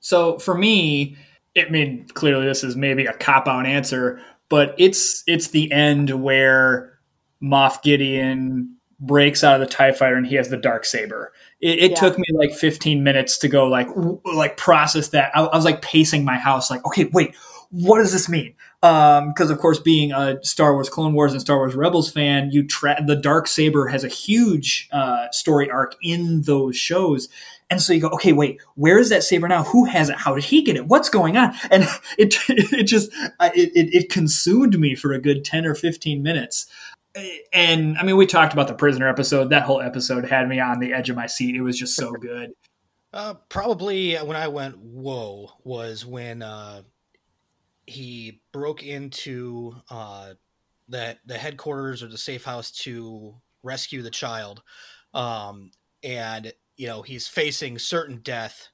So 0.00 0.38
for 0.38 0.56
me, 0.56 1.16
I 1.56 1.68
mean, 1.70 2.06
clearly 2.14 2.46
this 2.46 2.62
is 2.62 2.76
maybe 2.76 3.06
a 3.06 3.12
cop 3.14 3.48
out 3.48 3.66
answer, 3.66 4.20
but 4.48 4.74
it's 4.78 5.22
it's 5.26 5.48
the 5.48 5.70
end 5.72 6.10
where 6.22 6.98
Moff 7.42 7.82
Gideon 7.82 8.74
breaks 8.98 9.44
out 9.44 9.60
of 9.60 9.68
the 9.68 9.72
Tie 9.72 9.92
Fighter 9.92 10.16
and 10.16 10.26
he 10.26 10.36
has 10.36 10.48
the 10.48 10.56
dark 10.56 10.84
saber. 10.84 11.32
It, 11.60 11.78
it 11.78 11.90
Yeah. 11.92 11.96
took 11.96 12.18
me 12.18 12.24
like 12.32 12.52
15 12.52 13.02
minutes 13.02 13.38
to 13.38 13.48
go 13.48 13.66
like 13.66 13.88
like 14.24 14.56
process 14.56 15.08
that. 15.08 15.30
I, 15.34 15.42
I 15.42 15.56
was 15.56 15.64
like 15.64 15.82
pacing 15.82 16.24
my 16.24 16.36
house, 16.38 16.70
like, 16.70 16.84
okay, 16.86 17.04
wait, 17.12 17.34
what 17.70 17.98
does 17.98 18.12
this 18.12 18.28
mean? 18.28 18.54
Because 18.80 19.50
of 19.50 19.58
course, 19.58 19.80
being 19.80 20.12
a 20.12 20.38
Star 20.44 20.72
Wars 20.74 20.88
Clone 20.88 21.12
Wars 21.14 21.32
and 21.32 21.40
Star 21.40 21.56
Wars 21.56 21.74
Rebels 21.74 22.10
fan, 22.10 22.50
you 22.52 22.64
tra- 22.66 23.02
the 23.04 23.16
dark 23.16 23.48
saber 23.48 23.88
has 23.88 24.04
a 24.04 24.08
huge 24.08 24.88
uh, 24.92 25.26
story 25.32 25.68
arc 25.70 25.96
in 26.02 26.42
those 26.42 26.76
shows. 26.76 27.28
And 27.68 27.82
so 27.82 27.92
you 27.92 28.00
go, 28.00 28.08
okay, 28.10 28.32
wait, 28.32 28.60
where 28.76 28.98
is 28.98 29.08
that 29.08 29.24
saber 29.24 29.48
now? 29.48 29.64
Who 29.64 29.86
has 29.86 30.08
it? 30.08 30.16
How 30.16 30.34
did 30.34 30.44
he 30.44 30.62
get 30.62 30.76
it? 30.76 30.86
What's 30.86 31.08
going 31.08 31.36
on? 31.36 31.54
And 31.70 31.84
it 32.18 32.36
it 32.48 32.84
just 32.84 33.10
it, 33.40 33.72
it, 33.74 33.94
it 33.94 34.10
consumed 34.10 34.78
me 34.78 34.94
for 34.94 35.12
a 35.12 35.20
good 35.20 35.44
ten 35.44 35.66
or 35.66 35.74
fifteen 35.74 36.22
minutes. 36.22 36.66
And 37.52 37.96
I 37.98 38.02
mean, 38.02 38.16
we 38.16 38.26
talked 38.26 38.52
about 38.52 38.68
the 38.68 38.74
prisoner 38.74 39.08
episode. 39.08 39.50
That 39.50 39.62
whole 39.62 39.80
episode 39.80 40.26
had 40.26 40.48
me 40.48 40.60
on 40.60 40.80
the 40.80 40.92
edge 40.92 41.10
of 41.10 41.16
my 41.16 41.26
seat. 41.26 41.56
It 41.56 41.62
was 41.62 41.78
just 41.78 41.96
so 41.96 42.12
good. 42.20 42.52
Uh, 43.12 43.34
probably 43.48 44.16
when 44.16 44.36
I 44.36 44.48
went 44.48 44.78
whoa 44.78 45.50
was 45.64 46.04
when 46.04 46.42
uh, 46.42 46.82
he 47.86 48.42
broke 48.52 48.82
into 48.82 49.74
uh, 49.90 50.34
the 50.88 51.16
the 51.24 51.38
headquarters 51.38 52.02
or 52.02 52.08
the 52.08 52.18
safe 52.18 52.44
house 52.44 52.70
to 52.82 53.34
rescue 53.62 54.02
the 54.02 54.10
child, 54.10 54.62
um, 55.14 55.70
and 56.02 56.52
you 56.76 56.86
know 56.86 57.02
he's 57.02 57.28
facing 57.28 57.78
certain 57.78 58.18
death, 58.18 58.68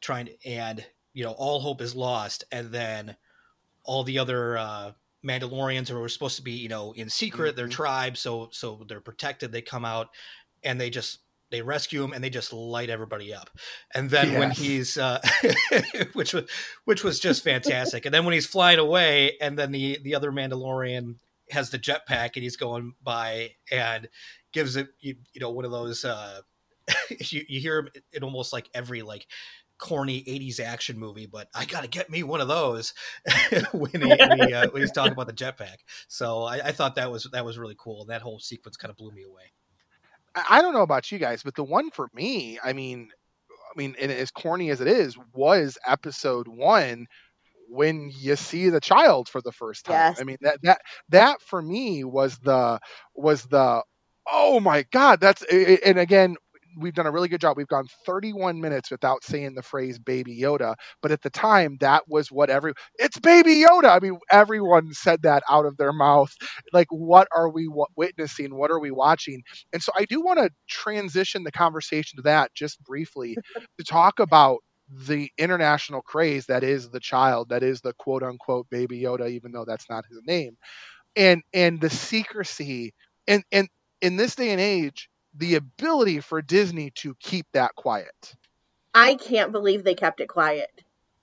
trying 0.00 0.26
to, 0.26 0.46
and 0.46 0.84
you 1.12 1.24
know 1.24 1.32
all 1.32 1.60
hope 1.60 1.80
is 1.80 1.94
lost, 1.94 2.44
and 2.52 2.70
then 2.72 3.16
all 3.84 4.04
the 4.04 4.18
other 4.18 4.58
uh, 4.58 4.92
Mandalorians 5.24 5.88
who 5.88 5.98
were 5.98 6.08
supposed 6.08 6.36
to 6.36 6.42
be 6.42 6.52
you 6.52 6.68
know 6.68 6.92
in 6.92 7.08
secret, 7.10 7.56
their 7.56 7.66
Mhm. 7.68 7.72
tribe, 7.72 8.16
so 8.16 8.48
so 8.52 8.84
they're 8.88 9.00
protected. 9.00 9.52
They 9.52 9.62
come 9.62 9.84
out 9.84 10.08
and 10.62 10.80
they 10.80 10.90
just 10.90 11.20
they 11.50 11.62
rescue 11.62 12.04
him 12.04 12.12
and 12.12 12.22
they 12.22 12.28
just 12.28 12.52
light 12.52 12.90
everybody 12.90 13.32
up. 13.32 13.48
And 13.94 14.10
then 14.10 14.38
when 14.38 14.50
he's 14.50 14.98
uh, 14.98 15.18
which 16.12 16.34
was 16.34 16.44
which 16.84 17.02
was 17.02 17.18
just 17.20 17.42
fantastic. 17.42 18.04
and 18.04 18.14
then 18.14 18.24
when 18.24 18.34
he's 18.34 18.46
flying 18.46 18.78
away, 18.78 19.36
and 19.40 19.58
then 19.58 19.72
the 19.72 19.98
the 20.02 20.14
other 20.14 20.30
Mandalorian 20.30 21.16
has 21.50 21.70
the 21.70 21.78
jetpack 21.78 22.32
and 22.34 22.42
he's 22.42 22.58
going 22.58 22.92
by 23.02 23.52
and 23.72 24.08
gives 24.52 24.76
it 24.76 24.88
you, 25.00 25.16
you 25.32 25.40
know 25.40 25.50
one 25.50 25.64
of 25.64 25.70
those 25.70 26.04
uh, 26.04 26.42
you, 27.10 27.44
you 27.48 27.60
hear 27.60 27.78
him 27.80 27.88
in 28.12 28.22
almost 28.22 28.52
like 28.52 28.68
every 28.74 29.02
like 29.02 29.26
corny 29.78 30.22
80s 30.24 30.60
action 30.60 30.98
movie, 30.98 31.26
but 31.26 31.48
I 31.54 31.64
got 31.64 31.82
to 31.82 31.88
get 31.88 32.10
me 32.10 32.22
one 32.22 32.40
of 32.40 32.48
those 32.48 32.94
when, 33.72 34.02
he, 34.02 34.08
when, 34.08 34.48
he, 34.48 34.54
uh, 34.54 34.70
when, 34.70 34.82
he's 34.82 34.92
talking 34.92 35.12
about 35.12 35.28
the 35.28 35.32
jetpack. 35.32 35.76
So 36.08 36.42
I, 36.42 36.56
I, 36.66 36.72
thought 36.72 36.96
that 36.96 37.10
was 37.10 37.28
that 37.32 37.44
was 37.44 37.58
really 37.58 37.76
cool. 37.78 38.02
and 38.02 38.10
That 38.10 38.22
whole 38.22 38.40
sequence 38.40 38.76
kind 38.76 38.90
of 38.90 38.96
blew 38.96 39.12
me 39.12 39.22
away. 39.22 39.52
I 40.48 40.62
don't 40.62 40.74
know 40.74 40.82
about 40.82 41.10
you 41.10 41.18
guys, 41.18 41.42
but 41.42 41.54
the 41.54 41.64
one 41.64 41.90
for 41.90 42.08
me, 42.14 42.58
I 42.62 42.72
mean, 42.72 43.10
I 43.50 43.78
mean, 43.78 43.96
and 44.00 44.12
as 44.12 44.30
corny 44.30 44.70
as 44.70 44.80
it 44.80 44.88
is, 44.88 45.16
was 45.34 45.78
episode 45.86 46.48
one 46.48 47.06
when 47.68 48.10
you 48.18 48.36
see 48.36 48.70
the 48.70 48.80
child 48.80 49.28
for 49.28 49.40
the 49.40 49.52
first 49.52 49.84
time. 49.84 49.94
Yes. 49.94 50.20
I 50.20 50.24
mean 50.24 50.38
that 50.40 50.58
that 50.62 50.80
that 51.10 51.42
for 51.42 51.60
me 51.60 52.04
was 52.04 52.38
the 52.38 52.80
was 53.14 53.44
the 53.44 53.82
oh 54.30 54.60
my 54.60 54.84
god 54.90 55.20
that's 55.20 55.42
and 55.42 55.98
again 55.98 56.36
we've 56.78 56.94
done 56.94 57.06
a 57.06 57.10
really 57.10 57.28
good 57.28 57.40
job. 57.40 57.56
We've 57.56 57.66
gone 57.68 57.86
31 58.06 58.60
minutes 58.60 58.90
without 58.90 59.24
saying 59.24 59.54
the 59.54 59.62
phrase 59.62 59.98
baby 59.98 60.38
Yoda, 60.40 60.74
but 61.02 61.10
at 61.12 61.22
the 61.22 61.30
time 61.30 61.76
that 61.80 62.04
was 62.08 62.30
what 62.30 62.50
every 62.50 62.72
it's 62.98 63.18
baby 63.18 63.64
Yoda. 63.68 63.86
I 63.96 64.00
mean, 64.00 64.18
everyone 64.30 64.92
said 64.92 65.22
that 65.22 65.42
out 65.50 65.66
of 65.66 65.76
their 65.76 65.92
mouth. 65.92 66.34
Like 66.72 66.88
what 66.90 67.28
are 67.34 67.48
we 67.50 67.68
witnessing? 67.96 68.56
What 68.56 68.70
are 68.70 68.80
we 68.80 68.90
watching? 68.90 69.42
And 69.72 69.82
so 69.82 69.92
I 69.96 70.04
do 70.04 70.20
want 70.22 70.38
to 70.38 70.50
transition 70.68 71.44
the 71.44 71.52
conversation 71.52 72.16
to 72.16 72.22
that 72.22 72.54
just 72.54 72.82
briefly 72.84 73.36
to 73.78 73.84
talk 73.84 74.20
about 74.20 74.58
the 74.90 75.30
international 75.38 76.00
craze 76.00 76.46
that 76.46 76.64
is 76.64 76.88
the 76.90 77.00
child, 77.00 77.50
that 77.50 77.62
is 77.62 77.80
the 77.80 77.92
quote 77.98 78.22
unquote 78.22 78.68
baby 78.70 79.00
Yoda, 79.00 79.30
even 79.30 79.52
though 79.52 79.64
that's 79.66 79.88
not 79.90 80.04
his 80.08 80.20
name. 80.26 80.56
And 81.16 81.42
and 81.52 81.80
the 81.80 81.90
secrecy 81.90 82.94
and 83.26 83.44
and 83.52 83.68
in 84.00 84.16
this 84.16 84.34
day 84.36 84.50
and 84.50 84.60
age, 84.60 85.08
the 85.38 85.54
ability 85.54 86.20
for 86.20 86.42
Disney 86.42 86.90
to 86.96 87.14
keep 87.20 87.46
that 87.52 87.74
quiet. 87.74 88.34
I 88.94 89.14
can't 89.14 89.52
believe 89.52 89.84
they 89.84 89.94
kept 89.94 90.20
it 90.20 90.28
quiet. 90.28 90.70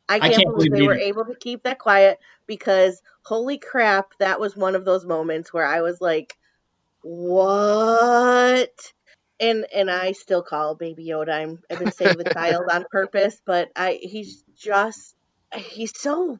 I 0.07 0.19
can't, 0.19 0.33
I 0.33 0.35
can't 0.37 0.55
believe, 0.55 0.71
believe 0.71 0.81
they 0.81 0.87
were 0.87 0.95
able 0.95 1.25
to 1.25 1.35
keep 1.35 1.63
that 1.63 1.79
quiet 1.79 2.19
because 2.47 3.01
holy 3.23 3.57
crap, 3.57 4.13
that 4.19 4.39
was 4.39 4.55
one 4.55 4.75
of 4.75 4.85
those 4.85 5.05
moments 5.05 5.51
where 5.51 5.65
I 5.65 5.81
was 5.81 5.99
like, 5.99 6.37
"What?" 7.01 8.93
And 9.39 9.65
and 9.73 9.89
I 9.91 10.13
still 10.13 10.43
call 10.43 10.75
Baby 10.75 11.07
Yoda. 11.07 11.33
I'm, 11.33 11.59
I've 11.69 11.79
been 11.79 11.91
saying 11.91 12.17
the 12.17 12.31
child 12.31 12.65
on 12.71 12.85
purpose, 12.89 13.41
but 13.45 13.71
I 13.75 13.99
he's 14.01 14.43
just 14.55 15.15
he's 15.53 15.99
so 15.99 16.39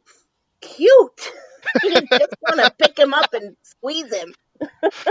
cute. 0.62 1.32
you 1.84 2.08
just 2.12 2.36
want 2.42 2.62
to 2.62 2.74
pick 2.78 2.98
him 2.98 3.14
up 3.14 3.34
and 3.34 3.58
squeeze 3.64 4.14
him 4.14 4.34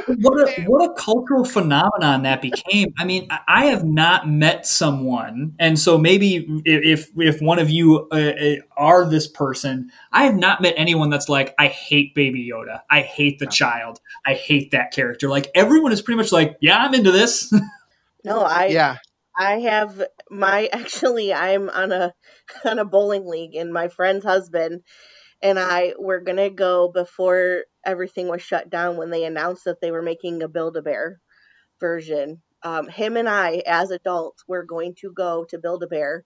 what 0.06 0.48
a 0.48 0.64
what 0.66 0.90
a 0.90 0.94
cultural 0.94 1.44
phenomenon 1.44 2.22
that 2.22 2.40
became. 2.40 2.92
I 2.98 3.04
mean, 3.04 3.28
I 3.46 3.66
have 3.66 3.84
not 3.84 4.28
met 4.28 4.66
someone, 4.66 5.54
and 5.58 5.78
so 5.78 5.98
maybe 5.98 6.46
if 6.64 7.10
if 7.16 7.40
one 7.40 7.58
of 7.58 7.70
you 7.70 8.08
uh, 8.10 8.14
uh, 8.14 8.54
are 8.76 9.08
this 9.08 9.28
person, 9.28 9.90
I 10.12 10.24
have 10.24 10.36
not 10.36 10.62
met 10.62 10.74
anyone 10.76 11.10
that's 11.10 11.28
like, 11.28 11.54
I 11.58 11.68
hate 11.68 12.14
Baby 12.14 12.50
Yoda, 12.50 12.80
I 12.90 13.02
hate 13.02 13.38
the 13.38 13.46
child, 13.46 14.00
I 14.26 14.34
hate 14.34 14.70
that 14.70 14.92
character. 14.92 15.28
Like 15.28 15.50
everyone 15.54 15.92
is 15.92 16.02
pretty 16.02 16.18
much 16.18 16.32
like, 16.32 16.56
yeah, 16.60 16.78
I'm 16.78 16.94
into 16.94 17.12
this. 17.12 17.52
No, 18.24 18.40
I 18.40 18.68
yeah. 18.68 18.96
I 19.36 19.60
have 19.60 20.02
my 20.30 20.66
actually 20.72 21.32
I'm 21.32 21.68
on 21.68 21.92
a 21.92 22.14
on 22.64 22.78
a 22.78 22.84
bowling 22.84 23.26
league 23.26 23.54
and 23.54 23.72
my 23.72 23.88
friend's 23.88 24.24
husband 24.24 24.82
and 25.42 25.58
I 25.58 25.94
were 25.98 26.20
gonna 26.20 26.50
go 26.50 26.88
before 26.88 27.64
everything 27.84 28.28
was 28.28 28.42
shut 28.42 28.70
down 28.70 28.96
when 28.96 29.10
they 29.10 29.24
announced 29.24 29.64
that 29.64 29.80
they 29.80 29.90
were 29.90 30.02
making 30.02 30.42
a 30.42 30.48
Build 30.48 30.76
a 30.76 30.82
Bear 30.82 31.20
version. 31.80 32.42
Um, 32.62 32.88
him 32.88 33.16
and 33.16 33.28
I, 33.28 33.62
as 33.66 33.90
adults, 33.90 34.44
were 34.48 34.64
going 34.64 34.94
to 35.00 35.12
go 35.12 35.44
to 35.50 35.58
Build 35.58 35.82
a 35.82 35.86
Bear 35.86 36.24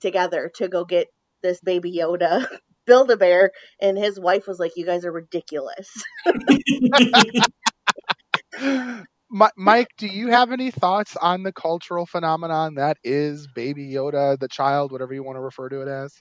together 0.00 0.50
to 0.56 0.68
go 0.68 0.84
get 0.84 1.08
this 1.42 1.60
baby 1.60 1.96
Yoda 1.96 2.46
Build 2.86 3.10
a 3.10 3.16
Bear, 3.16 3.52
and 3.80 3.98
his 3.98 4.18
wife 4.18 4.46
was 4.46 4.58
like, 4.58 4.72
"You 4.76 4.86
guys 4.86 5.04
are 5.04 5.12
ridiculous." 5.12 5.90
Mike, 9.30 9.88
do 9.98 10.06
you 10.06 10.28
have 10.28 10.52
any 10.52 10.70
thoughts 10.70 11.14
on 11.16 11.42
the 11.42 11.52
cultural 11.52 12.06
phenomenon 12.06 12.76
that 12.76 12.96
is 13.04 13.46
Baby 13.46 13.92
Yoda, 13.92 14.38
the 14.38 14.48
child, 14.48 14.90
whatever 14.90 15.12
you 15.12 15.22
want 15.22 15.36
to 15.36 15.42
refer 15.42 15.68
to 15.68 15.82
it 15.82 15.88
as? 15.88 16.14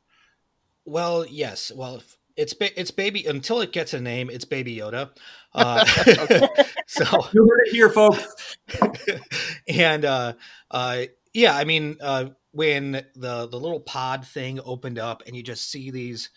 Well, 0.84 1.26
yes. 1.26 1.72
Well, 1.74 2.02
it's 2.38 2.54
it's 2.60 2.92
baby 2.92 3.26
until 3.26 3.62
it 3.62 3.74
gets 3.74 3.94
a 3.94 4.00
name. 4.00 4.30
It's 4.30 4.46
Baby 4.46 4.78
Yoda. 4.78 5.10
Uh, 5.54 5.84
so 6.88 7.04
you 7.34 7.48
heard 7.50 7.62
it 7.66 7.72
here, 7.72 7.90
folks. 7.90 8.58
and 9.68 10.06
uh, 10.06 10.34
uh, 10.72 11.02
yeah, 11.34 11.58
I 11.58 11.66
mean, 11.66 11.98
uh, 12.00 12.26
when 12.52 12.92
the 13.16 13.48
the 13.48 13.60
little 13.60 13.80
pod 13.80 14.26
thing 14.26 14.60
opened 14.64 15.00
up, 15.00 15.24
and 15.26 15.36
you 15.36 15.44
just 15.44 15.70
see 15.70 15.90
these 15.92 16.30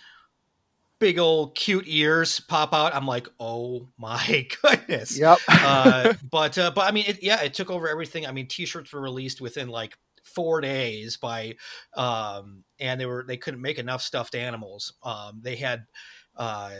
big 0.98 1.18
old 1.18 1.54
cute 1.54 1.84
ears 1.86 2.40
pop 2.40 2.72
out. 2.74 2.94
I'm 2.94 3.06
like, 3.06 3.28
oh 3.38 3.88
my 3.98 4.46
goodness. 4.62 5.18
Yep. 5.18 5.38
uh, 5.48 6.14
but 6.30 6.56
uh, 6.56 6.70
but 6.74 6.86
I 6.86 6.92
mean, 6.92 7.04
it, 7.08 7.22
yeah, 7.22 7.42
it 7.42 7.52
took 7.54 7.70
over 7.70 7.88
everything. 7.88 8.26
I 8.26 8.32
mean, 8.32 8.46
T-shirts 8.46 8.92
were 8.92 9.00
released 9.00 9.40
within 9.40 9.68
like 9.68 9.98
four 10.22 10.60
days 10.60 11.16
by 11.16 11.54
um 11.96 12.64
and 12.78 13.00
they 13.00 13.06
were 13.06 13.24
they 13.26 13.36
couldn't 13.36 13.62
make 13.62 13.78
enough 13.78 14.02
stuffed 14.02 14.34
animals 14.34 14.94
um 15.02 15.40
they 15.42 15.56
had 15.56 15.84
uh 16.36 16.70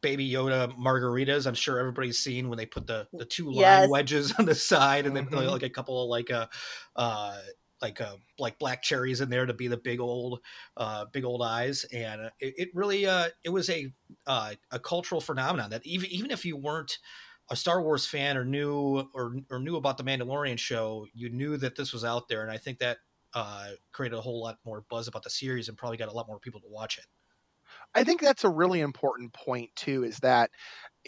baby 0.00 0.30
yoda 0.30 0.72
margaritas 0.76 1.46
i'm 1.46 1.54
sure 1.54 1.78
everybody's 1.78 2.18
seen 2.18 2.48
when 2.48 2.56
they 2.56 2.66
put 2.66 2.86
the 2.86 3.06
the 3.12 3.24
two 3.24 3.50
yes. 3.52 3.80
line 3.80 3.90
wedges 3.90 4.32
on 4.38 4.44
the 4.44 4.54
side 4.54 5.06
and 5.06 5.16
mm-hmm. 5.16 5.34
then 5.34 5.46
like 5.46 5.62
a 5.62 5.70
couple 5.70 6.02
of 6.02 6.08
like 6.08 6.30
a 6.30 6.48
uh, 6.96 7.00
uh 7.00 7.38
like 7.80 8.00
uh 8.00 8.16
like 8.38 8.58
black 8.58 8.82
cherries 8.82 9.20
in 9.20 9.30
there 9.30 9.46
to 9.46 9.54
be 9.54 9.68
the 9.68 9.76
big 9.76 10.00
old 10.00 10.40
uh 10.76 11.04
big 11.12 11.24
old 11.24 11.42
eyes 11.42 11.84
and 11.92 12.22
it, 12.40 12.54
it 12.56 12.68
really 12.74 13.06
uh 13.06 13.28
it 13.44 13.50
was 13.50 13.70
a 13.70 13.92
uh 14.26 14.52
a 14.70 14.78
cultural 14.78 15.20
phenomenon 15.20 15.70
that 15.70 15.84
even 15.86 16.10
even 16.10 16.30
if 16.30 16.44
you 16.44 16.56
weren't 16.56 16.98
a 17.50 17.56
Star 17.56 17.82
Wars 17.82 18.06
fan 18.06 18.36
or 18.36 18.44
knew 18.44 19.08
or 19.14 19.36
or 19.50 19.58
knew 19.58 19.76
about 19.76 19.96
the 19.96 20.04
Mandalorian 20.04 20.58
show, 20.58 21.06
you 21.14 21.30
knew 21.30 21.56
that 21.56 21.76
this 21.76 21.92
was 21.92 22.04
out 22.04 22.28
there, 22.28 22.42
and 22.42 22.50
I 22.50 22.58
think 22.58 22.78
that 22.78 22.98
uh, 23.34 23.70
created 23.92 24.16
a 24.16 24.20
whole 24.20 24.42
lot 24.42 24.58
more 24.64 24.84
buzz 24.90 25.08
about 25.08 25.22
the 25.22 25.30
series 25.30 25.68
and 25.68 25.76
probably 25.76 25.98
got 25.98 26.08
a 26.08 26.12
lot 26.12 26.28
more 26.28 26.38
people 26.38 26.60
to 26.60 26.68
watch 26.68 26.98
it. 26.98 27.06
I 27.94 28.04
think 28.04 28.20
that's 28.20 28.44
a 28.44 28.48
really 28.50 28.80
important 28.80 29.32
point 29.32 29.70
too. 29.76 30.04
Is 30.04 30.18
that, 30.18 30.50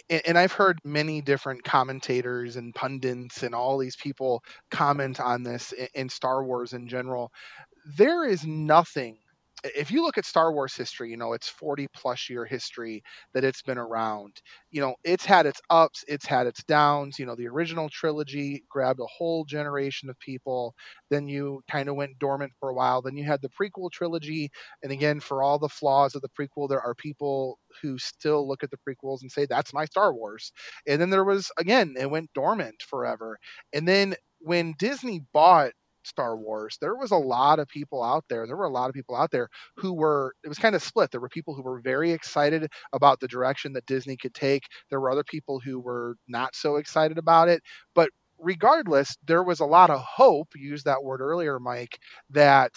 and 0.09 0.39
I've 0.39 0.53
heard 0.53 0.79
many 0.85 1.21
different 1.21 1.63
commentators 1.65 2.57
and 2.57 2.75
pundits 2.75 3.43
and 3.43 3.55
all 3.55 3.79
these 3.79 3.97
people 3.97 4.43
comment 4.71 5.21
on 5.21 5.43
this 5.43 5.73
in 5.95 6.09
Star 6.09 6.45
Wars 6.45 6.73
in 6.73 6.89
general. 6.89 7.33
There 7.97 8.27
is 8.29 8.45
nothing 8.47 9.19
if 9.65 9.91
you 9.91 10.03
look 10.03 10.19
at 10.19 10.25
Star 10.25 10.53
Wars 10.53 10.75
history, 10.75 11.11
you 11.11 11.17
know, 11.17 11.33
it's 11.33 11.49
40 11.49 11.87
plus 11.95 12.29
year 12.29 12.45
history 12.45 13.03
that 13.35 13.45
it's 13.45 13.63
been 13.63 13.79
around. 13.79 14.41
You 14.71 14.81
know, 14.81 14.95
it's 15.05 15.25
had 15.25 15.47
its 15.47 15.61
ups, 15.71 16.05
it's 16.09 16.27
had 16.27 16.47
its 16.47 16.63
downs. 16.65 17.19
You 17.19 17.27
know, 17.27 17.35
the 17.35 17.49
original 17.49 17.89
trilogy 17.89 18.65
grabbed 18.69 19.01
a 19.01 19.07
whole 19.07 19.45
generation 19.45 20.09
of 20.11 20.19
people. 20.19 20.75
Then 21.11 21.29
you 21.29 21.63
kind 21.71 21.89
of 21.89 21.97
went 21.97 22.19
dormant 22.19 22.53
for 22.61 22.71
a 22.71 22.75
while. 22.75 23.03
Then 23.03 23.17
you 23.17 23.25
had 23.25 23.43
the 23.43 23.51
prequel 23.51 23.91
trilogy. 23.91 24.51
And 24.83 24.93
again, 24.93 25.21
for 25.21 25.43
all 25.43 25.59
the 25.59 25.69
flaws 25.69 26.15
of 26.15 26.23
the 26.23 26.29
prequel, 26.31 26.69
there 26.69 26.83
are 26.83 26.95
people 26.95 27.59
who 27.83 27.99
still 27.99 28.47
look 28.47 28.63
at 28.63 28.71
the 28.71 28.79
prequels 28.79 29.23
and 29.23 29.31
say, 29.31 29.47
that's 29.47 29.73
my 29.73 29.85
Star 29.85 30.13
Wars. 30.15 30.53
And 30.87 31.01
then 31.01 31.11
there 31.11 31.25
was, 31.25 31.51
again, 31.59 31.95
it 31.99 32.11
went 32.11 32.33
dormant 32.35 32.83
forever. 32.83 33.39
And 33.73 33.87
then 33.87 34.15
when 34.41 34.75
Disney 34.79 35.23
bought 35.33 35.73
Star 36.05 36.37
Wars, 36.37 36.79
there 36.81 36.95
was 36.97 37.11
a 37.11 37.17
lot 37.17 37.59
of 37.59 37.69
people 37.69 38.03
out 38.03 38.25
there. 38.29 38.47
There 38.47 38.57
were 38.57 38.65
a 38.65 38.71
lot 38.71 38.89
of 38.89 38.95
people 38.95 39.17
out 39.17 39.31
there 39.31 39.49
who 39.77 39.93
were, 39.93 40.35
it 40.45 40.49
was 40.49 40.59
kind 40.59 40.75
of 40.75 40.83
split. 40.83 41.11
There 41.11 41.21
were 41.21 41.29
people 41.29 41.55
who 41.55 41.63
were 41.63 41.81
very 41.81 42.13
excited 42.13 42.69
about 42.93 43.21
the 43.21 43.29
direction 43.29 43.73
that 43.75 43.87
Disney 43.87 44.17
could 44.17 44.35
take. 44.35 44.65
There 44.91 45.01
were 45.01 45.11
other 45.11 45.25
people 45.25 45.61
who 45.61 45.79
were 45.81 46.17
not 46.29 46.55
so 46.57 46.77
excited 46.77 47.19
about 47.19 47.49
it. 47.49 47.63
But 47.95 48.11
regardless, 48.39 49.17
there 49.27 49.43
was 49.43 49.61
a 49.61 49.67
lot 49.67 49.91
of 49.91 50.01
hope, 50.01 50.49
used 50.57 50.87
that 50.87 51.03
word 51.03 51.21
earlier, 51.21 51.59
Mike, 51.59 51.99
that 52.31 52.73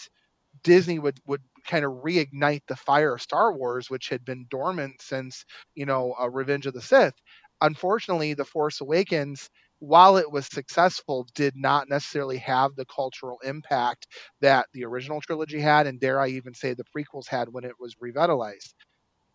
Disney 0.64 1.00
would, 1.00 1.20
would 1.26 1.42
kind 1.66 1.86
of 1.86 1.92
reignite 2.04 2.62
the 2.68 2.76
fire 2.76 3.16
of 3.16 3.22
Star 3.22 3.54
Wars, 3.54 3.90
which 3.90 4.10
had 4.10 4.26
been 4.26 4.46
dormant 4.50 5.02
since, 5.02 5.46
you 5.76 5.86
know, 5.86 6.16
uh, 6.20 6.30
Revenge 6.30 6.66
of 6.66 6.74
the 6.74 6.82
Sith. 6.82 7.14
Unfortunately, 7.62 8.34
The 8.34 8.46
Force 8.46 8.82
Awakens 8.82 9.50
while 9.84 10.18
it 10.18 10.32
was 10.32 10.48
successful, 10.48 11.28
did 11.36 11.56
not 11.58 11.90
necessarily 11.90 12.38
have 12.38 12.76
the 12.76 12.86
cultural 12.86 13.40
impact 13.44 14.08
that 14.42 14.68
the 14.74 14.86
original 14.86 15.22
trilogy 15.22 15.60
had, 15.60 15.88
and 15.88 16.00
dare 16.00 16.22
I 16.22 16.30
even 16.30 16.54
say 16.54 16.74
the 16.74 16.86
prequels 16.96 17.28
had 17.28 17.50
when 17.52 17.66
it 17.66 17.74
was 17.80 17.96
revitalized. 18.00 18.74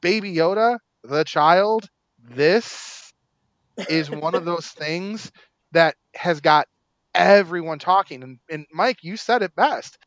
Baby 0.01 0.34
Yoda, 0.34 0.78
the 1.05 1.24
child, 1.24 1.88
this 2.18 3.12
is 3.88 4.11
one 4.11 4.34
of 4.34 4.44
those 4.44 4.66
things 4.68 5.32
that 5.72 5.96
has 6.14 6.40
got 6.40 6.66
everyone 7.14 7.78
talking. 7.78 8.22
And, 8.22 8.38
and 8.51 8.66
Mike, 8.72 8.99
you 9.03 9.16
said 9.16 9.42
it 9.42 9.55
best 9.57 9.99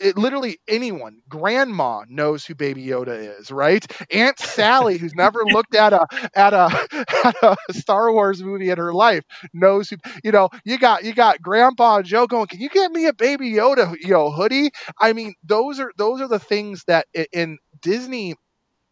it 0.00 0.16
literally 0.18 0.58
anyone, 0.68 1.18
grandma 1.28 2.04
knows 2.08 2.44
who 2.44 2.54
Baby 2.54 2.86
Yoda 2.86 3.38
is, 3.40 3.50
right? 3.50 3.84
Aunt 4.12 4.38
Sally, 4.38 4.98
who's 4.98 5.14
never 5.14 5.44
looked 5.52 5.74
at 5.74 5.92
a 5.92 6.06
at 6.34 6.52
a 6.54 6.68
at 7.24 7.36
a 7.42 7.56
Star 7.72 8.12
Wars 8.12 8.42
movie 8.42 8.70
in 8.70 8.78
her 8.78 8.92
life, 8.92 9.24
knows 9.52 9.88
who. 9.90 9.96
You 10.24 10.32
know, 10.32 10.48
you 10.64 10.78
got 10.78 11.04
you 11.04 11.14
got 11.14 11.42
Grandpa 11.42 12.02
Joe 12.02 12.26
going. 12.26 12.46
Can 12.46 12.60
you 12.60 12.68
get 12.68 12.90
me 12.92 13.06
a 13.06 13.12
Baby 13.12 13.52
Yoda, 13.52 13.94
you 14.00 14.10
know, 14.10 14.30
hoodie? 14.30 14.70
I 15.00 15.12
mean, 15.12 15.34
those 15.44 15.80
are 15.80 15.92
those 15.96 16.20
are 16.20 16.28
the 16.28 16.38
things 16.38 16.84
that 16.86 17.06
in 17.32 17.58
Disney. 17.80 18.34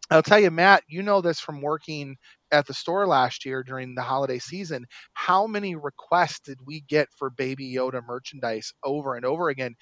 I'll 0.09 0.23
tell 0.23 0.39
you, 0.39 0.51
Matt, 0.51 0.83
you 0.87 1.03
know 1.03 1.19
this 1.21 1.39
from 1.41 1.61
working 1.61 2.15
at 2.51 2.65
the 2.65 2.73
store 2.73 3.05
last 3.07 3.43
year 3.45 3.61
during 3.61 3.93
the 3.93 4.01
holiday 4.01 4.39
season, 4.39 4.85
how 5.13 5.47
many 5.47 5.75
requests 5.75 6.39
did 6.39 6.59
we 6.65 6.79
get 6.81 7.09
for 7.17 7.29
Baby 7.29 7.73
Yoda 7.73 8.01
merchandise 8.07 8.71
over 8.85 9.15
and 9.15 9.25
over 9.25 9.49
again? 9.49 9.75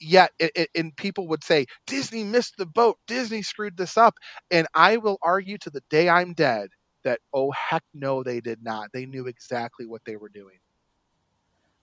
Yet 0.00 0.32
it, 0.38 0.52
it, 0.54 0.70
and 0.74 0.96
people 0.96 1.28
would 1.28 1.44
say 1.44 1.66
disney 1.86 2.24
missed 2.24 2.54
the 2.56 2.66
boat. 2.66 2.96
Disney 3.06 3.42
screwed 3.42 3.76
this 3.76 3.96
up. 3.96 4.14
And 4.50 4.66
i 4.74 4.96
will 4.96 5.18
argue 5.22 5.58
to 5.58 5.70
the 5.70 5.82
day 5.90 6.08
i'm 6.08 6.32
dead 6.34 6.68
that 7.04 7.20
oh 7.32 7.50
heck 7.52 7.82
no 7.94 8.22
they 8.22 8.40
did 8.40 8.62
not. 8.62 8.90
They 8.92 9.06
knew 9.06 9.26
exactly 9.26 9.86
what 9.86 10.02
they 10.04 10.16
were 10.16 10.28
doing. 10.28 10.58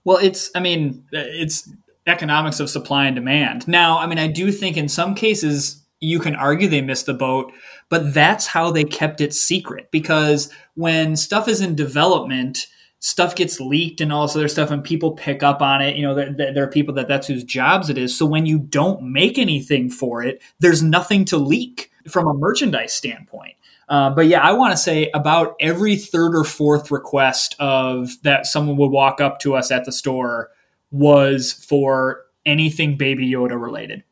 Well 0.04 0.18
it's 0.18 0.50
i 0.54 0.60
mean 0.60 1.04
uh, 1.14 1.18
it's 1.24 1.70
economics 2.06 2.60
of 2.60 2.70
supply 2.70 3.06
and 3.06 3.16
demand. 3.16 3.66
Now 3.68 3.98
i 3.98 4.06
mean 4.06 4.18
i 4.18 4.26
do 4.28 4.52
think 4.52 4.76
in 4.76 4.88
some 4.88 5.14
cases 5.14 5.82
you 6.00 6.20
can 6.20 6.36
argue 6.36 6.68
they 6.68 6.80
missed 6.80 7.06
the 7.06 7.14
boat 7.14 7.52
but 7.88 8.12
that's 8.12 8.46
how 8.48 8.70
they 8.70 8.84
kept 8.84 9.20
it 9.20 9.34
secret. 9.34 9.90
Because 9.90 10.52
when 10.74 11.16
stuff 11.16 11.48
is 11.48 11.60
in 11.60 11.74
development 11.74 12.66
stuff 13.00 13.36
gets 13.36 13.60
leaked 13.60 14.00
and 14.00 14.12
all 14.12 14.26
this 14.26 14.34
other 14.34 14.48
stuff 14.48 14.70
and 14.70 14.82
people 14.82 15.12
pick 15.12 15.42
up 15.42 15.62
on 15.62 15.80
it 15.80 15.96
you 15.96 16.02
know 16.02 16.14
there, 16.14 16.52
there, 16.52 16.64
are 16.64 16.68
people 16.68 16.94
that 16.94 17.06
that's 17.06 17.26
whose 17.26 17.44
jobs 17.44 17.88
it 17.88 17.96
is. 17.96 18.16
So 18.16 18.26
when 18.26 18.46
you 18.46 18.58
don't 18.58 19.02
make 19.02 19.38
anything 19.38 19.90
for 19.90 20.22
it 20.22 20.42
there's 20.58 20.82
nothing 20.82 21.24
to 21.26 21.36
leak 21.36 21.90
from 22.08 22.26
a 22.26 22.34
merchandise 22.34 22.92
standpoint. 22.92 23.54
Uh, 23.88 24.10
but 24.10 24.26
yeah 24.26 24.40
i 24.42 24.52
want 24.52 24.72
to 24.72 24.76
say 24.76 25.10
about 25.14 25.54
every 25.60 25.96
third 25.96 26.36
or 26.36 26.44
fourth 26.44 26.90
request 26.90 27.56
of 27.58 28.20
that 28.22 28.44
someone 28.44 28.76
would 28.76 28.90
walk 28.90 29.20
up 29.20 29.38
to 29.38 29.54
us 29.54 29.70
at 29.70 29.84
the 29.84 29.92
store 29.92 30.50
was 30.90 31.52
for 31.52 32.24
anything 32.44 32.96
baby 32.96 33.30
yoda 33.30 33.60
related 33.60 34.02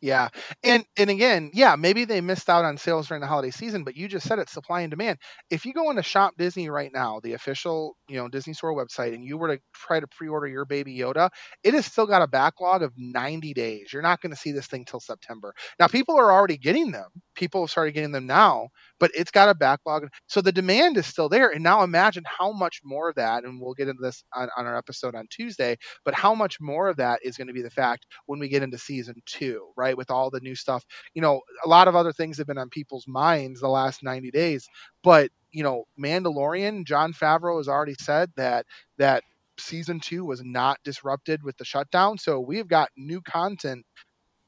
yeah. 0.00 0.28
And 0.64 0.84
and 0.96 1.10
again, 1.10 1.50
yeah, 1.52 1.76
maybe 1.76 2.06
they 2.06 2.22
missed 2.22 2.48
out 2.48 2.64
on 2.64 2.78
sales 2.78 3.08
during 3.08 3.20
the 3.20 3.26
holiday 3.26 3.50
season, 3.50 3.84
but 3.84 3.96
you 3.96 4.08
just 4.08 4.26
said 4.26 4.38
it 4.38 4.48
supply 4.48 4.80
and 4.80 4.90
demand. 4.90 5.18
If 5.50 5.66
you 5.66 5.74
go 5.74 5.90
into 5.90 6.02
Shop 6.02 6.34
Disney 6.38 6.70
right 6.70 6.90
now, 6.92 7.20
the 7.22 7.34
official, 7.34 7.96
you 8.08 8.16
know, 8.16 8.28
Disney 8.28 8.54
Store 8.54 8.74
website 8.74 9.12
and 9.14 9.22
you 9.22 9.36
were 9.36 9.56
to 9.56 9.62
try 9.74 10.00
to 10.00 10.06
pre-order 10.06 10.46
your 10.46 10.64
baby 10.64 10.96
Yoda, 10.96 11.28
it 11.62 11.74
has 11.74 11.84
still 11.84 12.06
got 12.06 12.22
a 12.22 12.26
backlog 12.26 12.82
of 12.82 12.92
90 12.96 13.52
days. 13.52 13.92
You're 13.92 14.00
not 14.02 14.22
going 14.22 14.30
to 14.32 14.40
see 14.40 14.52
this 14.52 14.66
thing 14.66 14.86
till 14.86 15.00
September. 15.00 15.52
Now 15.78 15.86
people 15.86 16.18
are 16.18 16.32
already 16.32 16.56
getting 16.56 16.92
them. 16.92 17.08
People 17.34 17.62
have 17.62 17.70
started 17.70 17.92
getting 17.92 18.12
them 18.12 18.26
now, 18.26 18.68
but 19.00 19.10
it's 19.14 19.32
got 19.32 19.48
a 19.48 19.54
backlog. 19.54 20.08
So 20.28 20.40
the 20.40 20.52
demand 20.52 20.96
is 20.98 21.06
still 21.06 21.28
there. 21.28 21.50
And 21.50 21.64
now 21.64 21.82
imagine 21.82 22.22
how 22.26 22.52
much 22.52 22.80
more 22.84 23.08
of 23.08 23.16
that, 23.16 23.44
and 23.44 23.60
we'll 23.60 23.74
get 23.74 23.88
into 23.88 24.02
this 24.02 24.22
on, 24.34 24.48
on 24.56 24.66
our 24.66 24.76
episode 24.76 25.16
on 25.16 25.26
Tuesday, 25.30 25.76
but 26.04 26.14
how 26.14 26.34
much 26.34 26.60
more 26.60 26.88
of 26.88 26.98
that 26.98 27.20
is 27.24 27.36
going 27.36 27.48
to 27.48 27.54
be 27.54 27.62
the 27.62 27.70
fact 27.70 28.06
when 28.26 28.38
we 28.38 28.48
get 28.48 28.62
into 28.62 28.78
season 28.78 29.16
two, 29.26 29.68
right? 29.76 29.96
With 29.96 30.10
all 30.10 30.30
the 30.30 30.40
new 30.40 30.54
stuff. 30.54 30.84
You 31.14 31.22
know, 31.22 31.40
a 31.64 31.68
lot 31.68 31.88
of 31.88 31.96
other 31.96 32.12
things 32.12 32.38
have 32.38 32.46
been 32.46 32.58
on 32.58 32.68
people's 32.68 33.08
minds 33.08 33.60
the 33.60 33.68
last 33.68 34.02
90 34.02 34.30
days, 34.30 34.68
but 35.02 35.30
you 35.52 35.64
know, 35.64 35.84
Mandalorian, 35.98 36.86
Jon 36.86 37.12
Favreau 37.12 37.58
has 37.58 37.68
already 37.68 37.94
said 37.98 38.30
that 38.36 38.66
that 38.98 39.24
season 39.58 40.00
two 40.00 40.24
was 40.24 40.42
not 40.44 40.78
disrupted 40.84 41.42
with 41.42 41.56
the 41.56 41.64
shutdown. 41.64 42.18
So 42.18 42.40
we've 42.40 42.68
got 42.68 42.90
new 42.96 43.20
content, 43.20 43.84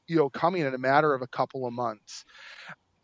you 0.07 0.17
know, 0.17 0.29
coming 0.29 0.63
in 0.63 0.73
a 0.73 0.77
matter 0.79 1.13
of 1.13 1.21
a 1.21 1.27
couple 1.27 1.65
of 1.67 1.73
months. 1.73 2.25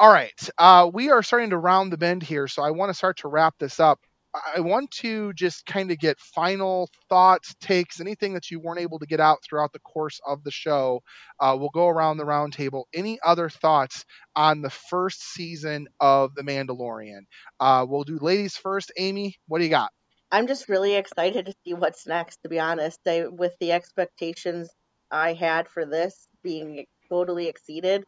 All 0.01 0.09
right. 0.09 0.49
Uh, 0.57 0.89
we 0.93 1.09
are 1.09 1.21
starting 1.21 1.49
to 1.49 1.57
round 1.57 1.91
the 1.91 1.97
bend 1.97 2.23
here, 2.23 2.47
so 2.47 2.63
I 2.63 2.71
want 2.71 2.89
to 2.89 2.93
start 2.93 3.17
to 3.17 3.27
wrap 3.27 3.55
this 3.59 3.81
up. 3.81 3.99
I 4.33 4.61
want 4.61 4.91
to 5.01 5.33
just 5.33 5.65
kind 5.65 5.91
of 5.91 5.97
get 5.97 6.17
final 6.19 6.87
thoughts, 7.09 7.53
takes, 7.59 7.99
anything 7.99 8.35
that 8.35 8.49
you 8.49 8.61
weren't 8.61 8.79
able 8.79 8.99
to 8.99 9.05
get 9.05 9.19
out 9.19 9.39
throughout 9.43 9.73
the 9.73 9.79
course 9.79 10.21
of 10.25 10.41
the 10.45 10.51
show. 10.51 11.01
Uh, 11.37 11.57
we'll 11.59 11.67
go 11.67 11.89
around 11.89 12.15
the 12.15 12.23
roundtable. 12.23 12.83
Any 12.93 13.19
other 13.25 13.49
thoughts 13.49 14.05
on 14.37 14.61
the 14.61 14.69
first 14.69 15.21
season 15.33 15.89
of 15.99 16.33
The 16.33 16.43
Mandalorian? 16.43 17.23
Uh, 17.59 17.85
we'll 17.89 18.05
do 18.05 18.19
ladies 18.21 18.55
first. 18.55 18.93
Amy, 18.97 19.35
what 19.47 19.57
do 19.57 19.65
you 19.65 19.69
got? 19.69 19.91
I'm 20.31 20.47
just 20.47 20.69
really 20.69 20.95
excited 20.95 21.47
to 21.47 21.53
see 21.65 21.73
what's 21.73 22.07
next, 22.07 22.37
to 22.43 22.49
be 22.49 22.59
honest. 22.59 22.99
I, 23.05 23.27
with 23.27 23.53
the 23.59 23.73
expectations 23.73 24.69
I 25.11 25.33
had 25.33 25.67
for 25.67 25.85
this 25.85 26.29
being 26.41 26.85
totally 27.09 27.47
exceeded, 27.47 28.05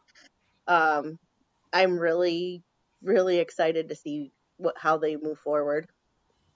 um, 0.66 1.18
I'm 1.72 1.98
really, 1.98 2.62
really 3.02 3.38
excited 3.38 3.88
to 3.88 3.94
see 3.94 4.32
what 4.56 4.76
how 4.78 4.98
they 4.98 5.16
move 5.16 5.38
forward. 5.38 5.88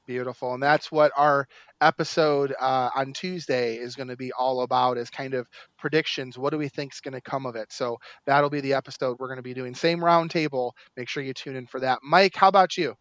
Beautiful, 0.06 0.54
and 0.54 0.62
that's 0.62 0.92
what 0.92 1.10
our 1.16 1.48
episode 1.80 2.54
uh, 2.60 2.90
on 2.94 3.12
Tuesday 3.12 3.76
is 3.76 3.96
going 3.96 4.08
to 4.08 4.16
be 4.16 4.30
all 4.32 4.62
about: 4.62 4.98
is 4.98 5.10
kind 5.10 5.34
of 5.34 5.48
predictions. 5.78 6.38
What 6.38 6.50
do 6.50 6.58
we 6.58 6.68
think 6.68 6.94
is 6.94 7.00
going 7.00 7.14
to 7.14 7.20
come 7.20 7.44
of 7.44 7.56
it? 7.56 7.72
So 7.72 7.98
that'll 8.24 8.50
be 8.50 8.60
the 8.60 8.74
episode 8.74 9.16
we're 9.18 9.26
going 9.26 9.38
to 9.38 9.42
be 9.42 9.54
doing. 9.54 9.74
Same 9.74 9.98
roundtable. 9.98 10.72
Make 10.96 11.08
sure 11.08 11.22
you 11.22 11.34
tune 11.34 11.56
in 11.56 11.66
for 11.66 11.80
that. 11.80 11.98
Mike, 12.04 12.36
how 12.36 12.48
about 12.48 12.76
you? 12.76 12.94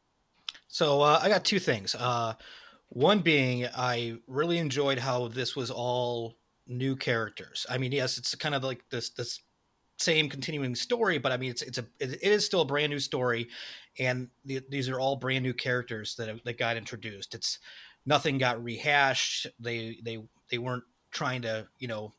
So 0.68 1.02
uh, 1.02 1.20
I 1.22 1.30
got 1.30 1.46
two 1.46 1.60
things. 1.60 1.94
Uh, 1.94 2.34
one 2.90 3.20
being, 3.20 3.68
I 3.76 4.18
really 4.28 4.58
enjoyed 4.58 5.00
how 5.00 5.28
this 5.28 5.56
was 5.56 5.70
all 5.70 6.38
new 6.68 6.96
characters. 6.96 7.66
I 7.70 7.78
mean, 7.78 7.92
yes, 7.92 8.18
it's 8.18 8.34
kind 8.36 8.56
of 8.56 8.64
like 8.64 8.84
this 8.90 9.10
this 9.12 9.42
same 9.98 10.30
continuing 10.30 10.76
story, 10.76 11.18
but 11.18 11.32
I 11.32 11.38
mean, 11.38 11.52
it's 11.52 11.62
it's 11.62 11.78
a 11.78 11.86
it 12.00 12.22
is 12.22 12.46
still 12.46 12.62
a 12.62 12.66
brand 12.66 12.92
new 12.92 13.00
story, 13.00 13.48
and 14.00 14.30
the, 14.44 14.62
these 14.70 14.90
are 14.90 15.00
all 15.00 15.16
brand 15.16 15.44
new 15.44 15.54
characters 15.54 16.16
that 16.16 16.44
that 16.44 16.58
got 16.58 16.78
introduced. 16.78 17.34
It's 17.34 17.60
nothing 18.06 18.38
got 18.38 18.64
rehashed. 18.64 19.48
They 19.60 20.00
they 20.04 20.20
they 20.50 20.58
weren't 20.58 20.84
trying 21.12 21.44
to 21.44 21.68
you 21.80 21.88
know 21.88 22.14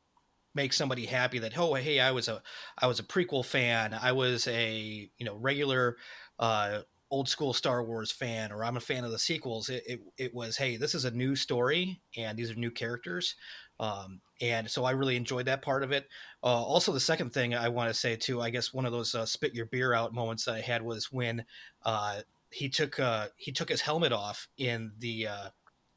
make 0.55 0.73
somebody 0.73 1.05
happy 1.05 1.39
that 1.39 1.57
oh 1.59 1.75
hey 1.75 2.01
I 2.01 2.13
was 2.13 2.29
a 2.29 2.43
I 2.79 2.87
was 2.87 2.99
a 2.99 3.05
prequel 3.05 3.45
fan. 3.45 3.95
I 3.95 4.13
was 4.13 4.47
a 4.49 5.11
you 5.19 5.27
know 5.27 5.37
regular 5.37 5.97
uh, 6.39 6.81
old 7.11 7.29
school 7.29 7.53
Star 7.53 7.85
Wars 7.85 8.11
fan 8.11 8.51
or 8.53 8.65
I'm 8.65 8.77
a 8.77 8.81
fan 8.81 9.05
of 9.05 9.11
the 9.11 9.19
sequels. 9.19 9.69
It, 9.69 9.85
it, 9.87 10.01
it 10.17 10.35
was 10.35 10.57
hey 10.57 10.77
this 10.77 10.95
is 10.95 11.05
a 11.05 11.11
new 11.11 11.37
story 11.37 12.01
and 12.17 12.39
these 12.39 12.51
are 12.51 12.55
new 12.55 12.71
characters. 12.71 13.37
Um, 13.79 14.21
and 14.41 14.71
so 14.71 14.85
I 14.85 14.93
really 14.93 15.17
enjoyed 15.17 15.47
that 15.47 15.63
part 15.63 15.83
of 15.83 15.93
it. 15.93 16.07
Uh, 16.43 16.47
also, 16.47 16.93
the 16.93 17.01
second 17.01 17.33
thing 17.33 17.55
I 17.55 17.69
want 17.69 17.89
to 17.91 17.95
say 17.95 18.17
too, 18.17 18.41
I 18.41 18.51
guess 18.51 18.73
one 18.73 18.87
of 18.87 18.93
those 18.93 19.15
uh, 19.15 19.27
spit 19.27 19.55
your 19.55 19.67
beer 19.67 19.95
out 19.95 20.15
moments 20.15 20.45
that 20.45 20.55
I 20.55 20.61
had 20.61 20.83
was 20.83 21.11
when 21.11 21.45
uh, 21.85 22.21
he 22.51 22.69
took 22.69 22.99
uh, 23.01 23.29
he 23.37 23.53
took 23.53 23.69
his 23.69 23.81
helmet 23.81 24.13
off 24.13 24.49
in 24.59 24.93
the 24.99 25.29
uh, 25.29 25.49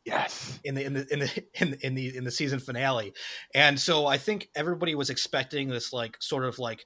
yes 0.06 0.60
in 0.64 0.76
the 0.76 0.86
in 0.86 0.94
the 0.94 1.08
in 1.12 1.20
the 1.20 1.44
in 1.62 1.72
the, 1.72 1.86
in 1.86 1.96
the 1.96 2.18
in 2.18 2.24
the 2.24 2.32
season 2.32 2.60
finale, 2.60 3.14
and 3.54 3.80
so 3.80 4.06
I 4.06 4.18
think 4.18 4.50
everybody 4.56 4.96
was 4.96 5.10
expecting 5.10 5.70
this 5.70 5.94
like 5.94 6.18
sort 6.22 6.46
of 6.46 6.60
like 6.60 6.86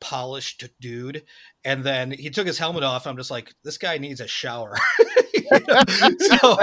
polished 0.00 0.64
dude 0.80 1.24
and 1.64 1.84
then 1.84 2.10
he 2.10 2.30
took 2.30 2.46
his 2.46 2.58
helmet 2.58 2.82
off 2.82 3.06
i'm 3.06 3.16
just 3.16 3.30
like 3.30 3.54
this 3.62 3.78
guy 3.78 3.98
needs 3.98 4.20
a 4.20 4.26
shower 4.26 4.76
so, 6.18 6.56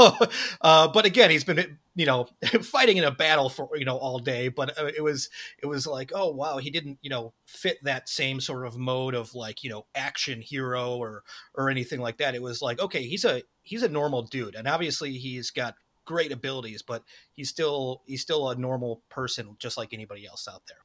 uh, 0.60 0.88
but 0.88 1.04
again, 1.04 1.30
he's 1.30 1.44
been 1.44 1.78
you 1.94 2.06
know 2.06 2.28
fighting 2.62 2.96
in 2.96 3.04
a 3.04 3.10
battle 3.10 3.48
for 3.48 3.68
you 3.74 3.84
know 3.84 3.96
all 3.96 4.18
day. 4.18 4.48
But 4.48 4.78
uh, 4.78 4.90
it 4.96 5.02
was 5.02 5.28
it 5.62 5.66
was 5.66 5.86
like 5.86 6.12
oh 6.14 6.30
wow, 6.30 6.58
he 6.58 6.70
didn't 6.70 6.98
you 7.02 7.10
know 7.10 7.32
fit 7.46 7.78
that 7.84 8.08
same 8.08 8.40
sort 8.40 8.66
of 8.66 8.76
mode 8.76 9.14
of 9.14 9.34
like 9.34 9.62
you 9.62 9.70
know 9.70 9.86
action 9.94 10.40
hero 10.40 10.96
or 10.96 11.22
or 11.54 11.70
anything 11.70 12.00
like 12.00 12.18
that. 12.18 12.34
It 12.34 12.42
was 12.42 12.62
like 12.62 12.80
okay, 12.80 13.04
he's 13.04 13.24
a 13.24 13.42
he's 13.62 13.82
a 13.82 13.88
normal 13.88 14.22
dude, 14.22 14.54
and 14.54 14.66
obviously 14.66 15.12
he's 15.12 15.50
got 15.50 15.74
great 16.04 16.32
abilities, 16.32 16.82
but 16.82 17.04
he's 17.32 17.48
still 17.48 18.02
he's 18.06 18.22
still 18.22 18.50
a 18.50 18.56
normal 18.56 19.02
person 19.08 19.56
just 19.58 19.76
like 19.76 19.92
anybody 19.92 20.26
else 20.26 20.48
out 20.48 20.62
there 20.68 20.78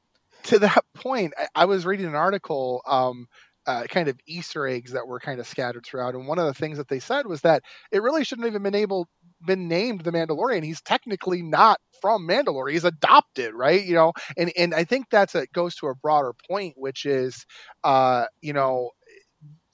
to 0.44 0.58
that 0.60 0.84
point, 0.94 1.34
I, 1.38 1.62
I, 1.62 1.64
was 1.66 1.86
reading 1.86 2.06
an 2.06 2.14
article 2.14 2.82
um, 2.86 3.26
uh, 3.66 3.84
kind 3.84 4.08
of 4.08 4.18
Easter 4.26 4.66
eggs 4.66 4.92
that 4.92 5.06
were 5.06 5.20
kind 5.20 5.40
of 5.40 5.46
scattered 5.46 5.84
throughout. 5.84 6.14
And 6.14 6.26
one 6.26 6.38
of 6.38 6.46
the 6.46 6.54
things 6.54 6.78
that 6.78 6.88
they 6.88 7.00
said 7.00 7.26
was 7.26 7.40
that 7.42 7.62
it 7.90 8.02
really 8.02 8.24
shouldn't 8.24 8.44
have 8.44 8.52
even 8.52 8.62
been 8.62 8.74
able 8.74 9.08
been 9.44 9.68
named 9.68 10.02
the 10.02 10.12
Mandalorian. 10.12 10.64
He's 10.64 10.80
technically 10.80 11.42
not 11.42 11.78
from 12.00 12.26
Mandalore. 12.26 12.70
He's 12.70 12.84
adopted, 12.84 13.54
right? 13.54 13.84
You 13.84 13.94
know, 13.94 14.12
and 14.36 14.52
and 14.56 14.74
I 14.74 14.84
think 14.84 15.06
that's 15.10 15.34
a 15.34 15.46
goes 15.48 15.74
to 15.76 15.88
a 15.88 15.94
broader 15.94 16.32
point, 16.48 16.74
which 16.76 17.06
is, 17.06 17.44
uh, 17.84 18.26
you 18.40 18.52
know, 18.52 18.90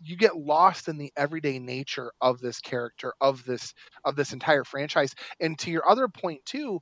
you 0.00 0.16
get 0.16 0.36
lost 0.36 0.88
in 0.88 0.98
the 0.98 1.12
everyday 1.16 1.58
nature 1.58 2.12
of 2.20 2.40
this 2.40 2.60
character 2.60 3.12
of 3.20 3.44
this 3.44 3.74
of 4.04 4.16
this 4.16 4.32
entire 4.32 4.64
franchise. 4.64 5.14
And 5.40 5.58
to 5.60 5.70
your 5.70 5.88
other 5.88 6.08
point 6.08 6.44
too, 6.44 6.80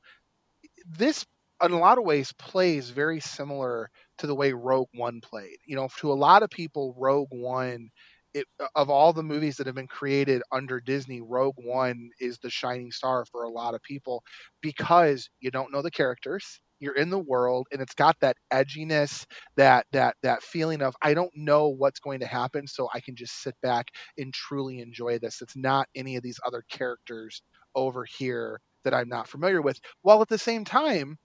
this 0.86 1.26
in 1.62 1.72
a 1.72 1.78
lot 1.78 1.98
of 1.98 2.04
ways 2.04 2.32
plays 2.38 2.90
very 2.90 3.20
similar 3.20 3.90
to 4.18 4.26
the 4.26 4.34
way 4.34 4.52
Rogue 4.52 4.88
One 4.94 5.20
played. 5.20 5.56
You 5.66 5.76
know, 5.76 5.88
to 5.98 6.12
a 6.12 6.14
lot 6.14 6.42
of 6.42 6.50
people, 6.50 6.94
Rogue 6.98 7.28
One 7.30 7.90
it, 8.34 8.46
uh, 8.60 8.68
of 8.76 8.90
all 8.90 9.12
the 9.12 9.22
movies 9.22 9.56
that 9.56 9.66
have 9.66 9.74
been 9.74 9.88
created 9.88 10.42
under 10.52 10.80
Disney, 10.80 11.20
Rogue 11.20 11.56
One 11.58 12.10
is 12.20 12.38
the 12.38 12.50
shining 12.50 12.92
star 12.92 13.24
for 13.24 13.42
a 13.42 13.50
lot 13.50 13.74
of 13.74 13.82
people 13.82 14.22
because 14.62 15.28
you 15.40 15.50
don't 15.50 15.72
know 15.72 15.82
the 15.82 15.90
characters. 15.90 16.60
You're 16.78 16.96
in 16.96 17.10
the 17.10 17.18
world, 17.18 17.66
and 17.72 17.82
it's 17.82 17.94
got 17.94 18.16
that 18.20 18.36
edginess, 18.52 19.26
that 19.56 19.86
that 19.92 20.16
that 20.22 20.42
feeling 20.42 20.80
of 20.80 20.94
I 21.02 21.12
don't 21.14 21.32
know 21.36 21.68
what's 21.68 22.00
going 22.00 22.20
to 22.20 22.26
happen, 22.26 22.66
so 22.66 22.88
I 22.94 23.00
can 23.00 23.16
just 23.16 23.42
sit 23.42 23.54
back 23.62 23.88
and 24.16 24.32
truly 24.32 24.78
enjoy 24.80 25.18
this. 25.18 25.42
It's 25.42 25.56
not 25.56 25.88
any 25.94 26.16
of 26.16 26.22
these 26.22 26.40
other 26.46 26.64
characters 26.70 27.42
over 27.74 28.04
here 28.18 28.60
that 28.84 28.94
I'm 28.94 29.08
not 29.08 29.28
familiar 29.28 29.60
with. 29.60 29.78
While 30.02 30.22
at 30.22 30.28
the 30.28 30.38
same 30.38 30.64
time, 30.64 31.18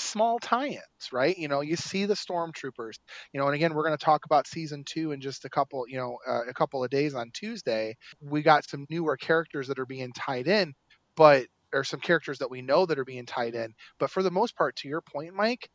small 0.00 0.38
tie-ins, 0.38 1.12
right? 1.12 1.36
You 1.36 1.48
know, 1.48 1.60
you 1.60 1.76
see 1.76 2.06
the 2.06 2.14
stormtroopers, 2.14 2.94
you 3.32 3.40
know, 3.40 3.46
and 3.46 3.54
again, 3.54 3.74
we're 3.74 3.84
going 3.86 3.96
to 3.96 4.04
talk 4.04 4.24
about 4.24 4.46
season 4.46 4.84
two 4.86 5.12
in 5.12 5.20
just 5.20 5.44
a 5.44 5.50
couple, 5.50 5.84
you 5.88 5.98
know, 5.98 6.18
uh, 6.28 6.42
a 6.48 6.54
couple 6.54 6.82
of 6.84 6.90
days 6.90 7.14
on 7.14 7.30
Tuesday. 7.32 7.96
We 8.20 8.42
got 8.42 8.68
some 8.68 8.86
newer 8.90 9.16
characters 9.16 9.68
that 9.68 9.78
are 9.78 9.86
being 9.86 10.12
tied 10.12 10.48
in, 10.48 10.74
but 11.16 11.46
or 11.72 11.84
some 11.84 12.00
characters 12.00 12.38
that 12.38 12.50
we 12.50 12.62
know 12.62 12.86
that 12.86 12.98
are 12.98 13.04
being 13.04 13.26
tied 13.26 13.54
in. 13.54 13.74
But 13.98 14.10
for 14.10 14.22
the 14.22 14.30
most 14.30 14.56
part, 14.56 14.76
to 14.76 14.88
your 14.88 15.02
point, 15.02 15.34
Mike, 15.34 15.68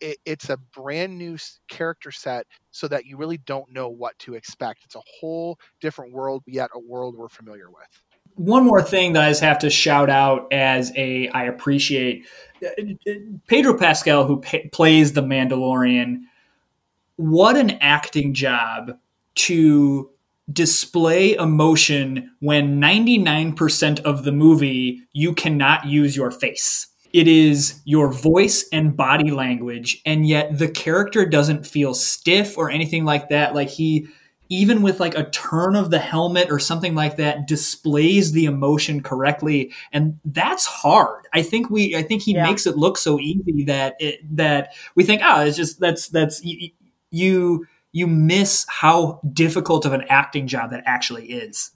it, 0.00 0.18
it's 0.24 0.50
a 0.50 0.58
brand 0.74 1.16
new 1.18 1.36
character 1.68 2.10
set 2.12 2.46
so 2.70 2.86
that 2.88 3.06
you 3.06 3.16
really 3.16 3.38
don't 3.38 3.72
know 3.72 3.88
what 3.88 4.18
to 4.20 4.34
expect. 4.34 4.82
It's 4.84 4.94
a 4.94 5.02
whole 5.20 5.58
different 5.80 6.12
world, 6.12 6.42
yet 6.46 6.70
a 6.74 6.78
world 6.78 7.16
we're 7.16 7.28
familiar 7.28 7.70
with 7.70 8.07
one 8.38 8.64
more 8.64 8.82
thing 8.82 9.12
that 9.12 9.24
I 9.24 9.28
just 9.30 9.42
have 9.42 9.58
to 9.60 9.70
shout 9.70 10.08
out 10.08 10.52
as 10.52 10.92
a 10.96 11.28
I 11.28 11.44
appreciate 11.44 12.24
uh, 12.64 13.12
Pedro 13.48 13.76
Pascal 13.76 14.26
who 14.26 14.40
p- 14.40 14.68
plays 14.68 15.12
the 15.12 15.22
Mandalorian. 15.22 16.20
What 17.16 17.56
an 17.56 17.72
acting 17.80 18.34
job 18.34 18.96
to 19.34 20.10
display 20.50 21.34
emotion 21.34 22.30
when 22.38 22.80
99% 22.80 24.00
of 24.00 24.24
the 24.24 24.32
movie 24.32 25.02
you 25.12 25.34
cannot 25.34 25.86
use 25.86 26.16
your 26.16 26.30
face. 26.30 26.86
It 27.12 27.26
is 27.26 27.80
your 27.84 28.12
voice 28.12 28.68
and 28.72 28.96
body 28.96 29.30
language 29.30 30.00
and 30.06 30.26
yet 30.28 30.58
the 30.58 30.68
character 30.68 31.26
doesn't 31.26 31.66
feel 31.66 31.92
stiff 31.92 32.56
or 32.56 32.70
anything 32.70 33.04
like 33.04 33.30
that 33.30 33.54
like 33.54 33.68
he 33.68 34.08
even 34.48 34.82
with 34.82 35.00
like 35.00 35.16
a 35.16 35.28
turn 35.30 35.76
of 35.76 35.90
the 35.90 35.98
helmet 35.98 36.50
or 36.50 36.58
something 36.58 36.94
like 36.94 37.16
that 37.16 37.46
displays 37.46 38.32
the 38.32 38.46
emotion 38.46 39.02
correctly 39.02 39.72
and 39.92 40.18
that's 40.24 40.66
hard. 40.66 41.26
I 41.32 41.42
think 41.42 41.70
we 41.70 41.94
i 41.94 42.02
think 42.02 42.22
he 42.22 42.34
yeah. 42.34 42.44
makes 42.44 42.66
it 42.66 42.76
look 42.76 42.96
so 42.96 43.18
easy 43.20 43.64
that 43.64 43.96
it 44.00 44.20
that 44.36 44.74
we 44.94 45.04
think 45.04 45.22
oh 45.24 45.44
it's 45.44 45.56
just 45.56 45.78
that's 45.78 46.08
that's 46.08 46.42
you 47.10 47.66
you 47.92 48.06
miss 48.06 48.66
how 48.68 49.20
difficult 49.32 49.84
of 49.84 49.92
an 49.92 50.04
acting 50.08 50.46
job 50.46 50.70
that 50.70 50.82
actually 50.84 51.26
is. 51.26 51.70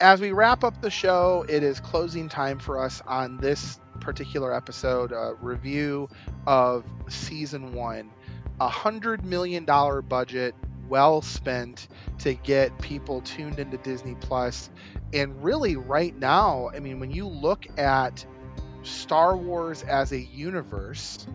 As 0.00 0.20
we 0.20 0.32
wrap 0.32 0.64
up 0.64 0.80
the 0.82 0.90
show 0.90 1.44
it 1.48 1.62
is 1.62 1.80
closing 1.80 2.28
time 2.28 2.58
for 2.58 2.82
us 2.82 3.02
on 3.06 3.38
this 3.38 3.78
particular 4.00 4.54
episode 4.54 5.12
uh, 5.12 5.34
review 5.36 6.08
of 6.46 6.84
season 7.08 7.72
one. 7.72 8.10
A 8.60 8.68
hundred 8.68 9.24
million 9.24 9.64
dollar 9.64 10.02
budget 10.02 10.54
well 10.88 11.22
spent 11.22 11.88
to 12.18 12.34
get 12.34 12.76
people 12.78 13.20
tuned 13.22 13.58
into 13.58 13.76
Disney 13.78 14.16
Plus. 14.20 14.70
And 15.12 15.42
really, 15.42 15.76
right 15.76 16.16
now, 16.18 16.70
I 16.74 16.80
mean, 16.80 17.00
when 17.00 17.10
you 17.10 17.26
look 17.26 17.66
at 17.78 18.24
Star 18.82 19.36
Wars 19.36 19.82
as 19.82 20.12
a 20.12 20.20
universe, 20.20 21.26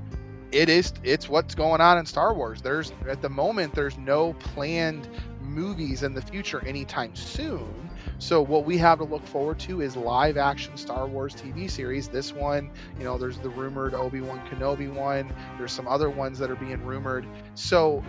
it 0.52 0.70
is 0.70 0.94
it's 1.04 1.28
what's 1.28 1.56
going 1.56 1.82
on 1.82 1.98
in 1.98 2.06
Star 2.06 2.34
Wars. 2.34 2.62
There's 2.62 2.92
at 3.08 3.22
the 3.22 3.30
moment 3.30 3.74
there's 3.74 3.98
no 3.98 4.34
planned 4.34 5.08
movies 5.42 6.04
in 6.04 6.14
the 6.14 6.22
future 6.22 6.66
anytime 6.66 7.16
soon. 7.16 7.87
So 8.20 8.42
what 8.42 8.66
we 8.66 8.78
have 8.80 8.98
to 8.98 9.04
look 9.04 9.26
forward 9.28 9.60
to 9.60 9.82
is 9.82 9.96
live 9.96 10.38
action 10.38 10.76
Star 10.76 11.08
Wars 11.08 11.36
TV 11.36 11.70
series. 11.70 12.08
This 12.08 12.34
one, 12.34 12.72
you 12.98 13.04
know, 13.04 13.18
there's 13.18 13.38
the 13.38 13.50
rumored 13.50 13.94
Obi-Wan 13.94 14.42
Kenobi 14.50 14.92
one. 14.92 15.32
There's 15.58 15.72
some 15.72 15.88
other 15.88 16.10
ones 16.10 16.40
that 16.40 16.50
are 16.50 16.56
being 16.56 16.84
rumored. 16.84 17.28
So 17.54 18.04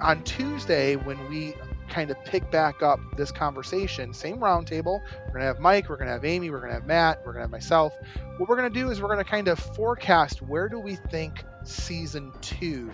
on 0.00 0.22
Tuesday, 0.24 0.96
when 0.96 1.30
we 1.30 1.54
kind 1.88 2.10
of 2.10 2.22
pick 2.24 2.50
back 2.50 2.82
up 2.82 3.00
this 3.16 3.32
conversation, 3.32 4.12
same 4.12 4.36
roundtable, 4.36 5.00
we're 5.26 5.32
going 5.32 5.40
to 5.40 5.46
have 5.46 5.60
Mike, 5.60 5.88
we're 5.88 5.96
going 5.96 6.08
to 6.08 6.12
have 6.12 6.26
Amy, 6.26 6.50
we're 6.50 6.58
going 6.58 6.68
to 6.68 6.74
have 6.74 6.86
Matt, 6.86 7.20
we're 7.20 7.32
going 7.32 7.40
to 7.40 7.44
have 7.44 7.50
myself. 7.50 7.94
What 8.36 8.50
we're 8.50 8.56
going 8.56 8.70
to 8.70 8.78
do 8.78 8.90
is 8.90 9.00
we're 9.00 9.08
going 9.08 9.24
to 9.24 9.30
kind 9.30 9.48
of 9.48 9.58
forecast 9.58 10.42
where 10.42 10.68
do 10.68 10.78
we 10.78 10.96
think 10.96 11.42
season 11.64 12.32
two 12.42 12.90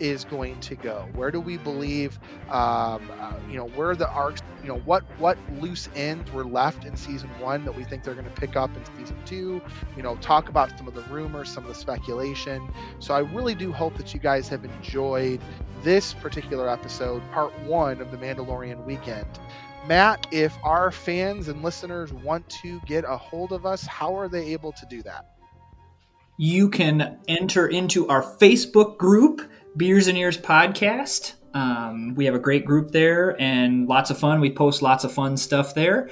is 0.00 0.24
going 0.24 0.60
to 0.60 0.74
go? 0.74 1.08
Where 1.14 1.30
do 1.30 1.40
we 1.40 1.56
believe, 1.56 2.18
um, 2.48 3.10
uh, 3.20 3.32
you 3.50 3.56
know, 3.56 3.66
where 3.68 3.94
the 3.94 4.08
arcs, 4.08 4.42
you 4.62 4.68
know, 4.68 4.78
what 4.80 5.02
what 5.18 5.38
loose 5.60 5.88
ends 5.94 6.30
were 6.32 6.44
left 6.44 6.84
in 6.84 6.96
season 6.96 7.28
one 7.38 7.64
that 7.64 7.76
we 7.76 7.84
think 7.84 8.02
they're 8.02 8.14
going 8.14 8.26
to 8.26 8.40
pick 8.40 8.56
up 8.56 8.70
in 8.76 8.84
season 8.98 9.16
two? 9.24 9.60
You 9.96 10.02
know, 10.02 10.16
talk 10.16 10.48
about 10.48 10.76
some 10.76 10.88
of 10.88 10.94
the 10.94 11.02
rumors, 11.02 11.50
some 11.50 11.64
of 11.64 11.68
the 11.68 11.74
speculation. 11.74 12.68
So 12.98 13.14
I 13.14 13.20
really 13.20 13.54
do 13.54 13.72
hope 13.72 13.96
that 13.96 14.14
you 14.14 14.20
guys 14.20 14.48
have 14.48 14.64
enjoyed 14.64 15.40
this 15.82 16.14
particular 16.14 16.68
episode, 16.68 17.22
part 17.32 17.56
one 17.60 18.00
of 18.00 18.10
the 18.10 18.16
Mandalorian 18.16 18.84
weekend. 18.84 19.26
Matt, 19.86 20.26
if 20.32 20.56
our 20.64 20.90
fans 20.90 21.48
and 21.48 21.62
listeners 21.62 22.10
want 22.10 22.48
to 22.62 22.80
get 22.86 23.04
a 23.04 23.16
hold 23.18 23.52
of 23.52 23.66
us, 23.66 23.86
how 23.86 24.16
are 24.16 24.28
they 24.28 24.52
able 24.52 24.72
to 24.72 24.86
do 24.88 25.02
that? 25.02 25.26
You 26.38 26.68
can 26.70 27.18
enter 27.28 27.68
into 27.68 28.08
our 28.08 28.22
Facebook 28.22 28.96
group 28.96 29.48
Beers 29.76 30.06
and 30.06 30.16
Ears 30.16 30.38
podcast. 30.38 31.34
Um, 31.52 32.14
we 32.14 32.24
have 32.26 32.34
a 32.34 32.38
great 32.38 32.64
group 32.64 32.90
there 32.90 33.40
and 33.40 33.88
lots 33.88 34.10
of 34.10 34.18
fun. 34.18 34.40
We 34.40 34.50
post 34.50 34.82
lots 34.82 35.04
of 35.04 35.12
fun 35.12 35.36
stuff 35.36 35.74
there. 35.74 36.10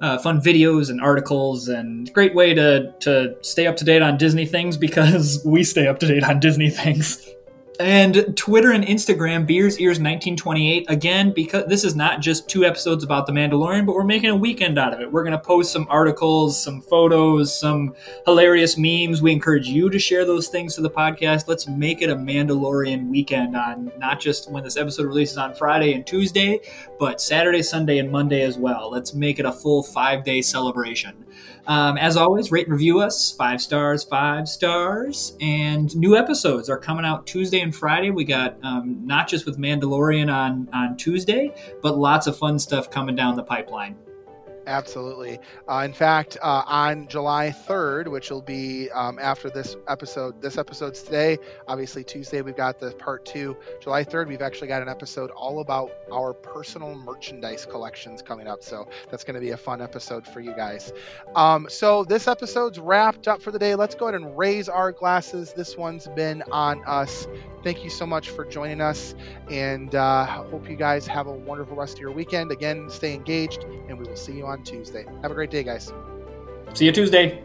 Uh, 0.00 0.18
fun 0.18 0.40
videos 0.40 0.88
and 0.88 1.00
articles 1.00 1.68
and 1.68 2.12
great 2.14 2.34
way 2.34 2.54
to, 2.54 2.94
to 3.00 3.36
stay 3.42 3.66
up 3.66 3.76
to 3.76 3.84
date 3.84 4.00
on 4.00 4.16
Disney 4.16 4.46
things 4.46 4.76
because 4.76 5.42
we 5.46 5.62
stay 5.62 5.86
up 5.86 5.98
to 5.98 6.06
date 6.06 6.24
on 6.24 6.40
Disney 6.40 6.70
things 6.70 7.26
and 7.80 8.36
Twitter 8.36 8.72
and 8.72 8.84
Instagram, 8.84 9.46
Beers 9.46 9.78
Ears 9.78 9.98
1928. 9.98 10.84
Again, 10.90 11.32
because 11.32 11.64
this 11.66 11.82
is 11.82 11.96
not 11.96 12.20
just 12.20 12.46
two 12.46 12.66
episodes 12.66 13.02
about 13.02 13.26
The 13.26 13.32
Mandalorian, 13.32 13.86
but 13.86 13.94
we're 13.94 14.04
making 14.04 14.28
a 14.28 14.36
weekend 14.36 14.78
out 14.78 14.92
of 14.92 15.00
it. 15.00 15.10
We're 15.10 15.22
going 15.22 15.32
to 15.32 15.38
post 15.38 15.72
some 15.72 15.86
articles, 15.88 16.62
some 16.62 16.82
photos, 16.82 17.58
some 17.58 17.94
hilarious 18.26 18.76
memes. 18.76 19.22
We 19.22 19.32
encourage 19.32 19.66
you 19.66 19.88
to 19.88 19.98
share 19.98 20.26
those 20.26 20.48
things 20.48 20.74
to 20.74 20.82
the 20.82 20.90
podcast. 20.90 21.48
Let's 21.48 21.66
make 21.68 22.02
it 22.02 22.10
a 22.10 22.16
Mandalorian 22.16 23.08
weekend 23.08 23.56
on 23.56 23.90
not 23.96 24.20
just 24.20 24.50
when 24.50 24.62
this 24.62 24.76
episode 24.76 25.06
releases 25.06 25.38
on 25.38 25.54
Friday 25.54 25.94
and 25.94 26.06
Tuesday, 26.06 26.60
but 26.98 27.18
Saturday, 27.18 27.62
Sunday, 27.62 27.96
and 27.96 28.10
Monday 28.10 28.42
as 28.42 28.58
well. 28.58 28.90
Let's 28.90 29.14
make 29.14 29.38
it 29.38 29.46
a 29.46 29.52
full 29.52 29.82
five 29.82 30.22
day 30.22 30.42
celebration. 30.42 31.24
Um, 31.70 31.98
as 31.98 32.16
always, 32.16 32.50
rate 32.50 32.66
and 32.66 32.72
review 32.72 32.98
us 32.98 33.30
five 33.30 33.62
stars, 33.62 34.02
five 34.02 34.48
stars. 34.48 35.36
And 35.40 35.94
new 35.94 36.16
episodes 36.16 36.68
are 36.68 36.76
coming 36.76 37.04
out 37.04 37.28
Tuesday 37.28 37.60
and 37.60 37.72
Friday. 37.72 38.10
We 38.10 38.24
got 38.24 38.56
um, 38.64 39.06
not 39.06 39.28
just 39.28 39.46
with 39.46 39.56
Mandalorian 39.56 40.34
on, 40.34 40.68
on 40.72 40.96
Tuesday, 40.96 41.54
but 41.80 41.96
lots 41.96 42.26
of 42.26 42.36
fun 42.36 42.58
stuff 42.58 42.90
coming 42.90 43.14
down 43.14 43.36
the 43.36 43.44
pipeline. 43.44 43.94
Absolutely. 44.66 45.38
Uh, 45.68 45.82
in 45.84 45.92
fact, 45.92 46.36
uh, 46.40 46.62
on 46.66 47.08
July 47.08 47.50
3rd, 47.50 48.08
which 48.08 48.30
will 48.30 48.42
be 48.42 48.90
um, 48.90 49.18
after 49.18 49.50
this 49.50 49.76
episode, 49.88 50.40
this 50.40 50.58
episode's 50.58 51.02
today, 51.02 51.38
obviously 51.66 52.04
Tuesday, 52.04 52.42
we've 52.42 52.56
got 52.56 52.78
the 52.78 52.90
part 52.92 53.24
two. 53.24 53.56
July 53.80 54.04
3rd, 54.04 54.28
we've 54.28 54.42
actually 54.42 54.68
got 54.68 54.82
an 54.82 54.88
episode 54.88 55.30
all 55.30 55.60
about 55.60 55.90
our 56.12 56.32
personal 56.34 56.94
merchandise 56.94 57.66
collections 57.66 58.22
coming 58.22 58.46
up. 58.46 58.62
So 58.62 58.86
that's 59.10 59.24
going 59.24 59.34
to 59.34 59.40
be 59.40 59.50
a 59.50 59.56
fun 59.56 59.80
episode 59.80 60.26
for 60.26 60.40
you 60.40 60.54
guys. 60.54 60.92
Um, 61.34 61.66
so 61.68 62.04
this 62.04 62.28
episode's 62.28 62.78
wrapped 62.78 63.28
up 63.28 63.42
for 63.42 63.50
the 63.50 63.58
day. 63.58 63.74
Let's 63.74 63.94
go 63.94 64.08
ahead 64.08 64.20
and 64.20 64.36
raise 64.36 64.68
our 64.68 64.92
glasses. 64.92 65.52
This 65.52 65.76
one's 65.76 66.06
been 66.08 66.42
on 66.52 66.82
us. 66.86 67.26
Thank 67.62 67.84
you 67.84 67.90
so 67.90 68.06
much 68.06 68.30
for 68.30 68.46
joining 68.46 68.80
us, 68.80 69.14
and 69.50 69.94
uh, 69.94 70.24
hope 70.24 70.70
you 70.70 70.76
guys 70.76 71.06
have 71.06 71.26
a 71.26 71.32
wonderful 71.32 71.76
rest 71.76 71.94
of 71.94 72.00
your 72.00 72.10
weekend. 72.10 72.50
Again, 72.52 72.88
stay 72.88 73.12
engaged, 73.12 73.64
and 73.64 73.98
we 73.98 74.06
will 74.06 74.16
see 74.16 74.32
you 74.32 74.46
on 74.50 74.62
Tuesday. 74.62 75.06
Have 75.22 75.30
a 75.30 75.34
great 75.34 75.50
day, 75.50 75.62
guys. 75.62 75.92
See 76.74 76.84
you 76.84 76.92
Tuesday. 76.92 77.42